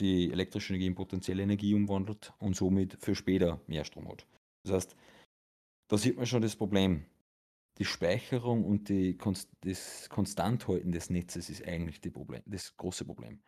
die 0.00 0.30
elektrische 0.30 0.72
Energie 0.72 0.86
in 0.86 0.94
potenzielle 0.94 1.42
Energie 1.42 1.74
umwandelt 1.74 2.32
und 2.38 2.56
somit 2.56 2.96
für 3.00 3.14
später 3.14 3.60
mehr 3.66 3.84
Strom 3.84 4.08
hat. 4.08 4.26
Das 4.64 4.72
heißt, 4.72 4.96
da 5.88 5.98
sieht 5.98 6.16
man 6.16 6.26
schon 6.26 6.42
das 6.42 6.56
Problem. 6.56 7.04
Die 7.78 7.84
Speicherung 7.84 8.64
und 8.64 8.88
die 8.88 9.16
Konst 9.16 9.50
das 9.60 10.08
Konstanthalten 10.08 10.92
des 10.92 11.10
Netzes 11.10 11.50
ist 11.50 11.66
eigentlich 11.66 12.00
Problem, 12.12 12.42
das 12.46 12.76
große 12.76 13.04
Problem. 13.04 13.40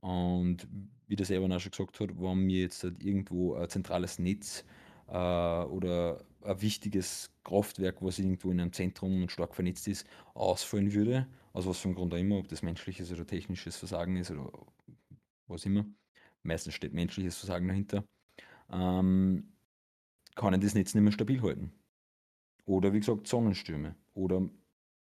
Und 0.00 0.66
wie 1.06 1.16
der 1.16 1.26
selber 1.26 1.54
auch 1.54 1.60
schon 1.60 1.70
gesagt 1.70 2.00
hat, 2.00 2.10
wenn 2.20 2.38
mir 2.38 2.62
jetzt 2.62 2.82
halt 2.82 3.02
irgendwo 3.02 3.54
ein 3.54 3.68
zentrales 3.68 4.18
Netz 4.18 4.64
äh, 5.08 5.12
oder 5.12 6.24
ein 6.42 6.60
wichtiges 6.60 7.30
Kraftwerk, 7.42 8.02
was 8.02 8.18
irgendwo 8.18 8.50
in 8.50 8.60
einem 8.60 8.72
Zentrum 8.72 9.22
und 9.22 9.30
stark 9.32 9.54
vernetzt 9.54 9.88
ist, 9.88 10.06
ausfallen 10.34 10.92
würde, 10.92 11.26
aus 11.52 11.66
was 11.66 11.78
für 11.78 11.88
einem 11.88 11.94
Grund 11.94 12.12
auch 12.12 12.18
immer, 12.18 12.36
ob 12.36 12.48
das 12.48 12.62
menschliches 12.62 13.12
oder 13.12 13.26
technisches 13.26 13.76
Versagen 13.76 14.16
ist 14.16 14.30
oder 14.30 14.50
was 15.46 15.64
immer, 15.66 15.84
meistens 16.42 16.74
steht 16.74 16.92
menschliches 16.92 17.36
Versagen 17.38 17.68
dahinter, 17.68 18.04
ähm, 18.70 19.52
kann 20.34 20.54
ich 20.54 20.60
das 20.60 20.74
Netz 20.74 20.94
nicht 20.94 21.02
mehr 21.02 21.12
stabil 21.12 21.42
halten. 21.42 21.72
Oder 22.66 22.92
wie 22.92 23.00
gesagt, 23.00 23.26
Sonnenstürme. 23.26 23.94
Oder 24.14 24.48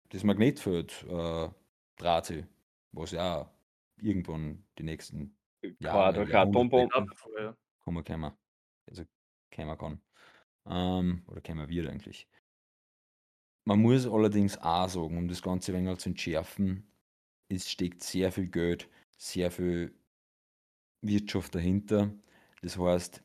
das 0.08 0.24
Magnetfeld, 0.24 1.04
äh, 1.08 1.48
Drahte, 1.96 2.48
was 2.92 3.12
ja 3.12 3.42
auch 3.42 3.50
irgendwann 3.98 4.64
die 4.78 4.82
nächsten 4.82 5.36
durch 5.60 5.74
Jahrhunderte 5.80 6.32
kommen 7.84 8.04
kann. 8.04 8.36
Also 8.86 9.04
kommen 9.54 9.78
kann. 9.78 10.00
Ähm, 10.66 11.22
oder 11.26 11.40
kommen 11.40 11.68
wird 11.68 11.88
eigentlich. 11.88 12.28
Man 13.64 13.80
muss 13.80 14.06
allerdings 14.06 14.58
auch 14.58 14.88
sagen, 14.88 15.18
um 15.18 15.28
das 15.28 15.42
Ganze 15.42 15.72
ein 15.72 15.84
wenig 15.86 15.98
zu 15.98 16.08
entschärfen, 16.08 16.90
es 17.48 17.70
steckt 17.70 18.02
sehr 18.02 18.32
viel 18.32 18.48
Geld, 18.48 18.88
sehr 19.18 19.50
viel 19.50 19.94
Wirtschaft 21.02 21.54
dahinter. 21.54 22.12
Das 22.62 22.78
heißt, 22.78 23.22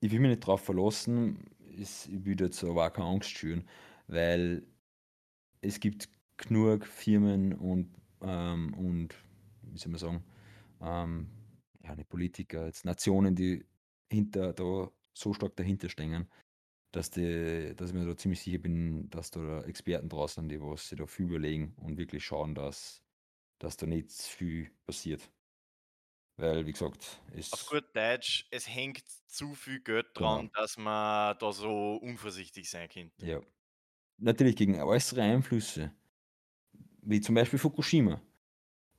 ich 0.00 0.12
will 0.12 0.20
mich 0.20 0.30
nicht 0.30 0.42
darauf 0.42 0.62
verlassen, 0.62 1.44
ich 1.76 2.08
will 2.08 2.40
jetzt 2.40 2.62
aber 2.62 2.86
auch 2.86 2.92
keine 2.92 3.08
Angst 3.08 3.30
schüren, 3.30 3.66
weil 4.06 4.66
es 5.60 5.80
gibt 5.80 6.08
genug 6.36 6.86
Firmen 6.86 7.54
und, 7.54 7.90
ähm, 8.20 8.74
und 8.74 9.14
wie 9.62 9.78
soll 9.78 9.90
man 9.92 9.98
sagen, 9.98 10.24
ähm, 10.80 11.28
ja, 11.82 11.94
nicht 11.94 12.08
Politiker, 12.08 12.66
jetzt 12.66 12.84
Nationen, 12.84 13.34
die 13.34 13.64
hinter 14.10 14.52
da 14.52 14.90
so 15.14 15.32
stark 15.32 15.56
dahinter 15.56 15.88
stehen, 15.88 16.28
dass, 16.92 17.10
die, 17.10 17.74
dass 17.76 17.90
ich 17.90 17.94
mir 17.94 18.06
da 18.06 18.16
ziemlich 18.16 18.40
sicher 18.40 18.58
bin, 18.58 19.08
dass 19.10 19.30
da 19.30 19.62
Experten 19.64 20.08
draußen 20.08 20.42
sind, 20.42 20.48
die 20.50 20.60
was 20.60 20.88
sich 20.88 20.98
da 20.98 21.06
viel 21.06 21.26
überlegen 21.26 21.74
und 21.78 21.98
wirklich 21.98 22.24
schauen, 22.24 22.54
dass, 22.54 23.02
dass 23.58 23.76
da 23.76 23.86
nicht 23.86 24.12
viel 24.12 24.70
passiert. 24.86 25.30
Weil, 26.38 26.66
wie 26.66 26.72
gesagt, 26.72 27.20
Auf 27.50 27.62
es, 27.62 27.66
gut 27.66 27.84
Deutsch, 27.94 28.46
es 28.50 28.68
hängt 28.68 29.02
zu 29.26 29.54
viel 29.54 29.80
Geld 29.80 30.14
Genau. 30.14 30.36
dran, 30.36 30.50
dass 30.54 30.76
man 30.76 31.36
da 31.38 31.52
so 31.52 31.96
unvorsichtig 31.96 32.68
sein 32.68 32.88
könnte. 32.88 33.26
ja, 33.26 33.40
natürlich 34.18 34.56
gegen 34.56 34.80
äußere 34.80 35.22
Einflüsse, 35.22 35.92
wie 37.02 37.20
zum 37.20 37.34
Beispiel 37.34 37.58
Fukushima. 37.58 38.20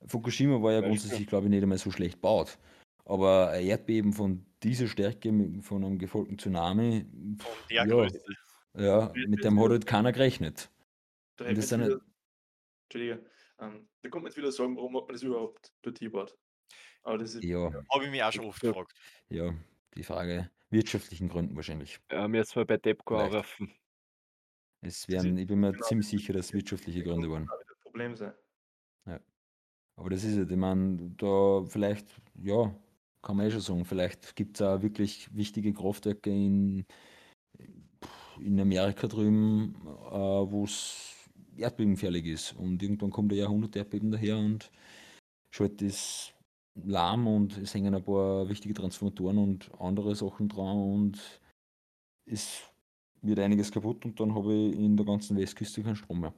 Fukushima 0.06 0.62
war 0.62 0.72
ja 0.72 0.80
grundsätzlich, 0.82 1.26
glaube 1.28 1.46
ich, 1.46 1.50
nicht 1.50 1.62
einmal 1.62 1.78
so 1.78 1.90
schlecht 1.90 2.16
gebaut. 2.16 2.58
Aber 3.04 3.50
ein 3.50 3.66
Erdbeben 3.66 4.12
von 4.12 4.46
dieser 4.62 4.88
Stärke, 4.88 5.32
mit- 5.32 5.64
von 5.64 5.84
einem 5.84 5.98
gefolgten 5.98 6.38
Tsunami, 6.38 7.06
Von 7.38 7.38
pff, 7.38 7.68
der 7.70 7.86
ja, 7.86 7.86
Größe. 7.86 8.22
ja, 8.76 9.12
mit 9.14 9.44
dem 9.44 9.60
hat 9.60 9.70
halt 9.70 9.86
keiner 9.86 10.12
gerechnet. 10.12 10.70
Da 11.36 11.44
das 11.54 11.70
man 11.70 11.80
sind 11.80 11.84
wieder, 11.86 12.00
Entschuldige, 12.90 13.30
ähm, 13.60 13.88
da 14.02 14.08
kommt 14.10 14.24
man 14.24 14.30
jetzt 14.30 14.38
wieder 14.38 14.52
sagen, 14.52 14.76
warum 14.76 14.96
hat 14.96 15.04
man 15.06 15.14
das 15.14 15.22
überhaupt 15.22 15.72
dort 15.82 16.00
gebaut. 16.00 16.36
Aber 17.08 17.16
das 17.16 17.34
ist, 17.34 17.42
Ja, 17.44 17.72
Habe 17.90 18.04
ich 18.04 18.10
mich 18.10 18.22
auch 18.22 18.32
schon 18.32 18.44
oft 18.44 18.62
Ja. 18.62 18.68
gefragt. 18.70 18.92
ja, 19.30 19.54
die 19.94 20.02
Frage, 20.02 20.50
wirtschaftlichen 20.68 21.30
Gründen 21.30 21.56
wahrscheinlich. 21.56 22.00
Ja, 22.10 22.28
müssen 22.28 22.56
wir 22.56 22.66
bei 22.66 22.76
Depco 22.76 23.16
anrufen. 23.16 23.72
Es 24.82 25.06
Das 25.06 25.08
werden, 25.08 25.38
ich 25.38 25.46
bin 25.46 25.60
mir 25.60 25.72
genau 25.72 25.86
ziemlich 25.86 26.06
das 26.06 26.20
sicher, 26.20 26.32
dass 26.34 26.52
wirtschaftliche 26.52 27.02
Gründe 27.02 27.30
waren. 27.30 27.48
ein 27.48 27.82
Problem 27.82 28.14
sein. 28.14 28.34
Aber 29.96 30.10
das 30.10 30.22
ist 30.22 30.36
es, 30.36 30.50
ich 30.50 30.56
meine, 30.56 31.10
da 31.16 31.64
vielleicht, 31.66 32.06
ja, 32.40 32.72
kann 33.22 33.36
man 33.36 33.46
eh 33.46 33.50
schon 33.50 33.60
sagen, 33.60 33.84
vielleicht 33.84 34.36
gibt 34.36 34.60
es 34.60 34.62
auch 34.62 34.80
wirklich 34.82 35.34
wichtige 35.34 35.72
Kraftwerke 35.72 36.30
in, 36.30 36.84
in 38.38 38.60
Amerika 38.60 39.08
drüben, 39.08 39.74
äh, 39.86 40.12
wo 40.52 40.64
es 40.64 41.28
erdbebenfällig 41.56 42.26
ist. 42.26 42.52
Und 42.52 42.80
irgendwann 42.82 43.10
kommt 43.10 43.32
ein 43.32 43.38
Jahrhundert-Erdbeben 43.38 44.12
daher 44.12 44.36
und 44.36 44.70
schaltet 45.50 45.82
das 45.88 46.32
lahm 46.86 47.26
und 47.26 47.56
es 47.58 47.74
hängen 47.74 47.94
ein 47.94 48.04
paar 48.04 48.48
wichtige 48.48 48.74
Transformatoren 48.74 49.38
und 49.38 49.70
andere 49.80 50.14
Sachen 50.14 50.48
dran 50.48 50.76
und 50.76 51.40
es 52.26 52.62
wird 53.22 53.40
einiges 53.40 53.72
kaputt 53.72 54.04
und 54.04 54.20
dann 54.20 54.34
habe 54.34 54.54
ich 54.54 54.74
in 54.76 54.96
der 54.96 55.06
ganzen 55.06 55.36
Westküste 55.38 55.82
keinen 55.82 55.96
Strom 55.96 56.20
mehr. 56.20 56.34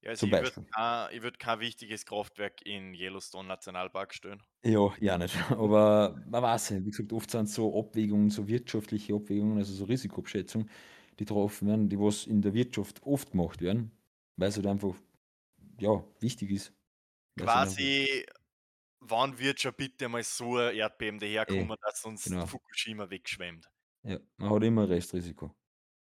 Ja, 0.00 0.10
also 0.10 0.26
Zum 0.26 0.30
ich 0.30 0.40
würde 0.40 0.56
kein, 0.74 1.22
würd 1.22 1.38
kein 1.38 1.60
wichtiges 1.60 2.04
Kraftwerk 2.06 2.62
in 2.64 2.94
Yellowstone 2.94 3.48
Nationalpark 3.48 4.14
stellen. 4.14 4.42
Ja, 4.64 4.92
ja 5.00 5.18
nicht. 5.18 5.34
Aber 5.50 6.22
man 6.28 6.42
weiß 6.42 6.70
nicht, 6.72 6.84
wie 6.86 6.90
gesagt, 6.90 7.12
oft 7.12 7.30
sind 7.30 7.48
so 7.48 7.76
Abwägungen, 7.78 8.30
so 8.30 8.46
wirtschaftliche 8.46 9.14
Abwägungen, 9.14 9.58
also 9.58 9.74
so 9.74 9.84
Risikoabschätzungen, 9.84 10.70
die 11.18 11.24
getroffen 11.24 11.68
werden, 11.68 11.88
die 11.88 11.98
was 11.98 12.26
in 12.26 12.42
der 12.42 12.54
Wirtschaft 12.54 13.02
oft 13.02 13.32
gemacht 13.32 13.60
werden, 13.60 13.90
weil 14.36 14.48
es 14.48 14.56
halt 14.56 14.66
einfach, 14.66 14.94
ja, 15.80 16.04
wichtig 16.20 16.50
ist. 16.52 16.74
Halt 17.40 17.54
Quasi, 17.54 18.24
wann 19.02 19.38
wird 19.38 19.60
schon 19.60 19.74
bitte 19.74 20.08
mal 20.08 20.22
so 20.24 20.56
ein 20.58 20.74
Erdbeben 20.76 21.18
daherkommen, 21.20 21.76
dass 21.82 22.04
uns 22.04 22.24
genau. 22.24 22.46
Fukushima 22.46 23.10
wegschwemmt? 23.10 23.68
Ja, 24.04 24.18
man 24.36 24.50
hat 24.50 24.62
immer 24.64 24.82
ein 24.82 24.88
Restrisiko. 24.88 25.56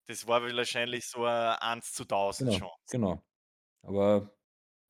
Das 0.08 0.26
war 0.28 0.42
wahrscheinlich 0.42 1.06
so 1.08 1.24
ein 1.26 1.56
1 1.60 1.94
zu 1.94 2.06
1000 2.06 2.52
Genau, 2.52 2.54
Chance. 2.54 2.84
genau. 2.90 3.24
Aber 3.84 4.38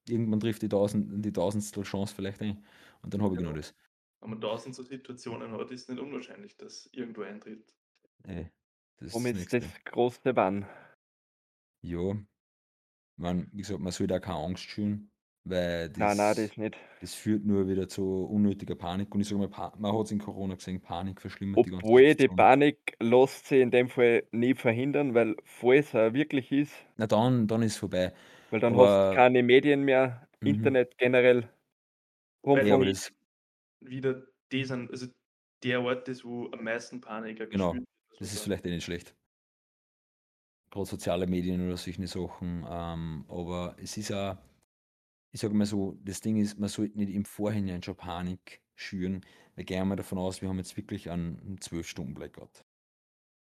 irgendwann 0.10 0.40
trifft 0.42 0.62
die, 0.64 0.70
Tausend, 0.70 1.26
die 1.26 1.34
Tausendstel 1.34 1.84
Chance 1.84 2.16
vielleicht 2.16 2.42
ein. 2.42 2.66
Und 3.04 3.14
dann 3.14 3.22
habe 3.24 3.36
ich 3.36 3.40
Genau. 3.40 3.52
genau 3.52 3.54
das. 3.54 3.76
Wenn 4.22 4.32
man 4.32 4.42
tausend 4.42 4.76
so 4.76 4.84
Situationen 4.84 5.52
hat, 5.54 5.72
ist 5.72 5.84
es 5.84 5.88
nicht 5.90 6.00
unwahrscheinlich, 6.02 6.58
dass 6.58 6.88
irgendwo 6.94 7.22
eintritt. 7.24 7.76
Ey, 8.24 8.52
das 8.98 9.08
ist 9.08 9.14
Warum 9.14 9.24
das 9.32 9.42
ist 9.42 9.54
Nächste. 9.54 9.74
das 9.74 9.84
große 9.84 10.36
Wann? 10.38 10.66
Ja, 11.84 12.14
man, 13.18 13.50
wie 13.54 13.58
gesagt, 13.60 13.80
man 13.82 13.92
soll 13.92 14.08
da 14.08 14.20
keine 14.20 14.40
Angst 14.40 14.64
schüren, 14.66 15.12
weil 15.50 15.90
Nein, 15.96 16.16
nein, 16.18 16.36
das, 16.36 16.38
das 16.38 16.56
nicht. 16.58 16.78
das 17.00 17.14
führt 17.16 17.46
nur 17.46 17.68
wieder 17.68 17.88
zu 17.88 18.26
unnötiger 18.26 18.76
Panik. 18.76 19.14
Und 19.14 19.22
ich 19.22 19.28
sage 19.28 19.40
mal, 19.42 19.50
Pa- 19.50 19.74
man 19.78 19.94
hat 19.98 20.06
es 20.06 20.12
in 20.12 20.20
Corona 20.20 20.56
gesehen, 20.56 20.82
Panik 20.82 21.22
verschlimmert 21.22 21.66
die 21.66 21.72
ganze 21.72 21.92
Obwohl 21.92 22.16
die 22.16 22.30
Situation. 22.30 22.30
Panik 22.30 22.96
lässt 23.02 23.48
sich 23.48 23.60
in 23.60 23.70
dem 23.72 23.90
Fall 23.90 24.26
nie 24.32 24.54
verhindern, 24.56 25.14
weil 25.14 25.36
falls 25.44 25.94
er 25.94 26.14
wirklich 26.14 26.54
ist, 26.54 26.74
Na 26.98 27.08
dann, 27.08 27.48
dann 27.48 27.62
ist 27.64 27.74
es 27.74 27.78
vorbei. 27.80 28.14
weil 28.50 28.60
dann 28.60 28.76
hast 28.78 29.00
du 29.00 29.04
Aber 29.06 29.16
keine 29.16 29.44
Medien 29.44 29.84
mehr, 29.84 30.28
mhm. 30.42 30.72
Internet 30.72 30.98
generell, 30.98 31.50
Weil 32.52 32.68
Ja, 32.68 32.76
aber 32.76 32.86
Rundfunk. 32.86 32.86
das, 32.86 33.12
wieder 33.82 34.28
die 34.52 34.66
sind, 34.66 34.92
also 34.92 35.08
der 35.64 35.82
Ort 35.84 36.10
ist, 36.10 36.26
wo 36.26 36.52
am 36.52 36.64
meisten 36.66 37.02
Panik 37.02 37.42
auch 37.42 37.50
genau, 37.52 37.74
gespürt 37.74 37.84
wird. 37.84 38.12
muss 38.12 38.22
man 38.22 38.28
das 38.28 38.34
ist 38.34 38.42
sagen. 38.42 38.44
vielleicht 38.44 38.66
eh 38.66 38.70
nicht 38.72 38.84
schlecht. 38.86 39.16
Gerade 40.72 40.86
soziale 40.86 41.28
Medien 41.28 41.66
oder 41.66 41.78
solche 41.78 42.08
Sachen. 42.08 42.66
Ähm, 42.70 43.26
aber 43.30 43.76
es 43.82 43.98
ist 43.98 44.12
auch, 44.12 44.38
ich 45.32 45.42
sage 45.42 45.54
mal 45.54 45.66
so, 45.66 45.98
das 46.04 46.22
Ding 46.22 46.38
ist, 46.38 46.60
man 46.60 46.70
sollte 46.70 46.98
nicht 46.98 47.14
im 47.14 47.26
Vorhinein 47.26 47.84
schon 47.84 47.96
Panik 47.96 48.62
schüren. 48.76 49.26
Wir 49.56 49.64
gehen 49.66 49.88
mal 49.88 49.96
davon 49.96 50.18
aus, 50.18 50.42
wir 50.42 50.50
haben 50.50 50.58
jetzt 50.58 50.78
wirklich 50.78 51.10
einen 51.10 51.58
12-Stunden-Blackout. 51.60 52.64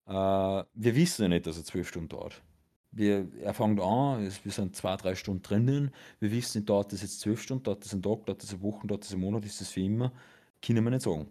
Äh, 0.08 0.12
wir 0.12 0.96
wissen 0.96 1.24
ja 1.24 1.28
nicht, 1.28 1.46
dass 1.46 1.58
er 1.58 1.66
12 1.66 1.88
Stunden 1.88 2.10
dauert. 2.10 2.42
Wir, 2.92 3.28
er 3.42 3.54
fängt 3.54 3.82
an, 3.82 4.22
wir 4.22 4.52
sind 4.52 4.76
zwei, 4.76 4.96
drei 4.96 5.16
Stunden 5.16 5.44
drinnen. 5.44 5.92
Wir 6.20 6.32
wissen 6.32 6.60
nicht, 6.60 6.70
dauert 6.70 6.94
das 6.94 7.02
jetzt 7.02 7.20
12 7.20 7.42
Stunden, 7.42 7.64
dauert 7.64 7.84
das 7.84 7.94
ein 7.94 8.02
Tag, 8.02 8.26
dauert 8.26 8.42
das 8.42 8.54
eine 8.54 8.62
Woche, 8.62 8.88
dauert 8.88 9.04
das 9.04 9.14
ein 9.14 9.20
Monat, 9.20 9.46
ist 9.46 9.62
das 9.62 9.70
für 9.70 9.82
immer? 9.82 10.14
Können 10.62 10.84
wir 10.84 10.92
nicht 10.92 11.04
sagen. 11.04 11.28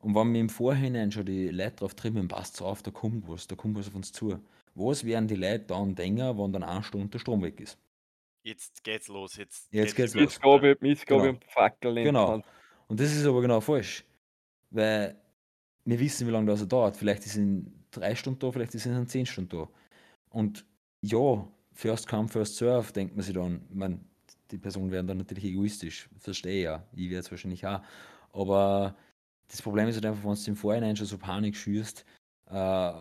Und 0.00 0.14
wenn 0.14 0.32
wir 0.32 0.40
im 0.40 0.48
Vorhinein 0.48 1.12
schon 1.12 1.26
die 1.26 1.48
Leute 1.48 1.76
drauf 1.76 1.94
trimmen, 1.94 2.28
passt 2.28 2.60
auf, 2.62 2.82
da 2.82 2.90
kommt 2.90 3.28
was, 3.28 3.46
da 3.46 3.56
kommt 3.56 3.76
was 3.78 3.88
auf 3.88 3.94
uns 3.94 4.12
zu. 4.12 4.38
Was 4.74 5.04
werden 5.04 5.28
die 5.28 5.34
Leute 5.34 5.66
dann 5.66 5.94
denken, 5.94 6.38
wenn 6.38 6.52
dann 6.52 6.62
eine 6.62 6.82
Stunde 6.82 7.08
der 7.08 7.18
Strom 7.18 7.42
weg 7.42 7.60
ist? 7.60 7.78
Jetzt 8.42 8.82
geht's 8.84 9.08
los. 9.08 9.36
Jetzt, 9.36 9.68
Jetzt 9.72 9.94
geht's 9.96 10.14
über- 10.14 10.24
los. 10.24 10.80
Missgabe 10.80 11.20
Genau. 11.22 11.28
und 11.30 11.44
Fackel 11.44 11.98
in 11.98 12.04
Genau. 12.04 12.26
die 12.26 12.32
Hand. 12.32 12.44
Und 12.88 13.00
das 13.00 13.14
ist 13.14 13.26
aber 13.26 13.40
genau 13.42 13.60
falsch. 13.60 14.04
Weil 14.70 15.20
wir 15.84 15.98
wissen, 16.00 16.26
wie 16.26 16.30
lange 16.30 16.46
das 16.50 16.66
dauert. 16.66 16.96
Vielleicht 16.96 17.20
ist 17.26 17.32
es 17.32 17.36
in 17.36 17.84
drei 17.90 18.14
Stunden 18.14 18.38
da, 18.38 18.50
vielleicht 18.52 18.74
ist 18.74 18.86
es 18.86 18.96
in 18.96 19.06
zehn 19.06 19.26
Stunden 19.26 19.50
da. 19.50 19.68
Und 20.30 20.64
ja, 21.02 21.46
first 21.72 22.08
come, 22.08 22.28
first 22.28 22.56
serve, 22.56 22.92
denkt 22.92 23.14
man 23.16 23.24
sich 23.24 23.34
dann. 23.34 23.66
Ich 23.68 23.74
mein, 23.74 24.04
die 24.50 24.58
Personen 24.58 24.90
werden 24.90 25.06
dann 25.06 25.18
natürlich 25.18 25.44
egoistisch. 25.44 26.08
Verstehe 26.18 26.58
ich 26.58 26.64
ja. 26.64 26.86
Ich 26.92 27.10
werde 27.10 27.20
es 27.20 27.30
wahrscheinlich 27.30 27.66
auch. 27.66 27.80
Aber 28.32 28.96
das 29.48 29.60
Problem 29.62 29.88
ist 29.88 29.96
halt 29.96 30.06
einfach, 30.06 30.24
wenn 30.24 30.34
du 30.34 30.50
im 30.50 30.56
Vorhinein 30.56 30.96
schon 30.96 31.06
so 31.06 31.18
Panik 31.18 31.56
schürst, 31.56 32.04
äh, 32.46 32.92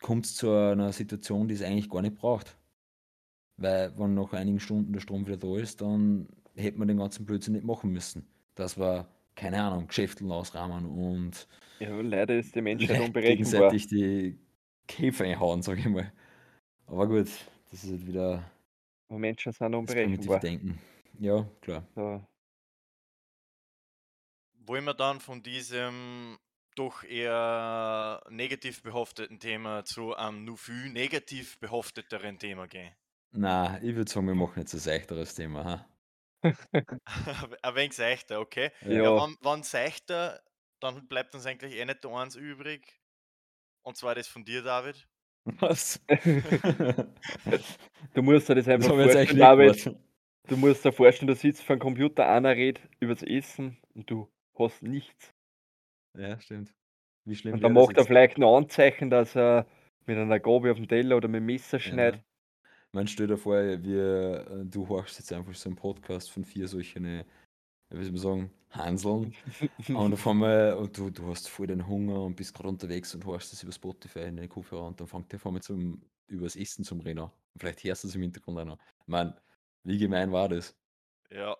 kommt 0.00 0.26
es 0.26 0.34
zu 0.36 0.50
einer 0.50 0.92
Situation, 0.92 1.48
die 1.48 1.54
es 1.54 1.62
eigentlich 1.62 1.88
gar 1.88 2.02
nicht 2.02 2.14
braucht. 2.16 2.56
Weil, 3.56 3.96
wenn 3.98 4.14
nach 4.14 4.32
einigen 4.32 4.60
Stunden 4.60 4.92
der 4.92 5.00
Strom 5.00 5.26
wieder 5.26 5.36
da 5.36 5.56
ist, 5.58 5.80
dann 5.80 6.28
hätte 6.56 6.78
man 6.78 6.88
den 6.88 6.98
ganzen 6.98 7.24
Blödsinn 7.26 7.54
nicht 7.54 7.64
machen 7.64 7.90
müssen. 7.90 8.26
Das 8.54 8.78
war, 8.78 9.08
keine 9.36 9.62
Ahnung, 9.62 9.86
Geschäfteln 9.88 10.30
ausrahmen 10.32 10.86
und 10.86 11.48
Ja, 11.78 12.00
leider 12.00 12.36
ist 12.38 12.54
die 12.54 12.62
Menschheit 12.62 12.98
unberechenbar. 13.00 13.76
gegenseitig 13.76 13.86
die 13.88 14.38
Käfer 14.88 15.24
einhauen, 15.24 15.62
sage 15.62 15.80
ich 15.80 15.86
mal. 15.88 16.12
Aber 16.86 17.08
gut, 17.08 17.28
das 17.70 17.84
ist 17.84 17.90
halt 17.92 18.06
wieder 18.06 18.50
Aber 19.08 19.18
Menschen 19.18 19.52
sind 19.52 19.74
unberechenbar. 19.74 20.40
Denken. 20.40 20.78
Ja, 21.18 21.48
klar. 21.60 21.86
So. 21.94 22.24
Wollen 24.66 24.84
wir 24.84 24.94
dann 24.94 25.20
von 25.20 25.42
diesem 25.44 26.38
doch 26.74 27.04
eher 27.04 28.20
negativ 28.30 28.82
behafteten 28.82 29.38
Thema 29.38 29.84
zu 29.84 30.14
einem 30.16 30.44
nur 30.44 30.58
viel 30.58 30.90
negativ 30.90 31.58
behafteteren 31.60 32.38
Thema 32.40 32.66
gehen? 32.66 32.92
Na, 33.36 33.82
ich 33.82 33.94
würde 33.96 34.10
sagen, 34.10 34.26
wir 34.28 34.34
machen 34.34 34.60
jetzt 34.60 34.74
ein 34.74 34.80
seichteres 34.80 35.34
Thema. 35.34 35.64
Ha? 35.64 35.86
Ein 37.62 37.74
wenig 37.74 37.94
seichter, 37.94 38.40
okay. 38.40 38.70
Ja. 38.82 38.92
Ja, 38.92 39.02
Ja. 39.04 39.16
wenn, 39.16 39.36
wenn 39.40 39.62
seichter, 39.62 40.42
dann 40.80 41.08
bleibt 41.08 41.34
uns 41.34 41.46
eigentlich 41.46 41.74
eh 41.74 41.84
nicht 41.84 42.04
der 42.04 42.10
eins 42.12 42.36
übrig. 42.36 43.00
Und 43.82 43.96
zwar 43.96 44.14
das 44.14 44.28
von 44.28 44.44
dir, 44.44 44.62
David. 44.62 45.08
Was? 45.60 46.00
Du 48.14 48.22
musst 48.22 48.48
dir 48.48 48.54
das 48.54 48.66
Das 48.66 48.74
einfach 48.74 48.98
jetzt 48.98 49.12
vorstellen, 49.14 49.38
David. 49.38 49.96
Du 50.48 50.56
musst 50.56 50.84
dir 50.84 50.92
vorstellen, 50.92 51.28
du 51.28 51.34
sitzt 51.34 51.62
vor 51.62 51.76
dem 51.76 51.80
Computer, 51.80 52.28
einer 52.28 52.50
redet 52.54 52.82
über 53.00 53.14
das 53.14 53.22
Essen 53.22 53.78
und 53.94 54.10
du 54.10 54.28
hast 54.58 54.82
nichts. 54.82 55.34
Ja, 56.16 56.38
stimmt. 56.40 56.74
Wie 57.24 57.34
schlimm 57.36 57.54
Und 57.54 57.64
dann 57.64 57.74
das 57.74 57.82
macht 57.82 57.96
er 57.96 58.04
vielleicht 58.04 58.36
ein 58.38 58.44
Anzeichen, 58.44 59.10
dass 59.10 59.34
er 59.36 59.66
mit 60.06 60.18
einer 60.18 60.38
Gabel 60.40 60.70
auf 60.70 60.76
dem 60.76 60.88
Teller 60.88 61.16
oder 61.16 61.28
mit 61.28 61.40
dem 61.40 61.46
Messer 61.46 61.80
schneidet. 61.80 62.22
Man 62.94 63.08
stell 63.08 63.26
dir 63.26 63.36
vor, 63.36 63.56
wir, 63.56 64.46
äh, 64.48 64.64
du 64.64 64.88
horchst 64.88 65.18
jetzt 65.18 65.32
einfach 65.32 65.52
so 65.52 65.68
einen 65.68 65.74
Podcast 65.74 66.30
von 66.30 66.44
vier 66.44 66.68
solchen, 66.68 67.04
äh, 67.04 67.24
wie 67.90 68.04
soll 68.04 68.12
man 68.12 68.20
sagen, 68.20 68.50
Hanseln. 68.70 69.34
und 69.88 70.12
auf 70.12 70.26
einmal, 70.28 70.74
und 70.74 70.96
du, 70.96 71.10
du 71.10 71.26
hast 71.26 71.48
voll 71.48 71.66
den 71.66 71.88
Hunger 71.88 72.22
und 72.22 72.36
bist 72.36 72.54
gerade 72.54 72.68
unterwegs 72.68 73.12
und 73.12 73.26
horchst 73.26 73.52
das 73.52 73.64
über 73.64 73.72
Spotify 73.72 74.20
in 74.20 74.36
den 74.36 74.48
Kopfhörer 74.48 74.86
und 74.86 75.00
dann 75.00 75.08
fängt 75.08 75.32
der 75.32 75.38
auf 75.40 75.46
einmal 75.46 75.60
zum, 75.60 76.08
über 76.28 76.44
das 76.44 76.54
Essen 76.54 76.84
zum. 76.84 77.00
Und 77.00 77.32
vielleicht 77.58 77.82
hörst 77.82 78.04
du 78.04 78.08
es 78.08 78.14
im 78.14 78.22
Hintergrund 78.22 78.60
auch 78.60 78.64
noch. 78.64 78.78
Ich 78.78 79.08
mein, 79.08 79.34
wie 79.82 79.98
gemein 79.98 80.30
war 80.30 80.48
das? 80.48 80.76
Ja, 81.30 81.56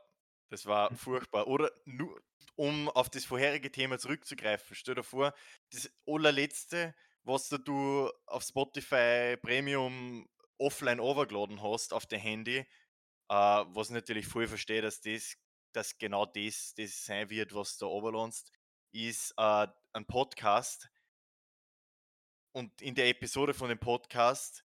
das 0.50 0.66
war 0.66 0.94
furchtbar. 0.94 1.48
Oder 1.48 1.72
nur, 1.84 2.22
um 2.54 2.88
auf 2.90 3.10
das 3.10 3.24
vorherige 3.24 3.72
Thema 3.72 3.98
zurückzugreifen, 3.98 4.76
stell 4.76 4.94
dir 4.94 5.02
vor, 5.02 5.34
das 5.72 5.90
allerletzte, 6.06 6.94
was 7.24 7.48
du 7.48 8.08
auf 8.26 8.44
Spotify 8.44 9.36
Premium 9.42 10.28
offline 10.58 11.00
overgeladen 11.00 11.62
hast 11.62 11.92
auf 11.92 12.06
dein 12.06 12.20
Handy, 12.20 12.58
äh, 12.58 12.66
was 13.28 13.90
natürlich 13.90 14.26
voll 14.26 14.46
verstehe, 14.46 14.82
dass 14.82 15.00
das 15.00 15.36
dass 15.74 15.98
genau 15.98 16.24
das, 16.24 16.74
das 16.76 17.04
sein 17.04 17.28
wird, 17.30 17.54
was 17.54 17.76
du 17.76 17.86
overladest, 17.86 18.52
ist 18.92 19.34
äh, 19.36 19.66
ein 19.92 20.06
Podcast. 20.06 20.88
Und 22.52 22.80
in 22.80 22.94
der 22.94 23.08
Episode 23.08 23.52
von 23.52 23.68
dem 23.68 23.78
Podcast 23.78 24.64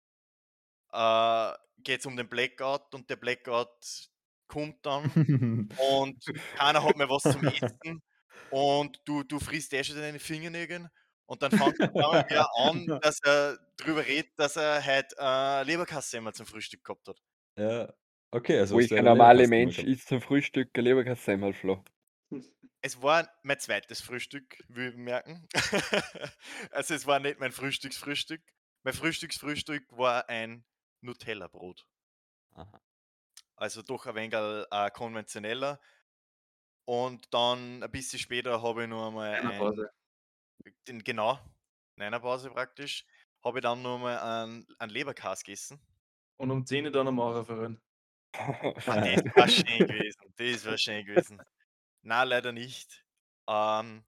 äh, 0.91 1.53
geht 1.77 2.01
es 2.01 2.05
um 2.05 2.17
den 2.17 2.27
Blackout 2.27 2.93
und 2.93 3.09
der 3.09 3.15
Blackout 3.15 4.09
kommt 4.47 4.85
dann 4.85 5.69
und 5.91 6.25
keiner 6.55 6.83
hat 6.83 6.97
mehr 6.97 7.09
was 7.09 7.23
zum 7.23 7.43
Essen 7.47 8.01
und 8.49 9.01
du, 9.05 9.23
du 9.23 9.39
frisst 9.39 9.73
eh 9.73 9.83
schon 9.83 9.97
deine 9.97 10.19
Fingernägel 10.19 10.89
und 11.27 11.41
dann 11.41 11.51
fängt 11.51 11.79
er 11.79 11.93
wieder 11.93 12.49
an, 12.57 12.99
dass 13.01 13.19
er 13.21 13.57
drüber 13.77 14.05
redet, 14.05 14.31
dass 14.37 14.55
er 14.55 14.83
halt 14.83 15.13
äh, 15.19 15.63
Leberkasse 15.63 16.17
immer 16.17 16.33
zum 16.33 16.45
Frühstück 16.45 16.83
gehabt 16.83 17.07
hat. 17.07 17.21
ja, 17.57 17.93
okay, 18.31 18.59
also 18.59 18.79
ich 18.79 18.91
eine 18.91 19.09
normaler 19.09 19.47
Mensch 19.47 19.79
isst 19.79 20.07
zum 20.07 20.21
Frühstück 20.21 20.69
ein 20.75 20.83
Leberkassemmelflo. 20.83 21.83
Es 22.81 23.01
war 23.01 23.29
mein 23.43 23.59
zweites 23.59 24.01
Frühstück, 24.01 24.57
will 24.67 24.89
ich 24.89 24.95
merken. 24.95 25.47
also 26.71 26.93
es 26.93 27.05
war 27.05 27.19
nicht 27.19 27.39
mein 27.39 27.51
Frühstücksfrühstück. 27.51 28.41
Mein 28.83 28.93
Frühstücksfrühstück 28.93 29.85
war 29.97 30.29
ein 30.29 30.63
Nutella-Brot. 31.01 31.85
Aha. 32.53 32.81
Also 33.55 33.81
doch 33.81 34.05
ein 34.05 34.15
wenig 34.15 34.33
äh, 34.33 34.91
konventioneller. 34.91 35.81
Und 36.85 37.33
dann 37.33 37.83
ein 37.83 37.91
bisschen 37.91 38.19
später 38.19 38.61
habe 38.61 38.83
ich 38.83 38.89
noch 38.89 39.07
einmal 39.07 39.33
ein, 39.35 39.57
Pause. 39.57 39.89
Den, 40.87 41.03
genau, 41.03 41.39
in 41.95 42.03
einer 42.03 42.19
Pause 42.19 42.49
praktisch, 42.51 43.05
habe 43.43 43.59
ich 43.59 43.63
dann 43.63 43.81
noch 43.81 43.97
mal 43.97 44.17
einen, 44.19 44.67
einen 44.79 44.91
Leberkas 44.91 45.43
gegessen. 45.43 45.79
Und 46.37 46.51
um 46.51 46.65
10 46.65 46.85
Uhr 46.85 46.91
dann 46.91 47.07
am 47.07 47.15
Maurer 47.15 47.45
verrennen. 47.45 47.81
Ah, 48.85 49.01
das 49.01 49.23
war 49.35 49.47
schön 49.47 49.87
gewesen. 49.87 50.33
Das 50.37 50.65
war 50.65 50.77
schön 50.77 51.05
gewesen. 51.05 51.41
Nein, 52.03 52.27
leider 52.27 52.51
nicht. 52.51 53.05
Ähm, 53.49 54.03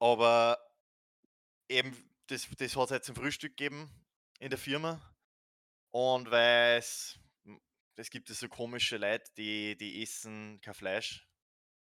aber 0.00 0.58
eben, 1.68 1.96
das, 2.28 2.48
das 2.58 2.76
hat 2.76 2.84
es 2.86 2.90
halt 2.90 3.04
zum 3.04 3.16
Frühstück 3.16 3.56
gegeben 3.56 3.90
in 4.40 4.50
der 4.50 4.58
Firma. 4.58 5.00
Und 5.92 6.30
weil 6.30 6.78
es, 6.78 7.18
es 7.96 8.10
gibt 8.10 8.28
so 8.28 8.48
komische 8.48 8.98
Leute, 8.98 9.30
die, 9.36 9.76
die 9.76 10.02
essen 10.02 10.60
kein 10.60 10.74
Fleisch. 10.74 11.28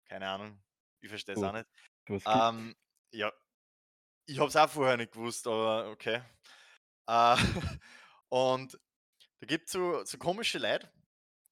Keine 0.07 0.28
Ahnung. 0.28 0.62
Ich 1.01 1.09
verstehe 1.09 1.35
es 1.35 1.43
Oh, 1.43 1.47
auch 1.47 1.53
nicht. 1.53 1.66
Ähm, 2.26 2.74
ja, 3.15 3.33
ich 4.27 4.39
habe 4.39 4.49
es 4.49 4.57
auch 4.57 4.71
vorher 4.71 4.97
nicht 4.97 5.12
gewusst, 5.12 5.47
aber 5.47 5.91
okay. 5.91 6.23
Äh, 7.07 7.37
und 8.29 8.79
da 9.41 9.47
gibt 9.47 9.67
es 9.67 9.73
so, 9.73 10.05
so 10.05 10.19
komische 10.19 10.59
Leute, 10.59 10.91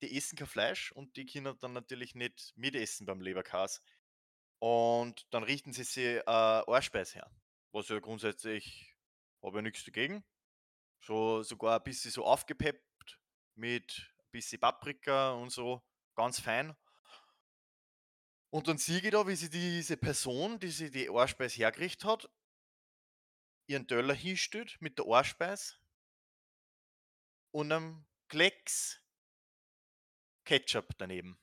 die 0.02 0.16
essen 0.16 0.36
kein 0.36 0.48
Fleisch 0.48 0.92
und 0.92 1.16
die 1.16 1.26
können 1.26 1.56
dann 1.60 1.72
natürlich 1.72 2.14
nicht 2.14 2.52
mitessen 2.56 3.06
beim 3.06 3.20
Leberkas. 3.20 3.82
Und 4.58 5.26
dann 5.32 5.42
richten 5.42 5.72
sie 5.72 5.84
sich 5.84 6.20
äh, 6.26 6.62
Ohrspeis 6.66 7.14
her. 7.14 7.30
Was 7.72 7.88
ja 7.88 7.98
grundsätzlich 7.98 8.96
habe 9.42 9.58
ich 9.58 9.62
nichts 9.64 9.84
dagegen. 9.84 10.24
So 11.04 11.42
sogar 11.42 11.78
ein 11.78 11.82
bisschen 11.82 12.10
so 12.10 12.24
aufgepeppt 12.24 13.18
mit 13.54 14.12
bisschen 14.30 14.60
Paprika 14.60 15.32
und 15.32 15.50
so, 15.50 15.82
ganz 16.14 16.40
fein. 16.40 16.74
Und 18.52 18.68
dann 18.68 18.76
sehe 18.76 19.00
ich 19.00 19.10
da, 19.10 19.26
wie 19.26 19.34
sie 19.34 19.48
diese 19.48 19.96
Person, 19.96 20.60
die 20.60 20.68
sich 20.68 20.90
die 20.90 21.08
Ohrspeis 21.08 21.56
hergerichtet 21.56 22.04
hat, 22.04 22.30
ihren 23.66 23.88
Teller 23.88 24.12
hinstellt 24.12 24.76
mit 24.80 24.98
der 24.98 25.06
Ohrspeis 25.06 25.80
und 27.50 27.72
einem 27.72 28.04
Klecks 28.28 29.00
Ketchup 30.44 30.94
daneben. 30.98 31.38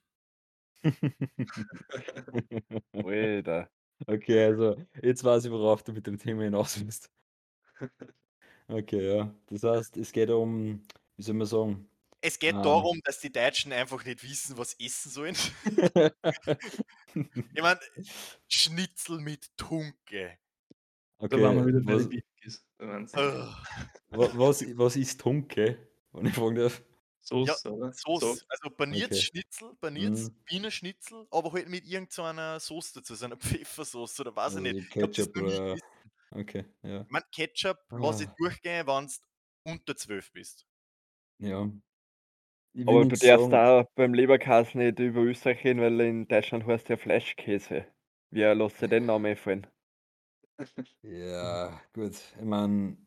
Alter. 2.94 3.70
Okay, 4.08 4.46
also 4.46 4.78
jetzt 5.02 5.24
weiß 5.24 5.46
ich, 5.46 5.52
worauf 5.52 5.84
du 5.84 5.94
mit 5.94 6.08
dem 6.08 6.18
Thema 6.18 6.44
hinaus 6.44 6.80
willst. 6.80 7.12
Okay, 8.68 9.16
ja. 9.18 9.34
Das 9.48 9.64
heißt, 9.64 9.98
es 9.98 10.12
geht 10.12 10.30
um, 10.30 10.84
wie 11.16 11.24
soll 11.24 11.36
man 11.36 11.48
sagen? 11.48 11.90
Es 12.22 12.38
geht 12.40 12.56
Ähm. 12.56 12.64
darum, 12.64 13.00
dass 13.06 13.20
die 13.20 13.32
Deutschen 13.32 13.72
einfach 13.72 14.04
nicht 14.04 14.24
wissen, 14.24 14.58
was 14.58 14.74
essen 14.80 15.10
sollen. 15.12 15.36
Ich 17.16 17.62
meine, 17.62 17.80
Schnitzel 18.48 19.20
mit 19.20 19.56
Tunke. 19.58 20.38
Da 21.20 21.32
waren 21.42 21.56
wir 21.56 21.64
Okay, 21.64 21.68
wieder 21.68 21.82
bei 21.82 21.94
was, 21.96 23.14
wa- 24.10 24.32
was, 24.38 24.78
was 24.78 24.96
ist 24.96 25.20
Tunke? 25.20 25.90
Wenn 26.12 26.26
ich 26.28 26.34
fragen 26.36 26.56
darf. 26.56 26.82
Soße, 27.22 27.72
oder? 27.74 27.92
Sauce, 27.94 28.46
also 28.48 28.70
paniertes 28.76 29.18
Okay. 29.20 29.28
Schnitzel, 29.28 29.76
paniertes 29.82 30.30
Mhm. 30.30 30.36
Wiener 30.48 30.72
Schnitzel, 30.72 31.28
aber 31.32 31.52
halt 31.52 31.68
mit 31.70 31.86
irgendeiner 31.86 32.60
Sauce 32.60 32.94
dazu, 32.94 33.14
so 33.16 33.26
einer 33.26 33.38
Pfeffersauce 33.66 34.20
oder 34.22 34.36
weiß 34.36 34.54
ich 34.54 34.58
Also 34.58 34.60
nicht. 34.62 34.78
Ich 34.78 34.90
das 34.90 34.94
Ketchup 34.94 35.36
nie 35.36 35.42
oder. 35.44 35.76
gegessen. 35.76 35.82
Okay, 36.32 36.66
ja. 36.84 37.02
Ich 37.02 37.10
mein, 37.10 37.24
Ketchup 37.32 37.78
lass 37.92 38.22
ich 38.22 38.30
Ah. 38.30 38.36
durchgehen, 38.38 38.88
wenn 38.88 39.08
du 39.08 39.14
unter 39.72 39.96
12 39.96 40.32
bist. 40.32 40.66
Ja. 41.40 41.70
Ich 42.74 42.88
Aber 42.88 43.06
du 43.06 43.16
darfst 43.16 43.52
da 43.52 43.86
beim 43.96 44.14
Leberkäse 44.14 44.78
nicht 44.78 45.00
über 45.00 45.22
Österreich 45.22 45.64
reden, 45.64 45.82
weil 45.82 46.00
in 46.02 46.28
Deutschland 46.28 46.66
heißt 46.66 46.90
ja 46.90 46.98
Fleischkäse. 46.98 47.86
Wer 48.32 48.56
lässt 48.56 48.78
sich 48.78 48.90
den 48.90 49.06
Namen 49.06 49.26
einfallen? 49.26 49.68
Ja, 51.04 51.82
gut. 51.94 52.16
Ich 52.38 52.44
meine, 52.46 52.98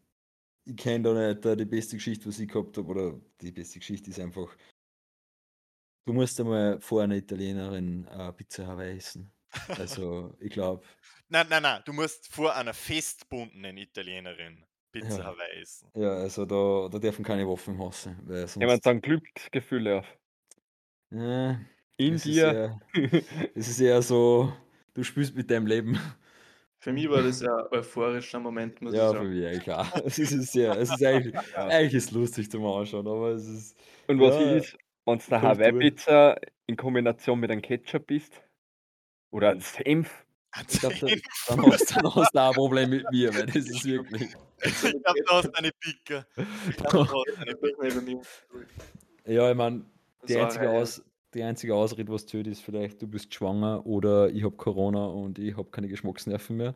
ich 0.64 0.76
kenne 0.76 1.04
da 1.04 1.28
nicht 1.34 1.46
äh, 1.46 1.56
die 1.56 1.64
beste 1.66 1.96
Geschichte, 1.96 2.26
was 2.28 2.38
ich 2.38 2.48
gehabt 2.48 2.76
habe, 2.78 2.88
oder 2.88 3.20
die 3.40 3.52
beste 3.52 3.78
Geschichte 3.80 4.10
ist 4.10 4.20
einfach, 4.20 4.56
du 6.06 6.12
musst 6.12 6.38
einmal 6.40 6.80
vor 6.80 7.02
einer 7.02 7.16
Italienerin 7.16 8.06
äh, 8.06 8.32
Pizza 8.32 8.66
Hawaii 8.66 8.96
essen. 8.96 9.32
Also, 9.76 10.34
ich 10.40 10.50
glaube, 10.52 10.84
Nein, 11.28 11.46
nein, 11.48 11.62
nein, 11.62 11.82
du 11.84 11.92
musst 11.92 12.28
vor 12.28 12.54
einer 12.54 12.74
festbundenen 12.74 13.78
Italienerin 13.78 14.64
Pizza 14.92 15.24
Ja. 15.24 15.24
Hawaii 15.24 15.60
essen. 15.62 15.92
ja, 15.94 16.10
also 16.14 16.44
da, 16.46 16.88
da 16.90 16.98
dürfen 16.98 17.24
keine 17.24 17.48
Waffen 17.48 17.74
im 17.74 17.80
Haus 17.80 18.02
sein, 18.04 18.20
weil 18.26 18.46
sonst. 18.48 18.86
dann 18.86 19.00
Glücksgefühle 19.00 19.98
auf. 20.00 20.18
Äh, 21.10 21.54
In 21.96 22.16
es 22.16 22.26
ist 22.26 22.42
dir. 22.42 22.46
eher, 22.46 22.80
es 23.54 23.68
ist 23.68 23.80
eher 23.80 24.02
so, 24.02 24.52
du 24.94 25.02
spielst 25.04 25.34
mit 25.36 25.50
deinem 25.50 25.66
Leben. 25.66 25.98
Für 26.78 26.92
mich 26.92 27.08
war 27.08 27.22
das 27.22 27.40
ja 27.40 27.56
ein 27.56 27.66
euphorischer 27.78 28.38
Moment, 28.40 28.82
muss 28.82 28.94
Ja, 28.94 29.10
ich 29.10 29.16
für 29.16 29.24
sagen. 29.24 29.28
mich 29.28 29.44
eigentlich 29.46 29.62
klar. 29.62 29.90
Es 30.04 30.18
ist 30.18 30.52
sehr, 30.52 30.76
es 30.76 30.90
ist 30.90 31.02
eigentlich, 31.04 31.34
Ja. 31.56 31.66
eigentlich 31.68 31.94
ist 31.94 32.04
es 32.06 32.10
lustig 32.12 32.50
zum 32.50 32.64
Anschauen, 32.66 33.06
aber 33.06 33.30
es 33.30 33.46
ist, 33.46 33.78
Und 34.08 34.20
was 34.20 34.38
ja, 34.38 34.40
ist, 34.40 34.76
wenn 35.06 35.18
es 35.18 35.32
eine. 35.32 35.42
Hawaii-Pizza 35.42 36.36
in 36.66 36.76
Kombination 36.76 37.40
mit 37.40 37.50
einem 37.50 37.62
Ketchup 37.62 38.10
ist? 38.10 38.42
Oder 39.32 39.50
ein 39.50 39.60
Senf? 39.60 40.26
Ich 40.68 40.80
glaube, 40.80 40.96
da, 41.00 41.06
dann, 41.48 41.72
hast, 41.72 41.96
dann 41.96 42.14
hast 42.14 42.34
du 42.34 42.38
auch 42.38 42.48
ein 42.48 42.54
Problem 42.54 42.90
mit 42.90 43.10
mir, 43.10 43.34
weil 43.34 43.46
das 43.46 43.56
ist 43.56 43.84
wirklich. 43.84 44.34
Ich 44.64 44.80
glaube, 44.80 45.22
da 45.26 45.36
hast 45.36 45.48
du 45.48 45.54
eine 45.54 45.72
Picke. 45.72 46.26
Ich 46.68 46.76
glaube, 46.76 46.92
da 46.92 46.98
hast 46.98 47.12
du 47.12 47.40
eine 47.40 47.56
Picke. 47.56 48.20
Ja, 49.24 49.50
ich 49.50 49.56
meine, 49.56 49.84
die 50.28 50.36
einzige. 50.36 50.70
Aus, 50.70 51.02
die 51.34 51.42
einzige 51.42 51.74
Ausrede, 51.74 52.12
was 52.12 52.26
zählt, 52.26 52.46
ist 52.46 52.62
vielleicht, 52.62 53.00
du 53.00 53.06
bist 53.06 53.32
schwanger 53.32 53.86
oder 53.86 54.28
ich 54.28 54.44
habe 54.44 54.56
Corona 54.56 55.06
und 55.06 55.38
ich 55.38 55.56
habe 55.56 55.70
keine 55.70 55.88
Geschmacksnerven 55.88 56.56
mehr. 56.56 56.74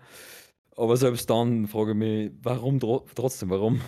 Aber 0.76 0.96
selbst 0.96 1.28
dann 1.28 1.66
frage 1.66 1.90
ich 1.92 1.96
mich, 1.96 2.32
warum 2.42 2.80
tro 2.80 3.06
trotzdem, 3.14 3.50
warum? 3.50 3.80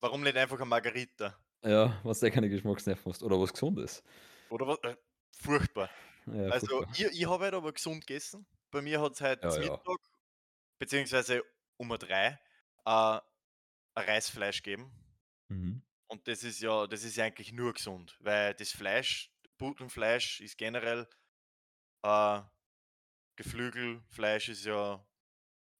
Warum 0.00 0.22
nicht 0.22 0.36
einfach 0.36 0.56
eine 0.56 0.66
Margarita? 0.66 1.34
Ja, 1.64 1.98
was 2.02 2.20
du 2.20 2.30
keine 2.30 2.48
Geschmacksnerven 2.48 3.12
hast 3.12 3.22
oder 3.22 3.40
was 3.40 3.52
Gesundes. 3.52 4.02
Oder 4.50 4.66
was? 4.66 4.78
Äh, 4.82 4.96
furchtbar. 5.30 5.88
Ja, 6.26 6.48
also, 6.48 6.66
furchtbar. 6.66 6.94
ich, 6.94 7.20
ich 7.20 7.28
habe 7.28 7.44
halt 7.44 7.54
aber 7.54 7.72
gesund 7.72 8.06
gegessen. 8.06 8.44
Bei 8.72 8.82
mir 8.82 9.00
hat 9.00 9.12
es 9.14 9.20
heute 9.20 9.42
Ja, 9.42 9.50
zum 9.50 9.62
ja. 9.62 9.70
Mittag, 9.70 9.98
beziehungsweise 10.78 11.44
um 11.78 11.90
drei, 11.98 12.38
äh, 12.86 12.90
ein 12.90 13.20
Reisfleisch 13.96 14.62
gegeben. 14.62 14.92
Mhm. 15.50 15.82
Und 16.08 16.28
das 16.28 16.44
ist 16.44 16.60
ja, 16.60 16.86
das 16.86 17.04
ist 17.04 17.16
ja 17.16 17.24
eigentlich 17.24 17.52
nur 17.52 17.72
gesund, 17.72 18.16
weil 18.20 18.54
das 18.54 18.70
Fleisch, 18.72 19.32
Putenfleisch 19.58 20.40
ist 20.40 20.58
generell, 20.58 21.08
äh, 22.04 22.42
Geflügelfleisch 23.36 24.48
ist 24.48 24.64
ja 24.64 25.06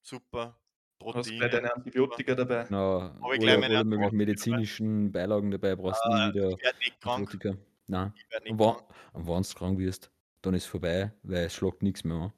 super, 0.02 0.60
Du 1.00 1.12
hast 1.14 1.34
gleich 1.36 1.50
deine 1.50 1.74
Antibiotika 1.74 2.34
dabei. 2.34 2.68
Genau, 2.68 3.12
Aber 3.20 3.34
ich 3.34 3.40
gleich 3.40 3.56
alle, 3.56 3.58
meine 3.58 3.76
alle 3.76 3.84
möglichen 3.84 4.16
Antibiotika 4.16 4.34
dabei. 4.48 4.62
medizinischen 4.62 5.12
Beilagen 5.12 5.50
dabei, 5.50 5.76
brauchst 5.76 6.04
du 6.04 6.10
nie 6.10 6.20
Äh, 6.20 6.32
wieder 6.32 6.58
ich 6.58 6.78
nicht 6.78 7.00
krank. 7.00 7.30
Antibiotika. 7.30 7.56
Nein. 7.86 8.14
Ich 8.14 8.24
Und 8.46 8.58
wenn 8.58 8.76
krank. 8.76 8.84
und 9.12 9.26
wenn 9.26 9.42
du 9.42 9.54
krank 9.54 9.78
wirst, 9.78 10.12
dann 10.42 10.54
ist 10.54 10.64
es 10.64 10.68
vorbei, 10.70 11.12
weil 11.22 11.46
es 11.46 11.54
schlägt 11.54 11.82
nichts 11.82 12.04
mehr 12.04 12.16
an. 12.16 12.32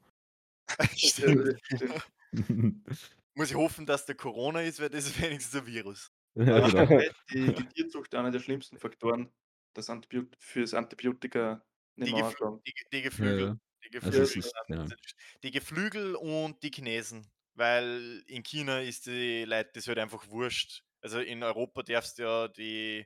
Muss 3.33 3.49
ich 3.49 3.55
hoffen, 3.55 3.85
dass 3.85 4.05
der 4.05 4.15
Corona 4.15 4.61
ist, 4.61 4.79
weil 4.79 4.89
das 4.89 5.05
ist 5.07 5.21
wenigstens 5.21 5.59
ein 5.61 5.67
Virus. 5.67 6.11
ja, 6.35 6.55
Aber 6.57 6.71
genau. 6.87 7.01
die, 7.31 7.53
die 7.53 7.65
Tierzucht 7.67 8.13
ist 8.13 8.17
einer 8.17 8.31
der 8.31 8.39
schlimmsten 8.39 8.77
Faktoren 8.77 9.31
das 9.73 9.89
Antibiot 9.89 10.35
fürs 10.39 10.73
Antibiotika 10.73 11.65
Die, 11.97 12.01
nicht 12.03 12.13
mehr 12.13 12.23
Geflü 12.23 12.45
anschauen. 12.45 12.61
die, 12.65 12.73
die 12.91 12.97
Ja, 12.97 13.03
Geflügel. 13.03 13.47
ja. 13.47 13.57
Die 13.83 13.97
Also 13.97 14.19
Geflügel, 14.19 14.21
es 14.23 14.35
ist, 14.35 14.53
genau. 14.67 14.87
sind- 14.87 15.01
die 15.43 15.51
Geflügel 15.51 16.15
und 16.15 16.63
die 16.63 16.71
Chinesen. 16.71 17.29
Weil 17.57 18.23
in 18.27 18.43
China 18.43 18.81
ist 18.81 19.05
die 19.05 19.45
Leute 19.45 19.71
das 19.75 19.87
halt 19.87 19.99
einfach 19.99 20.27
wurscht. 20.29 20.83
Also 21.01 21.19
in 21.19 21.43
Europa 21.43 21.83
darfst 21.83 22.17
du 22.19 22.23
ja 22.23 22.47
die, 22.49 23.05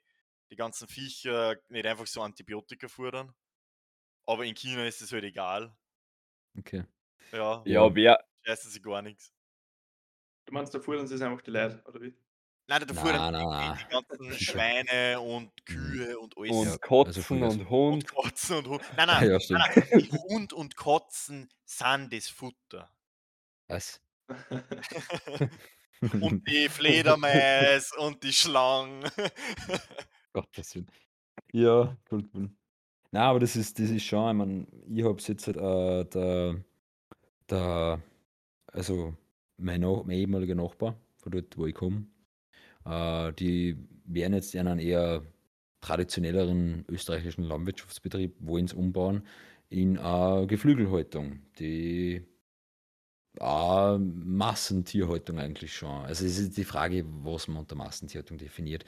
die 0.51 0.55
ganzen 0.55 0.87
Viecher 0.87 1.57
nicht 1.69 1.85
einfach 1.85 2.07
so 2.07 2.21
Antibiotika 2.21 2.87
futtern. 2.87 3.33
Aber 4.25 4.45
in 4.45 4.55
China 4.55 4.85
ist 4.87 5.01
es 5.01 5.11
halt 5.11 5.23
egal. 5.23 5.75
Okay. 6.57 6.83
Ja, 7.31 7.61
Ja. 7.65 7.85
Ja, 7.87 7.95
wer, 7.95 8.25
scheißen 8.43 8.71
sie 8.71 8.81
gar 8.81 9.01
nichts. 9.01 9.31
Du 10.45 10.53
meinst, 10.53 10.73
da 10.73 10.79
fordern 10.79 11.07
sie 11.07 11.15
es 11.15 11.21
einfach 11.21 11.41
die 11.41 11.51
Leute, 11.51 11.81
oder 11.85 12.01
wie? 12.01 12.13
Nein, 12.67 12.83
da 12.87 12.93
futtern 12.93 13.31
Nein, 13.33 13.33
die, 13.33 13.49
nein, 13.49 13.77
die 13.77 13.93
nein. 13.95 14.03
ganzen. 14.29 14.33
Schweine 14.39 15.19
und 15.21 15.65
Kühe 15.65 16.19
und 16.19 16.37
alles. 16.37 16.51
und 16.51 16.67
also 16.67 16.77
Kotzen 16.79 17.23
Vollgas. 17.23 17.53
und 17.55 17.59
Und 17.61 17.69
Hund. 17.69 18.07
Kotzen 18.07 18.57
und 18.57 18.67
Hund. 18.67 18.81
Nein, 18.95 19.07
nein, 19.07 19.29
ja, 19.31 19.39
nein, 19.49 19.71
nein. 19.75 19.99
Die 19.99 20.11
Hund 20.11 20.53
und 20.53 20.75
Kotzen 20.75 21.49
sind 21.65 22.13
das 22.13 22.27
Futter. 22.29 22.89
Was? 23.67 24.01
und 26.21 26.47
die 26.47 26.69
Fledermaus 26.69 27.91
und 27.97 28.23
die 28.23 28.33
Schlangen. 28.33 29.03
Gottes 30.33 30.75
Willen. 30.75 30.91
Ja, 31.51 31.97
cool. 32.11 32.29
cool. 32.33 32.49
Nein, 33.11 33.23
aber 33.23 33.39
das 33.39 33.55
ist, 33.55 33.79
das 33.79 33.89
ist 33.89 34.03
schon, 34.05 34.29
ich 34.29 34.35
meine, 34.37 34.67
ich 34.95 35.03
hab's 35.03 35.27
jetzt 35.27 35.47
halt, 35.47 35.57
äh, 35.57 36.05
der, 36.05 36.63
der, 37.51 38.01
also 38.67 39.15
mein, 39.57 39.81
Nach 39.81 40.03
mein 40.05 40.17
ehemaliger 40.17 40.55
Nachbar, 40.55 40.95
von 41.17 41.31
dort, 41.31 41.57
wo 41.57 41.65
ich 41.65 41.75
komme, 41.75 42.07
äh, 42.85 43.33
die 43.33 43.77
werden 44.05 44.33
jetzt 44.33 44.55
in 44.55 44.67
einen 44.67 44.79
eher 44.79 45.23
traditionelleren 45.81 46.85
österreichischen 46.89 47.43
Landwirtschaftsbetrieb, 47.43 48.35
wollen 48.39 48.65
es 48.65 48.73
umbauen 48.73 49.23
in 49.69 49.97
eine 49.99 50.47
Geflügelhaltung, 50.47 51.41
die 51.59 52.25
Ah, 53.39 53.97
Massentierhaltung 53.99 55.39
eigentlich 55.39 55.73
schon. 55.73 55.89
Also 56.05 56.25
es 56.25 56.39
ist 56.39 56.57
die 56.57 56.63
Frage, 56.65 57.05
was 57.23 57.47
man 57.47 57.57
unter 57.59 57.75
Massentierhaltung 57.75 58.37
definiert. 58.37 58.83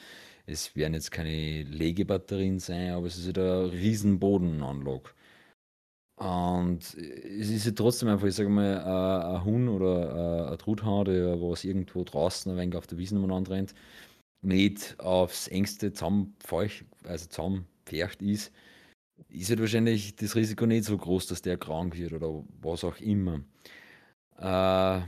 Es 0.46 0.76
werden 0.76 0.94
jetzt 0.96 1.12
keine 1.12 1.64
Legebatterien 1.64 2.60
sein, 2.60 2.92
aber 2.92 3.08
es 3.08 3.18
ist 3.18 3.28
halt 3.28 3.38
eine 3.38 3.72
riesen 3.72 4.20
Bodenanlage. 4.20 5.12
Und 6.22 6.84
es 6.94 7.50
ist 7.50 7.66
ja 7.66 7.72
trotzdem 7.72 8.10
einfach, 8.10 8.28
ich 8.28 8.36
sage 8.36 8.50
mal, 8.50 8.78
ein, 8.78 9.36
ein 9.38 9.44
Huhn 9.44 9.68
oder 9.68 10.46
ein, 10.46 10.54
ein 10.54 10.58
Truthahn, 10.60 11.06
der 11.06 11.42
was 11.42 11.64
irgendwo 11.64 12.04
draußen 12.04 12.52
ein 12.52 12.58
wenig 12.60 12.76
auf 12.76 12.86
der 12.86 13.00
Wiese 13.00 13.16
umeinander 13.16 13.54
rennt, 13.54 13.74
nicht 14.44 15.00
aufs 15.00 15.48
engste 15.48 15.94
zusammenfeucht, 15.94 16.86
also 17.06 17.26
zusammenpfercht 17.28 18.22
ist, 18.22 18.52
ist 19.30 19.50
halt 19.50 19.62
wahrscheinlich 19.62 20.16
das 20.16 20.36
Risiko 20.36 20.68
nicht 20.68 20.84
so 20.84 20.96
groß, 20.96 21.26
dass 21.26 21.42
der 21.42 21.58
krank 21.58 21.98
wird 21.98 22.14
oder 22.14 22.44
was 22.62 22.84
auch 22.84 22.98
immer. 22.98 23.38
Äh, 24.38 25.02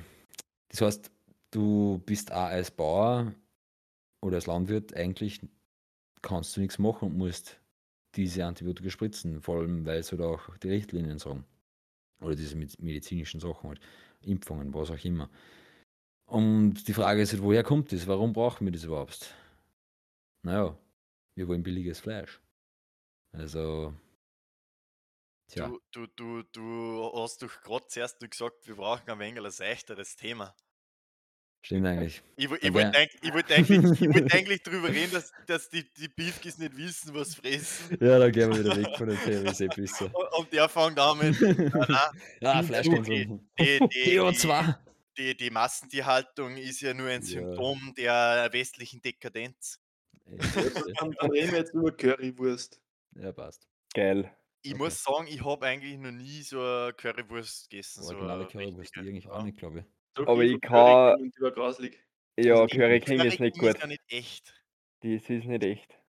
das 0.70 0.82
heißt, 0.82 1.11
du 1.51 2.01
bist 2.07 2.32
auch 2.32 2.47
als 2.47 2.72
Bauer 2.72 3.36
oder 4.24 4.38
als 4.38 4.47
Landwirt 4.47 4.95
eigentlich 4.95 5.41
kannst 6.24 6.57
du 6.57 6.61
nichts 6.61 6.80
machen 6.80 7.09
und 7.09 7.18
musst 7.20 7.59
diese 8.16 8.45
Antibiotika 8.45 8.89
spritzen, 8.89 9.41
vor 9.41 9.57
allem 9.59 9.86
weil 9.86 9.99
es 9.99 10.11
halt 10.11 10.22
auch 10.22 10.57
die 10.57 10.70
Richtlinien 10.70 11.20
sagen. 11.20 11.45
Oder 12.22 12.36
diese 12.36 12.55
med- 12.57 12.82
medizinischen 12.82 13.39
Sachen 13.41 13.70
halt, 13.70 13.82
Impfungen, 14.22 14.74
was 14.74 14.91
auch 14.91 15.03
immer. 15.05 15.30
Und 16.26 16.88
die 16.88 16.93
Frage 16.93 17.22
ist 17.22 17.34
halt, 17.34 17.43
woher 17.43 17.64
kommt 17.64 17.91
das? 17.93 18.07
Warum 18.07 18.34
brauchen 18.34 18.66
wir 18.66 18.72
das 18.74 18.84
überhaupt? 18.86 19.34
Naja, 20.43 20.78
wir 21.36 21.47
wollen 21.49 21.64
billiges 21.64 21.99
Fleisch. 21.99 22.41
Also, 23.34 23.93
tja, 25.47 25.66
Du, 25.66 25.80
du, 25.91 26.05
du, 26.07 26.43
du 26.43 27.11
hast 27.16 27.41
doch 27.41 27.61
gerade 27.61 27.88
zuerst 27.88 28.20
gesagt, 28.20 28.68
wir 28.68 28.76
brauchen 28.76 29.09
ein 29.09 29.18
wenig 29.20 29.43
ein 29.43 29.49
seichteres 29.51 30.16
Thema. 30.16 30.55
Stimmt 31.64 31.88
eigentlich. 31.88 32.22
Ich, 32.36 32.49
wollte 32.49 32.64
eigentlich, 32.66 33.20
ich 33.24 33.34
wollt 33.34 33.51
eigentlich, 33.51 34.01
ich 34.01 34.14
wollt 34.14 34.34
eigentlich 34.34 34.61
drüber 34.64 34.89
reden, 34.89 35.11
dass, 35.14 35.32
dass 35.47 35.70
die, 35.70 35.84
die 35.93 36.07
Beefkis 36.07 36.57
nicht 36.59 36.78
wissen, 36.78 37.14
was 37.16 37.34
fressen. 37.36 37.97
Ja, 37.99 38.20
dann 38.20 38.32
gehen 38.32 38.51
wir 38.51 38.59
wieder 38.59 38.76
weg 38.78 38.95
von 38.97 39.07
dem 39.07 39.18
Thema, 39.20 39.49
ist 39.49 39.61
eh. 39.61 40.03
Und, 40.05 40.14
und 40.38 40.53
der 40.53 40.70
fängt 40.70 40.99
an 40.99 41.18
mit, 41.18 41.39
nein, 41.41 41.72
Ja, 42.41 42.61
die- 42.61 42.68
Fleischkonsum. 42.68 43.05
die, 43.59 43.80
die, 43.80 43.80
die, 43.89 44.20
CO2. 44.20 44.76
die, 45.18 45.36
die 45.38 45.49
Massentierhaltung 45.49 46.57
ist 46.57 46.82
ja 46.82 46.93
nur 46.93 47.07
ein 47.09 47.22
Ja. 47.22 47.28
Symptom 47.28 47.93
der 47.97 48.49
westlichen 48.51 49.01
Dekadenz. 49.01 49.80
Dann, 50.26 51.14
reden 51.32 51.51
wir 51.51 51.59
jetzt 51.59 51.74
über 51.74 51.91
Currywurst. 51.91 52.80
Ja, 53.16 53.32
passt. 53.32 53.68
Geil. 53.93 54.32
Ich 54.66 54.72
Okay. 54.74 54.82
muss 54.84 55.03
sagen, 55.03 55.28
ich 55.28 55.43
habe 55.43 55.66
eigentlich 55.66 55.97
noch 55.97 56.11
nie 56.11 56.41
so 56.41 56.61
eine 56.61 56.93
Currywurst 56.93 57.70
gegessen. 57.70 58.03
so 58.03 58.09
Originale 58.14 58.43
eine 58.43 58.47
Currywurst, 58.49 58.80
richtige, 58.80 59.03
die 59.03 59.09
eigentlich 59.09 59.26
ja. 59.26 59.32
auch 59.32 59.43
nicht, 59.43 59.57
glaube 59.57 59.80
ich. 59.80 59.86
Aber 60.16 60.43
ich 60.43 60.61
kann- 60.61 61.18
die 61.32 61.41
war. 61.41 61.80
Ja, 62.38 62.55
Also, 62.55 62.68
Curry 62.76 62.99
die 62.99 63.05
King 63.05 63.22
ist 63.22 63.39
nicht 63.39 63.57
gut. 63.59 63.78
ja 63.80 63.88
nicht 63.88 64.01
echt. 64.07 64.53
Das 65.01 65.11
ist 65.30 65.30
nicht 65.45 65.64
echt. 65.64 65.99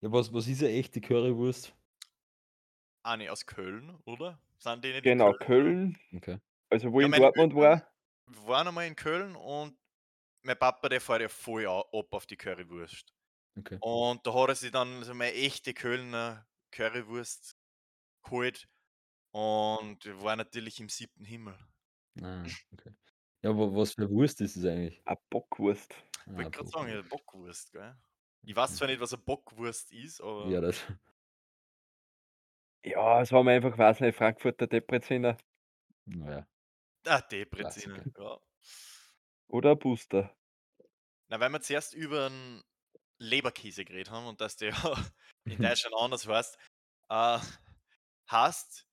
Ja, 0.00 0.12
was, 0.12 0.32
was 0.32 0.46
ist 0.48 0.62
eine 0.62 0.72
echte 0.72 1.00
Currywurst? 1.00 1.74
Ah, 3.04 3.16
ne, 3.16 3.30
aus 3.30 3.44
Köln, 3.46 3.98
oder? 4.06 4.40
Sind 4.58 4.84
die 4.84 4.88
nicht 4.88 4.98
in 4.98 5.18
Genau, 5.18 5.32
Köln? 5.34 5.94
Köln. 5.94 5.98
Okay. 6.16 6.38
Also 6.70 6.92
wo 6.92 7.00
Ja, 7.00 7.06
in 7.06 7.12
Dortmund 7.12 7.54
war. 7.54 7.90
Wir 8.26 8.46
waren 8.46 8.68
einmal 8.68 8.86
in 8.86 8.96
Köln 8.96 9.36
und 9.36 9.76
mein 10.42 10.58
Papa, 10.58 10.88
der 10.88 11.00
fährt 11.00 11.20
ja 11.22 11.28
voll 11.28 11.66
ab 11.66 11.86
auf 12.12 12.26
die 12.26 12.36
Currywurst. 12.36 13.12
Okay. 13.56 13.78
Und 13.80 14.26
da 14.26 14.34
hat 14.34 14.48
er 14.48 14.54
sich 14.54 14.70
dann 14.72 15.04
so 15.04 15.14
meine 15.14 15.34
echte 15.34 15.74
Kölner 15.74 16.46
Currywurst 16.72 17.54
geholt 18.24 18.66
und 19.32 20.04
wir 20.04 20.20
waren 20.22 20.38
natürlich 20.38 20.80
im 20.80 20.88
siebten 20.88 21.24
Himmel. 21.24 21.56
Ah, 22.22 22.44
okay. 22.72 22.94
Ja, 23.44 23.50
aber 23.50 23.74
was 23.76 23.92
für 23.92 24.08
Wurst 24.08 24.40
ist 24.40 24.56
es 24.56 24.64
eigentlich? 24.64 25.02
Eine 25.04 25.18
Bockwurst. 25.28 25.94
Ich 26.26 26.32
Ah, 26.36 26.36
wollte 26.36 26.50
gerade 26.50 26.68
sagen, 26.68 26.88
ja, 26.88 27.02
Bockwurst. 27.02 27.72
Gell? 27.72 27.96
Ich 28.42 28.56
weiß 28.56 28.76
zwar 28.76 28.88
nicht, 28.88 29.00
was 29.00 29.12
eine 29.12 29.22
Bockwurst 29.22 29.92
ist, 29.92 30.20
aber 30.20 30.50
Ja, 30.50 30.60
das. 30.60 30.80
Ja, 32.84 33.20
es 33.22 33.32
haben 33.32 33.46
wir 33.46 33.52
einfach, 33.52 33.76
weiß 33.78 34.00
nicht, 34.00 34.16
Frankfurter 34.16 34.66
Depreziner 34.66 35.36
Naja. 36.06 36.46
ah, 37.06 37.20
Depreziner, 37.20 38.04
ja. 38.18 38.38
oder 39.48 39.70
ein 39.72 39.78
Booster. 39.78 40.36
Na, 41.28 41.40
weil 41.40 41.50
wir 41.50 41.60
zuerst 41.60 41.94
über 41.94 42.26
einen 42.26 42.62
Leberkäse 43.18 43.84
geredet 43.84 44.10
haben 44.10 44.26
und 44.26 44.40
dass 44.40 44.56
der 44.56 44.70
ja 44.72 44.74
in 45.48 45.60
Deutschland 45.60 45.94
anders 45.98 46.26
heißt, 46.28 46.58
äh, 47.10 47.38
heißt 48.30 48.86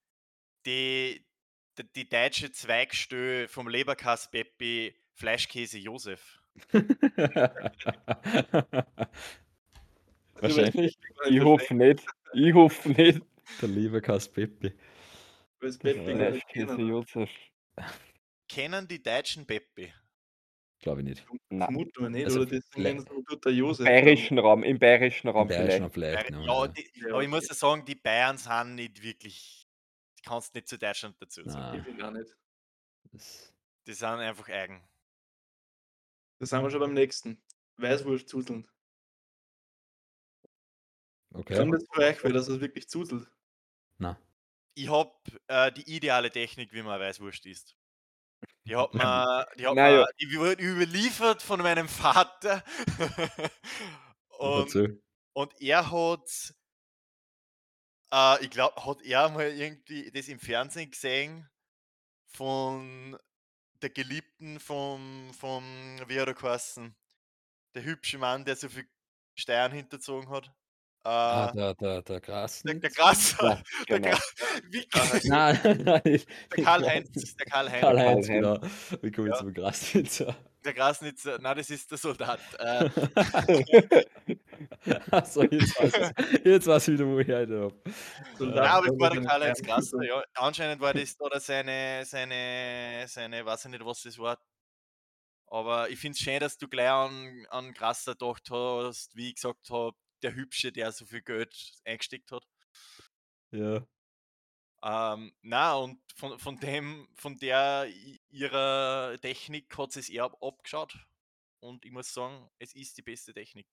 die, 0.65 1.27
die, 1.77 1.83
die 1.95 2.09
deutsche 2.09 2.51
Zweigstelle 2.51 3.47
vom 3.47 3.67
Leberkäse 3.67 4.29
Peppi 4.31 4.95
Fleischkäse 5.13 5.77
Josef. 5.77 6.39
Wahrscheinlich 10.35 10.97
Ich 11.29 11.41
hoffe 11.41 11.73
nicht. 11.75 12.05
Ich 12.33 12.53
hoffe 12.53 12.89
nicht. 12.89 13.21
der 13.61 13.69
Leberkass. 13.69 14.31
Das 15.59 15.79
gar 15.79 15.93
nicht 15.93 16.03
Fleischkäse 16.05 16.65
kennen. 16.67 16.89
Josef. 16.89 17.29
Kennen 18.49 18.87
die 18.87 19.01
Deutschen 19.01 19.45
Peppi? 19.45 19.93
Glaube 20.81 21.01
ich 21.01 21.07
nicht. 21.07 21.25
Nein. 21.49 21.67
Vermuten 21.67 22.01
wir 22.03 22.09
nicht, 22.09 22.25
Also 22.25 22.41
oder 22.41 22.53
ihn 22.53 23.05
dort 23.29 23.45
der 23.45 23.53
Josef. 23.53 23.85
Bayerischen 23.85 24.39
Raum, 24.39 24.63
im 24.63 24.79
bayerischen 24.79 25.27
Raum 25.29 25.43
Im 25.43 25.49
Bayerischen 25.49 25.91
vielleicht. 25.91 26.27
vielleicht. 26.27 26.47
Ja, 26.47 26.67
die, 26.67 26.91
Ja, 26.95 27.09
aber 27.13 27.21
ich 27.23 27.29
muss 27.29 27.47
ja 27.47 27.53
sagen, 27.53 27.85
die 27.85 27.95
Bayern 27.95 28.37
sind 28.37 28.75
nicht 28.75 29.03
wirklich, 29.03 29.60
kannst 30.23 30.53
nicht 30.55 30.67
zu 30.67 30.77
Deutschland 30.77 31.15
dazu 31.21 31.43
sagen. 31.43 31.79
Ich 31.79 31.85
will 31.85 32.03
auch 32.03 32.11
nicht. 32.11 32.35
das, 33.11 33.53
Die 33.87 33.93
sind 33.93 34.07
einfach 34.07 34.47
eigen. 34.49 34.87
Da 36.39 36.45
sind 36.45 36.63
wir 36.63 36.69
schon 36.71 36.79
beim 36.79 36.93
nächsten. 36.93 37.41
Weißwurst 37.77 38.27
zuzeln. 38.29 38.67
okay. 41.33 41.55
Kann 41.55 41.71
das 41.71 41.83
für 41.91 42.01
euch, 42.01 42.23
weil 42.23 42.33
das 42.33 42.47
es 42.47 42.59
wirklich 42.59 42.89
zuzelt? 42.89 43.29
Na, 43.97 44.17
Ich 44.75 44.89
habe 44.89 45.13
äh, 45.47 45.71
die 45.71 45.95
ideale 45.95 46.29
Technik, 46.31 46.73
wie 46.73 46.81
man 46.83 46.99
Weißwurst 46.99 47.45
isst. 47.45 47.75
Die 48.65 48.75
hat 48.75 48.93
man, 48.93 49.45
die 49.57 49.67
hat 49.67 49.75
Naja. 49.75 50.01
man, 50.01 50.07
die 50.19 50.37
wurde 50.37 50.61
überliefert 50.63 51.41
von 51.41 51.61
meinem 51.61 51.87
Vater. 51.87 52.63
und, 54.39 54.75
und 55.33 55.61
er 55.61 55.91
hat, 55.91 56.53
äh, 58.13 58.43
ich 58.43 58.49
glaube, 58.49 58.85
hat 58.85 59.01
er 59.03 59.29
mal 59.29 59.47
irgendwie 59.51 60.11
das 60.11 60.27
im 60.27 60.39
Fernsehen 60.39 60.91
gesehen 60.91 61.49
von 62.27 63.17
der 63.81 63.89
Geliebten 63.89 64.59
vom, 64.59 65.31
vom 65.33 65.63
wie 66.07 66.19
hat 66.19 66.27
er 66.27 66.33
geheißen? 66.33 66.95
Der 67.75 67.83
hübsche 67.83 68.17
Mann, 68.17 68.45
der 68.45 68.55
so 68.55 68.69
viel 68.69 68.85
Steuern 69.35 69.71
hinterzogen 69.71 70.29
hat. 70.29 70.47
Äh, 71.03 71.09
Ah, 71.09 71.51
der, 71.53 71.73
der, 71.75 72.01
der 72.03 72.21
Gras. 72.21 72.61
der, 72.61 72.75
der 72.75 72.89
Gras. 72.91 73.35
Ja, 73.41 73.61
Der 73.89 73.99
genau. 73.99 74.15
Gra- 74.15 74.61
wie, 74.69 74.87
Nein, 75.29 75.81
nein, 75.83 76.01
nicht. 76.05 76.27
der 76.55 76.63
Karl-Heinz. 76.63 77.35
Der 77.37 77.45
Karl-Heinz. 77.47 77.81
Karl-Heinz. 77.81 78.27
genau. 78.27 78.59
Wie 79.01 79.11
komme 79.11 79.29
ich 79.29 79.33
Ja. 79.33 79.39
zum 79.39 79.53
Grasnitzer? 79.53 80.35
Der 80.63 80.73
Grasnitzer. 80.73 81.39
Nein, 81.39 81.57
das 81.57 81.69
ist 81.69 81.89
der 81.89 81.97
Soldat. 81.97 82.39
Äh, 82.59 82.89
Achso, 85.11 85.43
jetzt 85.43 85.77
weiß 86.67 86.87
ich, 86.87 86.93
ich 86.93 86.99
wieder, 86.99 87.05
wo 87.07 87.19
ich 87.19 87.27
heute 87.27 87.61
habe. 87.61 87.81
Soldat, 88.37 88.65
Ja, 88.65 88.71
aber 88.77 88.87
der 88.87 88.99
war 88.99 89.09
der 89.09 89.23
Karl-Heinz 89.23 89.59
Fuß- 89.61 90.03
ja. 90.03 90.23
Anscheinend 90.35 90.81
war 90.81 90.93
das 90.93 91.19
oder 91.19 91.39
seine, 91.39 92.03
seine, 92.05 93.05
seine, 93.07 93.45
weiß 93.45 93.65
ich 93.65 93.71
nicht, 93.71 93.85
was 93.85 94.03
das 94.03 94.17
war. 94.19 94.39
Aber 95.47 95.89
ich 95.89 95.99
finde 95.99 96.15
es 96.15 96.19
schön, 96.23 96.39
dass 96.39 96.57
du 96.57 96.67
gleich 96.67 96.89
an, 96.89 97.45
an 97.49 97.73
Grasser 97.73 98.13
gedacht 98.13 98.49
hast, 98.51 99.15
wie 99.15 99.29
ich 99.29 99.35
gesagt 99.35 99.69
habe, 99.69 99.95
der 100.23 100.35
Hübsche, 100.35 100.71
der 100.71 100.91
so 100.91 101.05
viel 101.05 101.21
Geld 101.21 101.53
eingesteckt 101.83 102.31
hat. 102.31 102.43
Ja. 103.51 103.85
Ähm, 104.83 105.31
na 105.41 105.75
und 105.75 105.99
von, 106.15 106.39
von 106.39 106.59
dem, 106.59 107.07
von 107.13 107.37
der 107.37 107.87
ihrer 108.29 109.15
Technik 109.21 109.77
hat 109.77 109.95
es 109.95 110.09
eher 110.09 110.23
ab- 110.25 110.37
abgeschaut. 110.41 110.97
Und 111.59 111.85
ich 111.85 111.91
muss 111.91 112.11
sagen, 112.13 112.49
es 112.57 112.73
ist 112.73 112.97
die 112.97 113.03
beste 113.03 113.33
Technik. 113.33 113.67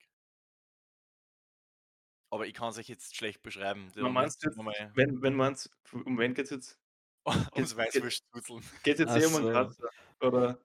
Aber 2.31 2.47
ich 2.47 2.53
kann 2.53 2.69
es 2.69 2.79
euch 2.79 2.89
jetzt 2.89 3.17
schlecht 3.17 3.43
beschreiben. 3.43 3.91
Man 3.97 4.13
meinst 4.13 4.43
jetzt, 4.45 4.57
mal 4.59 4.75
wenn, 4.95 5.23
wenn 5.23 5.35
man 5.35 5.57
um 6.05 6.19
wen 6.19 6.35
geht's 6.35 6.51
jetzt? 6.51 6.79
ums 7.55 7.75
Weißwurstzuzeln. 7.77 8.63
Geht's 8.83 9.01
jetzt 9.01 9.11
Ach 9.11 9.17
eher 9.17 9.29
um 9.29 9.37
einen 9.37 9.45
so. 9.47 9.51
Kratzer? 9.53 9.89
Oder, 10.21 10.59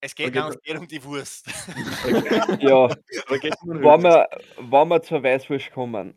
Es 0.00 0.14
geht 0.14 0.26
Okay, 0.26 0.34
ganz 0.34 0.60
geht 0.60 0.76
um 0.76 0.86
die 0.86 1.02
Wurst. 1.02 1.46
ja, 2.60 2.84
um 2.84 3.70
einen 3.70 3.82
wenn 3.82 4.02
wir, 4.02 4.28
wenn 4.58 4.88
wir 4.88 5.02
zur 5.02 5.22
Weißwurst 5.22 5.70
kommen, 5.70 6.14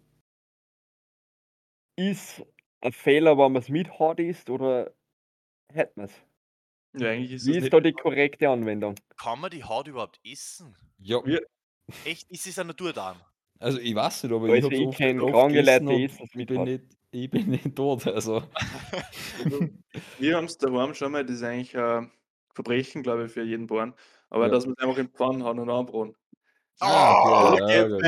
ist 1.95 2.43
ein 2.81 2.91
Fehler, 2.91 3.37
wenn 3.37 3.51
man 3.53 3.61
es 3.61 3.69
mit 3.69 3.99
hart 3.99 4.19
isst 4.19 4.49
oder 4.49 4.93
hätten 5.73 6.01
wir 6.01 6.05
es? 6.05 6.23
Ja, 6.93 7.09
eigentlich 7.11 7.31
ist 7.31 7.47
Wie 7.47 7.51
es 7.51 7.57
ist 7.57 7.61
nicht. 7.61 7.73
da 7.73 7.79
die 7.79 7.93
korrekte 7.93 8.47
Anwendung? 8.47 8.93
Kann 9.17 9.41
man 9.41 9.51
die 9.51 9.63
Haut 9.65 9.87
überhaupt 9.89 10.19
essen? 10.23 10.75
Ja, 10.99 11.21
Echt? 12.03 12.27
Ist 12.31 12.47
es 12.47 12.57
ein 12.57 12.65
Naturdarm? 12.67 13.23
also 13.59 13.79
ich 13.79 13.95
weiß 13.95 14.23
nicht, 14.23 14.33
aber 14.33 14.47
Also 14.47 14.55
ich 14.55 14.63
habe 14.63 14.75
ich 14.75 14.89
oft, 14.89 14.97
kenn 14.97 15.21
oft 15.21 15.47
kranke 15.47 15.61
Leute, 15.61 15.85
die 15.85 16.05
essen 16.05 16.05
es 16.05 16.19
ich 16.21 16.29
mit 16.33 16.49
bin, 16.49 16.63
nicht, 16.63 16.83
ich 17.11 17.29
bin 17.29 17.49
nicht 17.49 17.75
tot, 17.75 18.05
also. 18.07 18.43
Also, 19.33 19.67
wir 20.17 20.35
haben 20.37 20.45
es 20.45 20.57
daheim 20.57 20.93
schon 20.93 21.11
mal, 21.11 21.25
das 21.25 21.37
ist 21.37 21.43
eigentlich 21.43 21.77
ein 21.77 22.11
Verbrechen, 22.53 23.03
glaube 23.03 23.25
ich, 23.25 23.31
für 23.31 23.43
jeden 23.43 23.67
Bauern. 23.67 23.95
Aber 24.29 24.49
Ja. 24.49 24.49
dass 24.49 24.65
man 24.65 24.75
es 24.77 24.83
einfach 24.83 24.97
im 24.97 25.09
Pfann 25.13 25.43
hauen 25.43 25.59
und 25.59 25.69
anbraten. 25.69 26.15
Ah, 26.79 27.11
okay, 27.11 27.53
okay, 27.53 27.83
ja, 27.83 27.87
gut. 27.87 28.05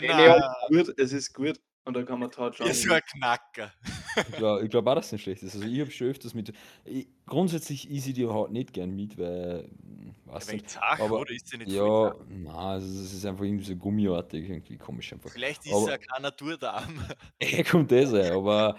Nein, 0.00 0.26
Ja, 0.26 0.54
gut, 0.68 0.94
es 0.98 1.12
ist 1.12 1.34
gut. 1.34 1.60
Und 1.84 1.94
dann 1.94 2.06
kann 2.06 2.20
man. 2.20 2.30
Ihr 2.30 2.74
so 2.74 2.92
ein 2.92 3.00
Knacker. 3.02 3.72
Ich 4.14 4.36
glaube 4.36 4.68
glaub 4.68 4.86
auch, 4.88 4.94
dass 4.96 5.06
es 5.06 5.12
nicht 5.12 5.22
schlecht 5.22 5.42
ist. 5.42 5.54
Also 5.54 5.66
ich 5.66 5.80
habe 5.80 5.90
schon 5.90 6.08
öfters 6.08 6.34
mit. 6.34 6.52
Ich, 6.84 7.08
grundsätzlich 7.24 7.90
isse 7.90 8.10
ich 8.10 8.14
die 8.14 8.28
halt 8.28 8.50
nicht 8.50 8.74
gern 8.74 8.94
mit, 8.94 9.16
weil. 9.16 9.70
Wenn 10.26 10.56
nicht. 10.56 10.68
zach, 10.68 11.00
aber- 11.00 11.20
oder? 11.20 11.30
Ist 11.32 11.48
sie 11.48 11.56
nicht 11.56 11.70
Ja, 11.70 12.14
nein, 12.28 12.46
also 12.54 12.86
es 12.86 13.14
ist 13.14 13.24
einfach 13.24 13.44
irgendwie 13.44 13.64
so 13.64 13.74
gummiartig, 13.74 14.50
irgendwie 14.50 14.76
komisch 14.76 15.14
einfach. 15.14 15.30
Vielleicht 15.30 15.64
ist 15.64 15.72
aber- 15.72 15.84
es 15.84 15.88
ja 15.88 15.98
kein 15.98 16.22
Naturdarm. 16.22 17.00
Eh, 17.38 17.64
kommt 17.64 17.90
das 17.90 18.12
ein, 18.12 18.32
aber 18.32 18.76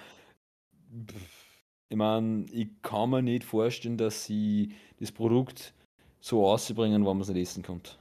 pff, 1.08 1.56
ich 1.90 1.98
meine, 1.98 2.46
ich 2.52 2.70
kann 2.84 3.10
mir 3.10 3.24
nicht 3.24 3.44
vorstellen, 3.44 3.98
dass 3.98 4.26
sie 4.26 4.76
das 5.00 5.12
Produkt 5.12 5.74
so 6.20 6.48
ausbringen, 6.48 7.04
wenn 7.06 7.18
man 7.18 7.22
es 7.22 7.30
nicht 7.30 7.42
essen 7.42 7.64
kommt. 7.64 7.98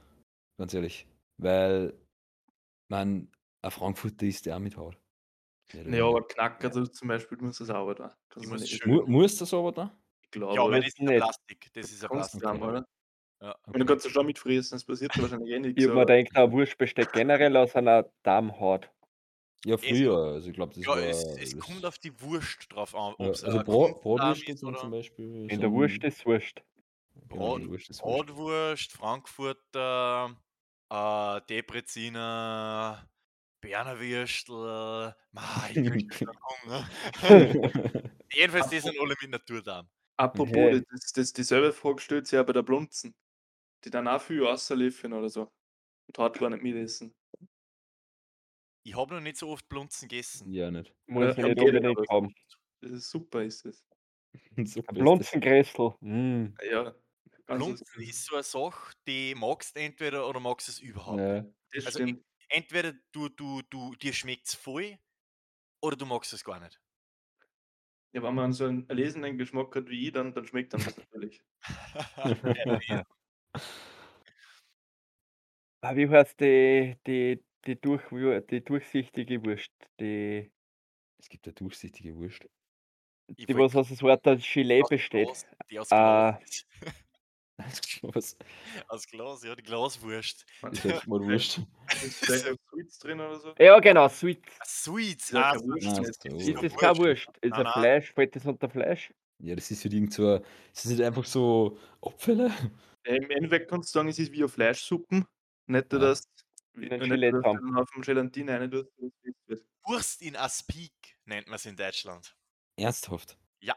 Ganz 0.59 0.73
ehrlich. 0.75 1.07
Weil, 1.39 1.93
man, 2.89 3.27
ein 3.63 3.71
Frankfurter 3.71 4.25
isst 4.25 4.45
ja 4.45 4.55
auch 4.55 4.59
mit 4.59 4.77
Haut. 4.77 4.97
Ja, 5.73 5.79
aber 5.81 5.87
weniger. 5.91 6.21
Knacker 6.27 6.67
also 6.67 6.85
zum 6.85 7.07
Beispiel 7.07 7.37
muss 7.39 7.57
das 7.57 7.67
sauber 7.67 7.95
da. 7.95 8.15
Du 8.29 8.47
muss 8.49 8.69
schön- 8.69 8.91
Mu 8.91 9.03
muss 9.07 9.37
das 9.37 9.53
aber 9.53 9.71
da? 9.71 9.97
Ich 10.23 10.31
glaube, 10.31 10.53
Ja, 10.55 10.61
aber 10.63 10.77
das 10.77 10.87
ist 10.87 10.99
ein 10.99 11.05
nicht. 11.05 11.17
Plastik. 11.21 11.69
Das 11.73 11.91
ist 11.91 12.03
ein 12.03 12.09
Plastik. 12.09 12.45
Okay. 12.45 12.61
oder? 12.61 12.87
Ja. 13.41 13.55
Und 13.67 13.79
du 13.79 13.85
kannst 13.85 14.05
ja 14.05 14.11
schon 14.11 14.25
mitfrieren, 14.25 14.65
das 14.69 14.83
passiert 14.85 15.19
wahrscheinlich 15.21 15.49
eh 15.51 15.59
nichts. 15.59 15.81
Ich 15.81 15.87
hab 15.87 15.95
mir 15.95 16.01
aber- 16.01 16.15
gedacht, 16.15 16.35
ein 16.37 16.51
Wurst 16.51 16.77
besteht 16.77 17.11
generell 17.13 17.55
aus 17.57 17.75
einer 17.75 18.09
Darmhaut. 18.23 18.89
Ja, 19.65 19.75
Es, 19.75 19.81
früher, 19.81 20.17
also 20.17 20.49
ich 20.49 20.53
glaube, 20.55 20.73
das 20.75 20.83
ja, 20.83 20.89
war 20.89 20.97
es, 20.97 21.23
es 21.37 21.57
kommt 21.57 21.77
das 21.83 21.89
auf 21.93 21.97
die 21.97 22.21
Wurst 22.21 22.67
drauf 22.69 22.93
an, 22.93 23.15
ja, 23.17 23.27
also 23.27 23.47
ein 23.47 23.63
Bra 23.63 23.91
Kunstrahm 23.93 24.01
Bratwürste 24.17 24.51
ist 24.51 24.59
zum 24.81 24.91
Beispiel 24.91 25.47
In 25.49 25.61
der 25.61 25.71
Wurst 25.71 26.03
ist 26.03 26.25
Wurst. 26.25 26.61
genau, 27.29 27.59
Wurst 27.69 27.89
ist 27.89 28.03
Wurst. 28.03 28.27
Bratwurst, 28.27 28.91
Frankfurter, 28.91 30.35
äh, 30.89 31.41
Debreziner, 31.49 33.07
Berner 33.63 33.97
Würstel. 33.99 35.15
Ma, 35.31 35.67
ich 35.71 35.81
krieg 35.81 36.11
Hunger. 36.65 36.89
Jedenfalls, 38.33 38.67
die 38.67 38.79
sind 38.79 38.99
alle 38.99 39.15
mit 39.21 39.29
Natur 39.31 39.61
da. 39.63 39.87
Apropos, 40.17 40.51
Okay. 40.51 40.83
das, 40.91 41.11
das, 41.13 41.33
dieselbe 41.33 41.71
Frage 41.73 42.01
stellt 42.01 42.27
sich 42.27 42.35
ja 42.37 42.43
bei 42.43 42.53
der 42.53 42.63
Blunzen. 42.63 43.15
Die 43.85 43.89
dann 43.91 44.07
auch 44.07 44.21
viel 44.21 44.45
außerliefern 44.45 45.13
oder 45.13 45.29
so. 45.29 45.51
Und 46.07 46.19
hat 46.19 46.39
gar 46.39 46.49
nicht 46.51 46.63
mitessen. 46.63 47.15
Ich 48.85 48.95
habe 48.95 49.15
noch 49.15 49.21
nicht 49.21 49.37
so 49.37 49.49
oft 49.49 49.67
Blunzen 49.69 50.07
gegessen. 50.09 50.51
Ja, 50.51 50.69
nicht. 50.71 50.93
Muss 51.07 51.23
Ja, 51.25 51.31
ich 51.31 51.37
nicht 51.37 51.59
unbedingt 51.59 51.85
aber. 51.85 52.05
haben. 52.09 52.33
Das 52.81 52.91
ist 52.91 53.09
super, 53.09 53.43
ist 53.43 53.65
das. 53.65 53.85
Blunzengräsel. 54.93 55.95
Mm. 56.01 56.57
Ja. 56.69 56.95
Also, 57.47 57.65
Blunzen 57.65 58.01
ist 58.01 58.25
so 58.25 58.35
eine 58.35 58.43
Sache, 58.43 58.93
die 59.07 59.35
magst 59.35 59.75
du 59.75 59.79
entweder 59.81 60.27
oder 60.27 60.39
magst 60.39 60.67
du 60.67 60.71
es 60.71 60.79
überhaupt 60.79 61.19
Ja. 61.19 61.45
Also 61.83 61.99
stimmt. 61.99 62.23
Entweder 62.53 62.93
du, 63.11 63.29
du, 63.29 63.61
du, 63.69 63.95
dir 63.95 64.13
schmeckt 64.13 64.47
es 64.47 64.53
voll 64.55 64.97
oder 65.81 65.97
du 65.97 66.05
magst 66.05 66.33
es 66.33 66.43
gar 66.43 66.59
nicht. 66.59 66.79
Ja, 68.13 68.21
wenn 68.21 68.35
man 68.35 68.53
so 68.53 68.65
einen 68.65 68.87
lesenden 68.89 69.37
Geschmack 69.39 69.75
hat 69.75 69.89
wie 69.89 70.07
ich, 70.07 70.13
dann, 70.13 70.33
dann 70.33 70.45
schmeckt 70.45 70.73
dann 70.73 70.83
das 70.83 70.97
natürlich. 70.97 71.41
Wie 75.95 76.07
heißt 76.07 76.39
die, 76.39 76.95
die, 77.05 77.43
die, 77.65 77.81
durch, 77.81 78.03
die 78.49 78.63
durchsichtige 78.63 79.43
Wurst? 79.43 79.73
Die, 79.99 80.49
Es 81.19 81.27
gibt 81.27 81.45
eine 81.45 81.53
durchsichtige 81.55 82.15
Wurst. 82.15 82.47
ich 83.27 83.47
die 83.47 83.55
wollt 83.55 83.73
was 83.73 83.75
aus 83.75 83.89
das 83.89 84.01
Wort 84.01 84.23
Gelee 84.23 84.83
besteht. 84.87 85.45
Die 85.69 85.79
aus 85.79 85.91
Ah. 85.91 86.39
Glas 87.57 87.79
ist. 87.79 88.03
Was? 88.03 88.37
Aus 88.87 89.05
Glas, 89.07 89.43
ja, 89.43 89.55
die 89.55 89.63
Glaswurst. 89.63 90.45
Ist 90.71 90.83
halt 90.83 91.07
mal 91.07 91.19
Wurst. 91.21 91.61
Ist 92.03 92.25
vielleicht 92.25 92.45
noch 92.49 92.57
Sweets 92.71 92.99
drin 92.99 93.19
oder 93.19 93.39
so? 93.39 93.53
Ja, 93.59 93.79
genau, 93.79 94.09
Sweet. 94.09 94.41
Sweets, 94.65 95.25
Ist 95.25 95.31
ja 95.33 95.41
ah, 95.41 95.51
keine 95.53 95.63
Wurst, 95.65 95.87
Ah, 95.87 95.89
das 95.99 96.09
ist 96.09 96.25
ist 96.25 96.31
so. 96.31 96.37
Ist 96.37 96.55
keine 96.55 96.69
das 96.69 96.77
keine 96.79 96.97
Wurst. 96.97 97.27
Ist 97.27 97.49
Nein, 97.51 97.53
ein 97.53 97.63
nein. 97.63 97.73
Fleisch? 97.73 98.11
Fällt 98.13 98.35
das 98.35 98.45
unter 98.45 98.69
Fleisch? 98.69 99.13
Ja, 99.39 99.55
das 99.55 99.71
ist 99.71 99.83
halt 99.83 99.93
irgend 99.93 100.13
so 100.13 100.37
das 100.39 100.83
sind 100.83 101.01
einfach 101.01 101.25
so 101.25 101.77
Apfel. 102.01 102.51
Ja, 103.05 103.13
Im 103.15 103.29
Endeffekt 103.31 103.69
kannst 103.69 103.93
du 103.93 103.99
sagen, 103.99 104.09
es 104.09 104.17
ist 104.19 104.31
wie 104.31 104.37
eine 104.39 104.47
Fleischsuppen. 104.49 105.25
Nicht, 105.67 105.93
Ja. 105.93 105.99
dass 105.99 106.23
nicht, 106.75 106.91
dran. 106.91 107.09
du 107.09 107.41
dann 107.41 107.77
auf 107.77 107.89
dem 107.91 108.01
Gelatine 108.01 108.59
rein 108.59 108.71
tust. 108.71 108.89
Wurst 109.85 110.21
in 110.21 110.35
Aspik 110.37 110.93
nennt 111.25 111.47
man 111.47 111.55
es 111.57 111.65
in 111.65 111.75
Deutschland. 111.75 112.35
Ernsthaft? 112.77 113.37
Ja. 113.61 113.75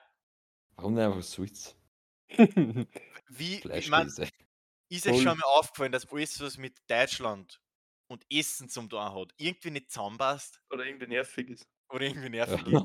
Warum 0.76 0.94
nicht 0.94 1.02
einfach 1.04 1.22
Sweets? 1.22 1.76
Wie, 3.28 3.64
ich 3.72 3.88
mein, 3.88 4.08
Fleischkäse. 4.10 4.30
ist 4.90 5.06
euch 5.06 5.16
Voll. 5.16 5.22
schon 5.22 5.38
mal 5.38 5.46
aufgefallen, 5.46 5.92
dass 5.92 6.10
alles, 6.12 6.40
was 6.40 6.58
mit 6.58 6.78
Deutschland 6.88 7.60
und 8.08 8.24
Essen 8.32 8.68
zum 8.68 8.88
tun 8.88 9.00
hat, 9.00 9.32
irgendwie 9.38 9.70
nicht 9.70 9.90
zusammenpasst 9.90 10.60
Oder 10.70 10.86
irgendwie 10.86 11.06
nervig 11.08 11.48
ist. 11.50 11.66
oder 11.88 12.04
irgendwie 12.06 12.28
nervig 12.30 12.66
ist? 12.66 12.84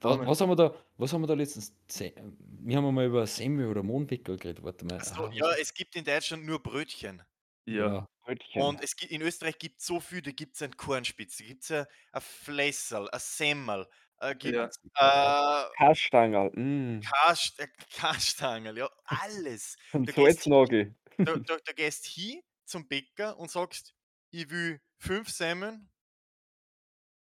was, 0.00 0.40
haben 0.40 0.50
wir 0.50 0.56
da, 0.56 0.74
was 0.96 1.12
haben 1.12 1.22
wir 1.22 1.26
da 1.26 1.34
letztens? 1.34 1.74
Wir 1.88 2.76
haben 2.76 2.94
mal 2.94 3.06
über 3.06 3.26
Semmel 3.26 3.68
oder 3.68 3.82
Mohnpickel 3.82 4.36
geredet. 4.38 4.62
Warte 4.64 4.84
mal. 4.84 4.98
Also, 4.98 5.14
Ah, 5.14 5.30
ja, 5.32 5.52
es 5.60 5.74
gibt 5.74 5.96
in 5.96 6.04
Deutschland 6.04 6.44
nur 6.44 6.62
Brötchen. 6.62 7.22
Ja. 7.66 8.06
Brötchen. 8.24 8.62
Und 8.62 8.82
es 8.82 8.96
gibt, 8.96 9.12
in 9.12 9.22
Österreich 9.22 9.58
gibt 9.58 9.80
es 9.80 9.86
so 9.86 10.00
viel, 10.00 10.22
da 10.22 10.30
gibt 10.32 10.56
es 10.56 10.62
ein 10.62 10.76
Kornspitz, 10.76 11.38
da 11.38 11.44
gibt 11.44 11.62
es 11.64 11.70
ein, 11.70 11.86
ein 12.12 12.20
Flässerl, 12.22 13.08
ein 13.10 13.20
Semmel, 13.20 13.86
äh, 14.20 14.34
gibt 14.36 14.54
Ja. 14.54 15.64
äh, 15.64 15.68
Kastangerl. 15.78 16.50
Mm. 16.54 17.00
Kast, 17.00 17.58
äh, 17.60 17.68
Kastangel, 17.96 18.78
ja, 18.78 18.90
alles. 19.04 19.76
Ein 19.92 20.04
Du 20.04 20.12
gehst, 20.12 20.42
Salznagel. 20.42 20.94
da, 21.18 21.36
da, 21.36 21.56
da 21.64 21.72
gehst 21.72 22.06
hin 22.06 22.40
zum 22.64 22.86
Bäcker 22.88 23.38
und 23.38 23.50
sagst, 23.50 23.94
ich 24.30 24.48
will 24.50 24.80
fünf 24.98 25.28
Semmeln, 25.30 25.90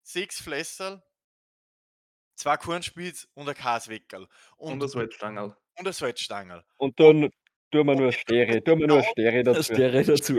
sechs 0.03 0.41
Flässerl, 0.41 1.01
zwei 2.35 2.57
Kornspitz 2.57 3.27
und 3.33 3.47
ein 3.49 3.55
Kasweckerl 3.55 4.27
Und 4.57 4.73
und, 4.73 4.79
das 4.81 4.91
Salzstangerl. 4.93 5.55
und 5.77 5.87
ein 5.87 5.93
Salzstangerl. 5.93 6.63
Und 6.77 6.99
dann 6.99 7.29
tun 7.71 7.87
wir 7.87 7.95
nur 7.95 8.11
Und 8.13 8.13
Stere. 8.13 8.63
Tun 8.63 8.79
wir 8.79 8.87
nur 8.87 9.03
Stere 9.03 9.43
dazu. 9.43 9.77
wäre 9.77 10.03
dazu. 10.03 10.33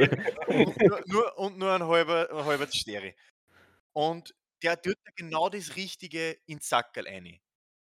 und 0.48 0.80
nur, 0.82 1.03
nur, 1.07 1.38
und 1.38 1.59
nur 1.59 1.72
ein 1.72 1.82
halber, 1.86 2.28
ein 2.30 2.44
halber 2.44 2.66
Steri. 2.66 3.14
Und 3.92 4.34
der 4.62 4.80
tut 4.80 4.96
genau 5.16 5.48
das 5.48 5.76
Richtige 5.76 6.32
ins 6.46 6.68
Sackerl 6.68 7.06
rein. 7.06 7.40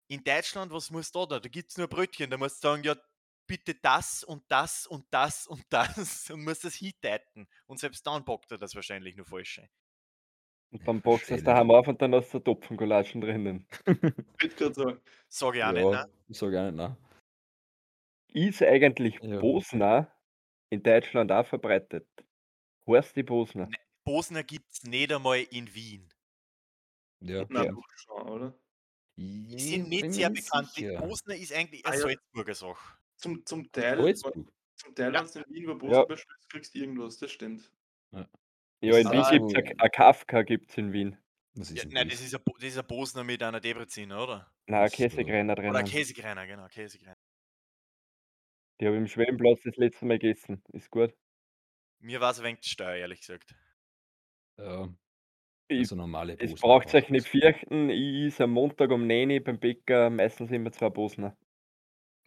In 0.09 0.25
Deutschland, 0.25 0.73
was 0.73 0.91
muss 0.91 1.13
da 1.13 1.27
da? 1.27 1.41
Da 1.41 1.49
gibt 1.49 1.71
es 1.71 1.79
nur 1.79 1.89
Brötchen. 1.89 2.31
Da 2.31 2.37
musst 2.37 2.63
du 2.65 2.69
sagen, 2.69 2.83
ja, 2.85 2.97
bitte 3.47 3.75
das 3.75 4.25
und 4.25 4.45
das 4.49 4.87
und 4.87 5.05
das 5.11 5.47
und 5.49 5.65
das 5.71 6.31
und 6.31 6.45
musst 6.45 6.65
das 6.65 6.75
hindeuten. 6.75 7.49
Und 7.67 7.79
selbst 7.81 8.07
dann 8.07 8.25
bockt 8.25 8.51
er 8.53 8.59
das 8.59 8.75
wahrscheinlich 8.75 9.17
nur 9.17 9.27
falsch. 9.27 9.61
ein. 9.61 9.69
Und 10.73 10.87
dann 10.87 11.01
boxst 11.03 11.31
du 11.31 11.35
es 11.35 11.43
daheim 11.43 11.71
auf 11.73 11.89
und 11.89 12.01
dann 12.01 12.15
hast 12.15 12.33
du 12.33 12.39
Topfengulatschen 12.39 13.21
drinnen. 13.21 13.67
Ich 14.39 14.43
würde 14.43 14.55
gerade 14.57 14.75
sagen. 14.75 15.01
Sag 15.29 15.55
ich 15.57 15.65
auch 15.65 15.73
nicht, 15.73 15.83
ja, 15.83 15.91
ne? 15.91 16.13
ich 16.29 16.39
sage 16.39 16.61
auch 16.61 16.65
nicht, 16.67 16.77
nein. 16.77 16.97
Ist 18.33 18.63
eigentlich 18.63 19.21
Ja. 19.23 19.39
Bosner 19.41 20.13
in 20.71 20.83
Deutschland 20.83 21.33
auch 21.33 21.47
verbreitet? 21.47 22.09
Heißt 22.89 23.17
die 23.17 23.23
Bosner? 23.25 23.67
Ne, 23.67 23.77
Bosner 24.05 24.45
gibt 24.45 24.71
es 24.73 24.85
nicht 24.85 25.13
einmal 25.13 25.39
in 25.41 25.75
Wien. 25.75 26.10
Ja. 27.21 27.47
Ja. 27.51 27.65
doch 27.73 27.85
schon, 27.97 28.29
oder? 28.29 28.59
Die 29.17 29.59
sind 29.59 29.93
Ich 29.93 30.03
nicht 30.03 30.13
sehr 30.15 30.31
bekannt. 30.31 30.71
Die. 30.77 30.89
Bosner 30.97 31.35
ist 31.37 31.53
eigentlich 31.53 31.85
Ah, 31.85 31.91
eine 31.91 31.99
ja. 32.01 32.03
Salzburger 32.09 32.55
Sache. 32.55 32.97
Zum, 33.17 33.45
zum 33.45 33.71
Teil, 33.71 33.99
Salzburg. 34.03 34.51
zum 34.77 34.95
Teil 34.95 35.13
Ja. 35.15 35.21
wenn 35.23 35.43
du 35.43 35.49
in 35.49 35.55
Wien 35.55 35.67
wo 35.67 35.73
Ja. 35.73 35.77
Bosnien 35.79 36.07
bestellst, 36.09 36.51
kriegst 36.51 36.75
du 36.75 36.79
irgendwas, 36.79 37.19
das 37.19 37.31
stimmt. 37.31 37.71
Ja, 38.13 38.27
Das 38.81 38.97
in 39.01 39.07
ist 39.07 39.13
Wien 39.13 39.21
Ah, 39.21 39.31
gibt 39.31 39.45
es 39.47 39.53
so- 39.53 39.77
ein 39.85 39.91
Kafka 39.91 40.43
gibt's 40.43 40.79
in 40.79 40.93
Wien. 40.93 41.19
Das 41.55 41.71
ist 41.71 41.77
Ja, 41.77 41.83
ein 41.83 41.89
nein, 41.91 42.09
das 42.09 42.21
ist 42.23 42.35
ein, 42.35 42.41
das 42.55 42.65
ist 42.65 42.79
ein 42.79 42.87
Bosner 42.87 43.25
mit 43.25 43.43
einer 43.43 43.61
Debreziner, 43.61 44.23
oder? 44.23 44.51
Nein, 44.67 44.89
so. 44.89 44.97
Käsegräner 44.97 45.53
Oder 45.53 45.63
ein 45.65 45.73
drinnen. 45.73 45.85
Käsegreiner, 45.87 46.47
genau, 46.47 46.67
Käsegreiner. 46.69 47.19
Die 48.81 48.87
habe 48.87 48.97
ich 48.97 49.01
im 49.03 49.09
Schwellenplatz 49.09 49.61
das 49.65 49.77
letzte 49.77 50.07
Mal 50.07 50.19
gegessen. 50.19 50.63
Ist 50.73 50.91
gut. 50.91 51.13
Mir 51.99 52.21
war 52.23 52.31
es 52.31 52.39
ein 52.39 52.45
wenig 52.45 52.63
zu 52.63 52.71
steuer, 52.71 52.95
ehrlich 52.95 53.21
gesagt. 53.21 53.55
Ja, 54.57 54.89
Ich, 55.71 55.79
also 55.79 55.97
normale 55.97 56.37
es 56.39 56.51
Bosner 56.51 56.67
braucht 56.67 56.95
euch 56.95 57.09
nicht 57.11 57.29
fürchten. 57.29 57.91
Ich 57.91 58.27
is 58.27 58.41
am 58.41 58.51
Montag 58.51 58.91
um 58.91 59.07
9 59.07 59.31
Uhr 59.31 59.41
beim 59.41 59.59
Bäcker 59.59 60.11
meistens 60.11 60.51
immer 60.51 60.73
zwei 60.73 60.89
Bosner. 60.89 61.37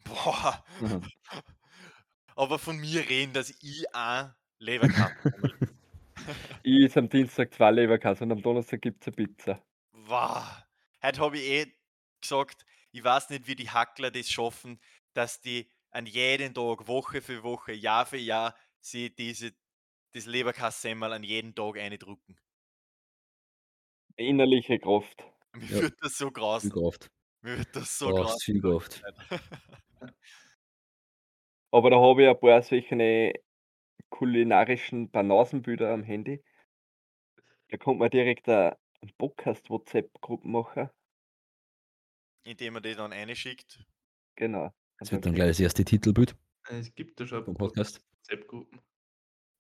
Boah. 0.06 0.64
Mhm. 0.80 1.02
Aber 2.36 2.58
von 2.58 2.78
mir 2.78 3.08
reden, 3.10 3.34
dass 3.34 3.50
ich 3.50 3.86
auch 3.94 4.30
Leberkasten 4.60 5.34
Ich 6.64 6.86
is 6.86 6.98
am 6.98 7.10
Dienstag 7.10 7.54
zwei 7.54 7.72
Leberkäse 7.72 8.24
und 8.24 8.32
am 8.32 8.41
Donnerstag 8.41 8.82
gibt 8.82 9.02
es 9.02 9.08
eine 9.08 9.16
Pizza. 9.28 9.62
Wow. 9.91 10.64
Heute 11.02 11.20
habe 11.22 11.38
ich 11.38 11.44
eh 11.44 11.74
gesagt, 12.22 12.66
ich 12.91 13.04
weiß 13.04 13.30
nicht, 13.30 13.48
wie 13.48 13.56
die 13.56 13.70
Hackler 13.70 14.10
das 14.10 14.30
schaffen, 14.30 14.80
dass 15.14 15.41
die 15.41 15.70
an 15.91 16.06
jeden 16.06 16.54
Tag, 16.54 16.88
Woche 16.88 17.22
für 17.22 17.44
Woche, 17.44 17.74
Jahr 17.74 18.06
für 18.06 18.18
Jahr, 18.18 18.56
sie 18.80 19.14
diese, 19.14 19.52
das 20.14 20.26
Leberkassemmel 20.26 21.12
an 21.12 21.24
jeden 21.24 21.54
Tag 21.54 21.78
eindrucken. 21.78 22.38
Innerliche 24.16 24.80
Kraft. 24.80 25.24
Mir 25.53 25.66
Ja. 25.70 25.82
wird 25.84 25.95
das 26.01 26.18
so 26.18 26.26
Viel 26.26 26.34
grausam. 26.34 26.72
Kraft. 26.72 27.11
Mir 27.41 27.57
wird 27.57 27.76
das 27.76 27.97
so 27.97 28.09
grausam. 28.09 28.39
viel 28.39 28.61
Kraft. 28.61 29.03
Aber 31.72 31.89
da 31.89 31.99
habe 31.99 32.24
ich 32.24 32.30
ein 32.30 32.39
paar 32.39 32.61
solche 32.61 33.34
kulinarischen 34.09 35.09
Banausenbilder 35.09 35.91
am 35.91 36.03
Handy. 36.03 36.43
Da 37.70 37.78
kommt 37.78 37.99
man 37.99 38.09
direkt 38.11 38.47
eine 38.47 38.78
Podcast-WhatsApp-Gruppe 39.18 40.47
machen. 40.47 40.89
Indem 42.45 42.74
man 42.74 42.84
die 42.84 42.93
dann 42.93 43.11
einschickt. 43.14 43.84
Genau. 44.36 44.72
Das 44.99 45.09
Und 45.09 45.14
wird 45.18 45.26
dann 45.26 45.34
gleich 45.34 45.49
das 45.49 45.59
erste 45.59 45.84
Titelbild 45.84 46.36
Es 46.70 46.93
gibt 46.93 47.20
da 47.20 47.26
schon 47.26 47.43
vom 47.43 47.55
Podcast. 47.55 48.01
WhatsApp-Gruppen. 48.20 48.80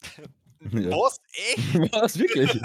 Ja. 0.71 0.91
Was? 0.91 1.19
Echt? 1.33 1.73
Was, 1.91 2.17
wirklich? 2.17 2.61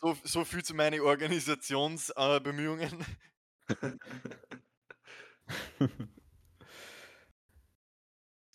So, 0.00 0.16
so 0.24 0.44
viel 0.44 0.64
zu 0.64 0.74
meinen 0.74 1.00
Organisationsbemühungen. 1.00 3.04
Äh, 3.68 3.92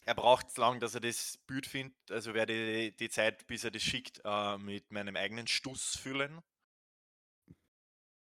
er 0.05 0.15
braucht 0.15 0.49
es 0.49 0.57
lang, 0.57 0.79
dass 0.79 0.95
er 0.95 1.01
das 1.01 1.37
Bild 1.47 1.65
findet. 1.65 2.11
Also 2.11 2.33
werde 2.33 2.53
ich 2.53 2.95
die 2.97 3.09
Zeit, 3.09 3.47
bis 3.47 3.63
er 3.63 3.71
das 3.71 3.81
schickt, 3.81 4.21
äh, 4.25 4.57
mit 4.57 4.91
meinem 4.91 5.15
eigenen 5.15 5.47
Stuss 5.47 5.97
füllen. 5.97 6.41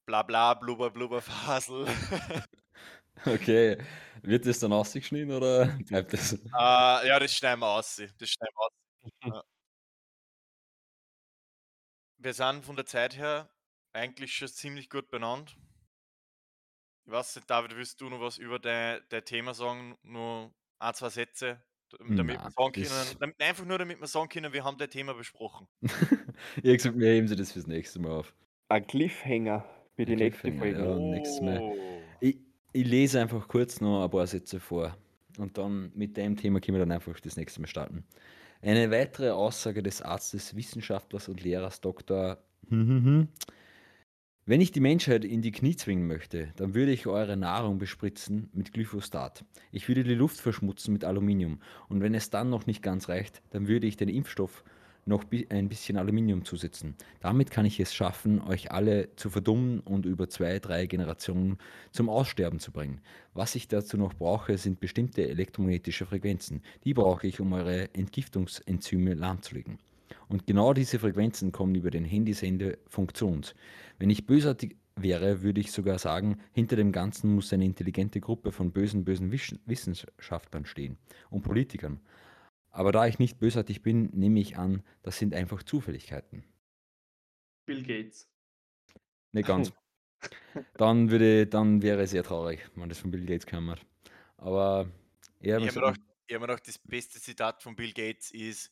Bla 0.06 0.22
bla, 0.22 0.54
blubber, 0.54 0.90
blubber, 0.90 1.22
Fasel. 1.22 1.86
Okay. 3.24 3.78
Wird 4.22 4.46
das 4.46 4.58
dann 4.58 4.72
ausgeschnitten 4.72 5.32
oder 5.32 5.66
bleibt 5.86 6.12
das? 6.12 6.32
äh, 6.32 6.38
ja, 6.52 7.18
das 7.18 7.34
schneiden 7.34 7.60
wir 7.60 7.68
aus. 7.68 8.02
Das 8.18 8.28
schneiden 8.28 8.54
wir 8.56 9.36
aus. 9.36 9.44
Wir 12.22 12.34
sind 12.34 12.66
von 12.66 12.76
der 12.76 12.84
Zeit 12.84 13.16
her 13.16 13.48
eigentlich 13.94 14.34
schon 14.34 14.48
ziemlich 14.48 14.90
gut 14.90 15.10
benannt. 15.10 15.56
Ich 17.06 17.12
weiß 17.12 17.36
nicht, 17.36 17.48
David, 17.48 17.74
willst 17.74 18.00
du 18.00 18.10
noch 18.10 18.20
was 18.20 18.36
über 18.36 18.58
dein, 18.58 19.00
dein 19.08 19.24
Thema 19.24 19.54
sagen? 19.54 19.96
Nur 20.02 20.52
ein, 20.78 20.94
zwei 20.94 21.08
Sätze, 21.08 21.62
damit 21.98 22.28
wir 22.28 22.34
Na, 22.34 22.50
sagen 22.50 22.72
können, 22.72 23.16
damit, 23.18 23.40
einfach 23.40 23.64
nur 23.64 23.78
damit 23.78 24.00
wir 24.00 24.06
sagen 24.06 24.28
können, 24.28 24.52
wir 24.52 24.62
haben 24.62 24.76
dein 24.76 24.90
Thema 24.90 25.14
besprochen. 25.14 25.66
ich 26.56 26.76
gesagt, 26.76 26.98
wir 26.98 27.08
heben 27.08 27.26
sie 27.26 27.36
das 27.36 27.52
fürs 27.52 27.66
nächste 27.66 27.98
Mal 28.00 28.12
auf. 28.12 28.34
Ein 28.68 28.86
Cliffhanger 28.86 29.64
für 29.96 30.04
die 30.04 30.16
nächste 30.16 30.52
Folge. 30.52 30.78
ja. 30.78 30.98
nächstes 30.98 31.40
Mal. 31.40 31.58
Oh. 31.58 32.02
Ich, 32.20 32.36
ich 32.72 32.86
lese 32.86 33.18
einfach 33.18 33.48
kurz 33.48 33.80
noch 33.80 34.04
ein 34.04 34.10
paar 34.10 34.26
Sätze 34.26 34.60
vor 34.60 34.94
und 35.38 35.56
dann 35.56 35.90
mit 35.94 36.18
dem 36.18 36.36
Thema 36.36 36.60
können 36.60 36.76
wir 36.76 36.80
dann 36.80 36.92
einfach 36.92 37.18
das 37.18 37.38
nächste 37.38 37.62
Mal 37.62 37.66
starten. 37.66 38.04
Eine 38.62 38.90
weitere 38.90 39.30
Aussage 39.30 39.82
des 39.82 40.02
Arztes, 40.02 40.54
Wissenschaftlers 40.54 41.28
und 41.28 41.42
Lehrers 41.42 41.80
Dr. 41.80 42.38
Wenn 44.46 44.60
ich 44.60 44.72
die 44.72 44.80
Menschheit 44.80 45.24
in 45.24 45.42
die 45.42 45.52
Knie 45.52 45.76
zwingen 45.76 46.06
möchte, 46.06 46.52
dann 46.56 46.74
würde 46.74 46.92
ich 46.92 47.06
eure 47.06 47.36
Nahrung 47.36 47.78
bespritzen 47.78 48.50
mit 48.52 48.72
Glyphosat. 48.72 49.44
Ich 49.70 49.88
würde 49.88 50.02
die 50.02 50.14
Luft 50.14 50.40
verschmutzen 50.40 50.92
mit 50.92 51.04
Aluminium. 51.04 51.60
Und 51.88 52.00
wenn 52.00 52.14
es 52.14 52.30
dann 52.30 52.50
noch 52.50 52.66
nicht 52.66 52.82
ganz 52.82 53.08
reicht, 53.08 53.42
dann 53.50 53.68
würde 53.68 53.86
ich 53.86 53.96
den 53.96 54.08
Impfstoff 54.08 54.64
noch 55.04 55.24
ein 55.50 55.68
bisschen 55.68 55.96
Aluminium 55.96 56.44
zusetzen. 56.44 56.94
Damit 57.20 57.50
kann 57.50 57.66
ich 57.66 57.80
es 57.80 57.94
schaffen, 57.94 58.40
euch 58.40 58.70
alle 58.70 59.14
zu 59.16 59.30
verdummen 59.30 59.80
und 59.80 60.06
über 60.06 60.28
zwei, 60.28 60.58
drei 60.58 60.86
Generationen 60.86 61.58
zum 61.92 62.08
Aussterben 62.08 62.60
zu 62.60 62.72
bringen. 62.72 63.00
Was 63.34 63.54
ich 63.54 63.68
dazu 63.68 63.96
noch 63.96 64.14
brauche, 64.14 64.58
sind 64.58 64.80
bestimmte 64.80 65.28
elektromagnetische 65.28 66.06
Frequenzen. 66.06 66.62
Die 66.84 66.94
brauche 66.94 67.26
ich, 67.26 67.40
um 67.40 67.52
eure 67.52 67.92
Entgiftungsenzyme 67.94 69.14
lahmzulegen. 69.14 69.78
Und 70.28 70.46
genau 70.46 70.72
diese 70.72 70.98
Frequenzen 70.98 71.52
kommen 71.52 71.74
über 71.74 71.90
den 71.90 72.04
Handysender 72.04 72.74
Funktions. 72.86 73.54
Wenn 73.98 74.10
ich 74.10 74.26
bösartig 74.26 74.76
wäre, 74.96 75.42
würde 75.42 75.60
ich 75.60 75.72
sogar 75.72 75.98
sagen, 75.98 76.38
hinter 76.52 76.76
dem 76.76 76.92
Ganzen 76.92 77.34
muss 77.34 77.52
eine 77.52 77.64
intelligente 77.64 78.20
Gruppe 78.20 78.52
von 78.52 78.72
bösen, 78.72 79.04
bösen 79.04 79.32
Wissenschaftlern 79.32 80.66
stehen 80.66 80.98
und 81.30 81.42
Politikern. 81.42 82.00
Aber 82.70 82.92
da 82.92 83.06
ich 83.06 83.18
nicht 83.18 83.38
bösartig 83.38 83.82
bin, 83.82 84.10
nehme 84.12 84.40
ich 84.40 84.56
an, 84.58 84.82
das 85.02 85.18
sind 85.18 85.34
einfach 85.34 85.62
Zufälligkeiten. 85.62 86.44
Bill 87.66 87.82
Gates. 87.82 88.28
Nicht 89.32 89.46
ganz. 89.46 89.72
Dann 90.76 91.10
würde, 91.10 91.46
dann 91.46 91.80
wäre 91.82 92.02
es 92.02 92.10
sehr 92.10 92.22
traurig, 92.24 92.68
wenn 92.74 92.88
das 92.90 92.98
von 92.98 93.10
Bill 93.10 93.24
Gates 93.24 93.46
kam. 93.46 93.74
Aber 94.36 94.90
er 95.40 95.58
Ich 95.58 95.64
muss 95.64 95.76
habe 95.76 95.86
mir, 95.86 96.46
gedacht- 96.46 96.66
das 96.66 96.78
beste 96.78 97.20
Zitat 97.20 97.62
von 97.62 97.74
Bill 97.76 97.92
Gates 97.92 98.30
ist, 98.30 98.70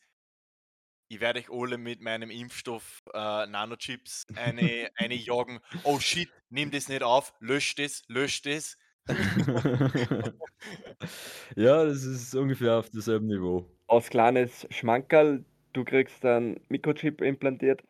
ich 1.10 1.20
werde 1.20 1.40
euch 1.40 1.50
alle 1.50 1.78
mit 1.78 2.00
meinem 2.00 2.30
Impfstoff 2.30 3.02
äh, 3.14 3.46
Nanochips 3.46 4.26
eine, 4.34 4.90
eine 4.96 5.14
jagen. 5.14 5.60
Oh 5.84 5.98
shit, 6.00 6.30
nimm 6.50 6.70
das 6.70 6.88
nicht 6.88 7.02
auf, 7.02 7.32
lösch 7.40 7.74
das, 7.76 8.02
lösch 8.08 8.42
das. 8.42 8.76
ja, 11.56 11.84
das 11.84 12.04
ist 12.04 12.34
ungefähr 12.34 12.78
auf 12.78 12.90
demselben 12.90 13.26
Niveau. 13.26 13.64
Als 13.86 14.10
kleines 14.10 14.66
Schmankerl, 14.70 15.44
du 15.72 15.84
kriegst 15.84 16.24
einen 16.24 16.60
Mikrochip 16.68 17.20
implantiert 17.22 17.82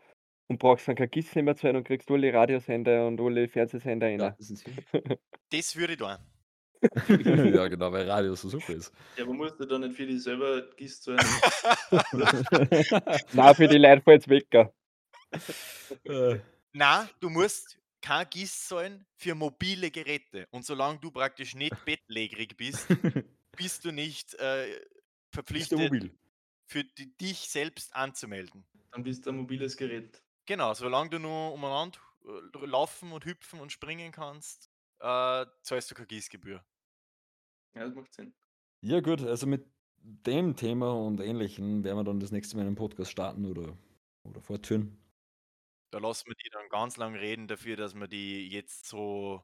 und 0.48 0.58
brauchst 0.58 0.88
dann 0.88 0.96
kein 0.96 1.10
Kissen 1.10 1.44
mehr 1.44 1.56
zu 1.56 1.62
sein 1.62 1.76
und 1.76 1.84
kriegst 1.84 2.10
alle 2.10 2.32
Radiosender 2.32 3.06
und 3.06 3.20
alle 3.20 3.48
Fernsehsender 3.48 4.06
rein. 4.06 4.20
Ja, 4.20 4.30
das 4.30 4.50
ist 4.50 4.64
Das 5.50 5.76
würde 5.76 5.92
ich 5.94 5.98
tun. 5.98 6.16
ja, 7.54 7.66
genau, 7.66 7.90
weil 7.90 8.08
Radio 8.08 8.34
so 8.36 8.48
super 8.48 8.72
ist. 8.74 8.92
Ja, 9.16 9.24
aber 9.24 9.34
musst 9.34 9.58
du 9.58 9.66
da 9.66 9.78
nicht 9.78 9.96
für 9.96 10.06
dich 10.06 10.22
selber 10.22 10.62
gießt 10.76 11.02
so 11.02 11.12
ein 11.12 11.18
Nein, 13.32 13.54
für 13.56 13.66
die 13.66 13.78
Leute 13.78 14.02
fällt's 14.02 14.28
Wecker. 14.28 14.72
Äh, 16.04 16.38
Na, 16.72 17.08
du 17.20 17.30
musst 17.30 17.77
kein 18.00 18.28
Gieß 18.28 18.68
zahlen 18.68 19.06
für 19.16 19.34
mobile 19.34 19.90
Geräte. 19.90 20.46
Und 20.50 20.64
solange 20.64 20.98
du 21.00 21.10
praktisch 21.10 21.54
nicht 21.54 21.74
bettlägerig 21.84 22.56
bist, 22.56 22.86
bist 23.56 23.84
du 23.84 23.92
nicht 23.92 24.34
äh, 24.34 24.70
du 24.70 24.86
verpflichtet, 25.32 25.78
mobil? 25.78 26.18
für 26.66 26.84
die, 26.84 27.16
dich 27.16 27.48
selbst 27.48 27.94
anzumelden. 27.94 28.64
Dann 28.92 29.02
bist 29.02 29.26
du 29.26 29.30
ein 29.30 29.36
mobiles 29.36 29.76
Gerät. 29.76 30.22
Genau, 30.46 30.72
solange 30.74 31.10
du 31.10 31.18
nur 31.18 31.52
umeinander 31.52 31.98
äh, 32.24 32.66
laufen 32.66 33.12
und 33.12 33.24
hüpfen 33.24 33.60
und 33.60 33.72
springen 33.72 34.12
kannst, 34.12 34.70
äh, 35.00 35.46
zahlst 35.62 35.90
du 35.90 35.94
keine 35.94 36.06
Gießgebühr. 36.06 36.64
Ja, 37.74 37.84
das 37.84 37.94
macht 37.94 38.14
Sinn. 38.14 38.34
Ja, 38.80 39.00
gut, 39.00 39.22
also 39.22 39.46
mit 39.46 39.66
dem 40.00 40.56
Thema 40.56 40.92
und 40.92 41.20
Ähnlichem 41.20 41.84
werden 41.84 41.98
wir 41.98 42.04
dann 42.04 42.20
das 42.20 42.30
nächste 42.30 42.56
Mal 42.56 42.66
einen 42.66 42.76
Podcast 42.76 43.10
starten 43.10 43.44
oder, 43.44 43.76
oder 44.22 44.40
fortführen. 44.40 44.96
Da 45.90 45.98
lassen 45.98 46.28
wir 46.28 46.34
die 46.34 46.50
dann 46.50 46.68
ganz 46.68 46.96
lang 46.96 47.14
reden 47.14 47.48
dafür, 47.48 47.76
dass 47.76 47.94
wir 47.94 48.08
die 48.08 48.48
jetzt 48.48 48.86
so 48.86 49.42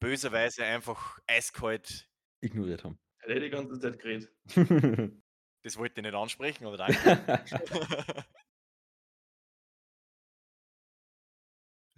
böserweise 0.00 0.64
einfach 0.64 1.18
eiskalt, 1.26 2.08
Ignoriert 2.40 2.84
haben. 2.84 2.98
Hat 3.22 3.28
er 3.30 3.40
die 3.40 3.50
ganze 3.50 3.80
Zeit 3.80 3.98
geredet. 3.98 4.30
das 5.62 5.76
wollte 5.76 6.00
ich 6.00 6.04
nicht 6.04 6.14
ansprechen, 6.14 6.66
aber 6.66 6.76
danke. 6.76 6.98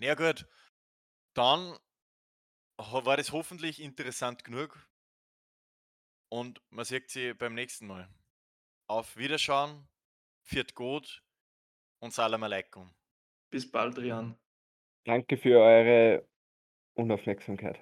Na 0.00 0.06
ja, 0.06 0.14
gut, 0.14 0.46
dann 1.34 1.76
war 2.76 3.16
das 3.16 3.32
hoffentlich 3.32 3.80
interessant 3.80 4.44
genug 4.44 4.88
und 6.28 6.62
man 6.70 6.84
sieht 6.84 7.10
sie 7.10 7.34
beim 7.34 7.54
nächsten 7.54 7.88
Mal. 7.88 8.08
Auf 8.86 9.16
Wiederschauen, 9.16 9.88
viert 10.44 10.74
gut 10.76 11.24
und 11.98 12.14
Salam 12.14 12.44
Alaikum. 12.44 12.97
Bis 13.50 13.70
bald, 13.70 13.98
Rian. 13.98 14.36
Danke 15.04 15.36
für 15.38 15.58
eure 15.60 16.28
Unaufmerksamkeit. 16.94 17.78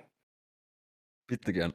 Bitte 1.26 1.52
gern. 1.52 1.74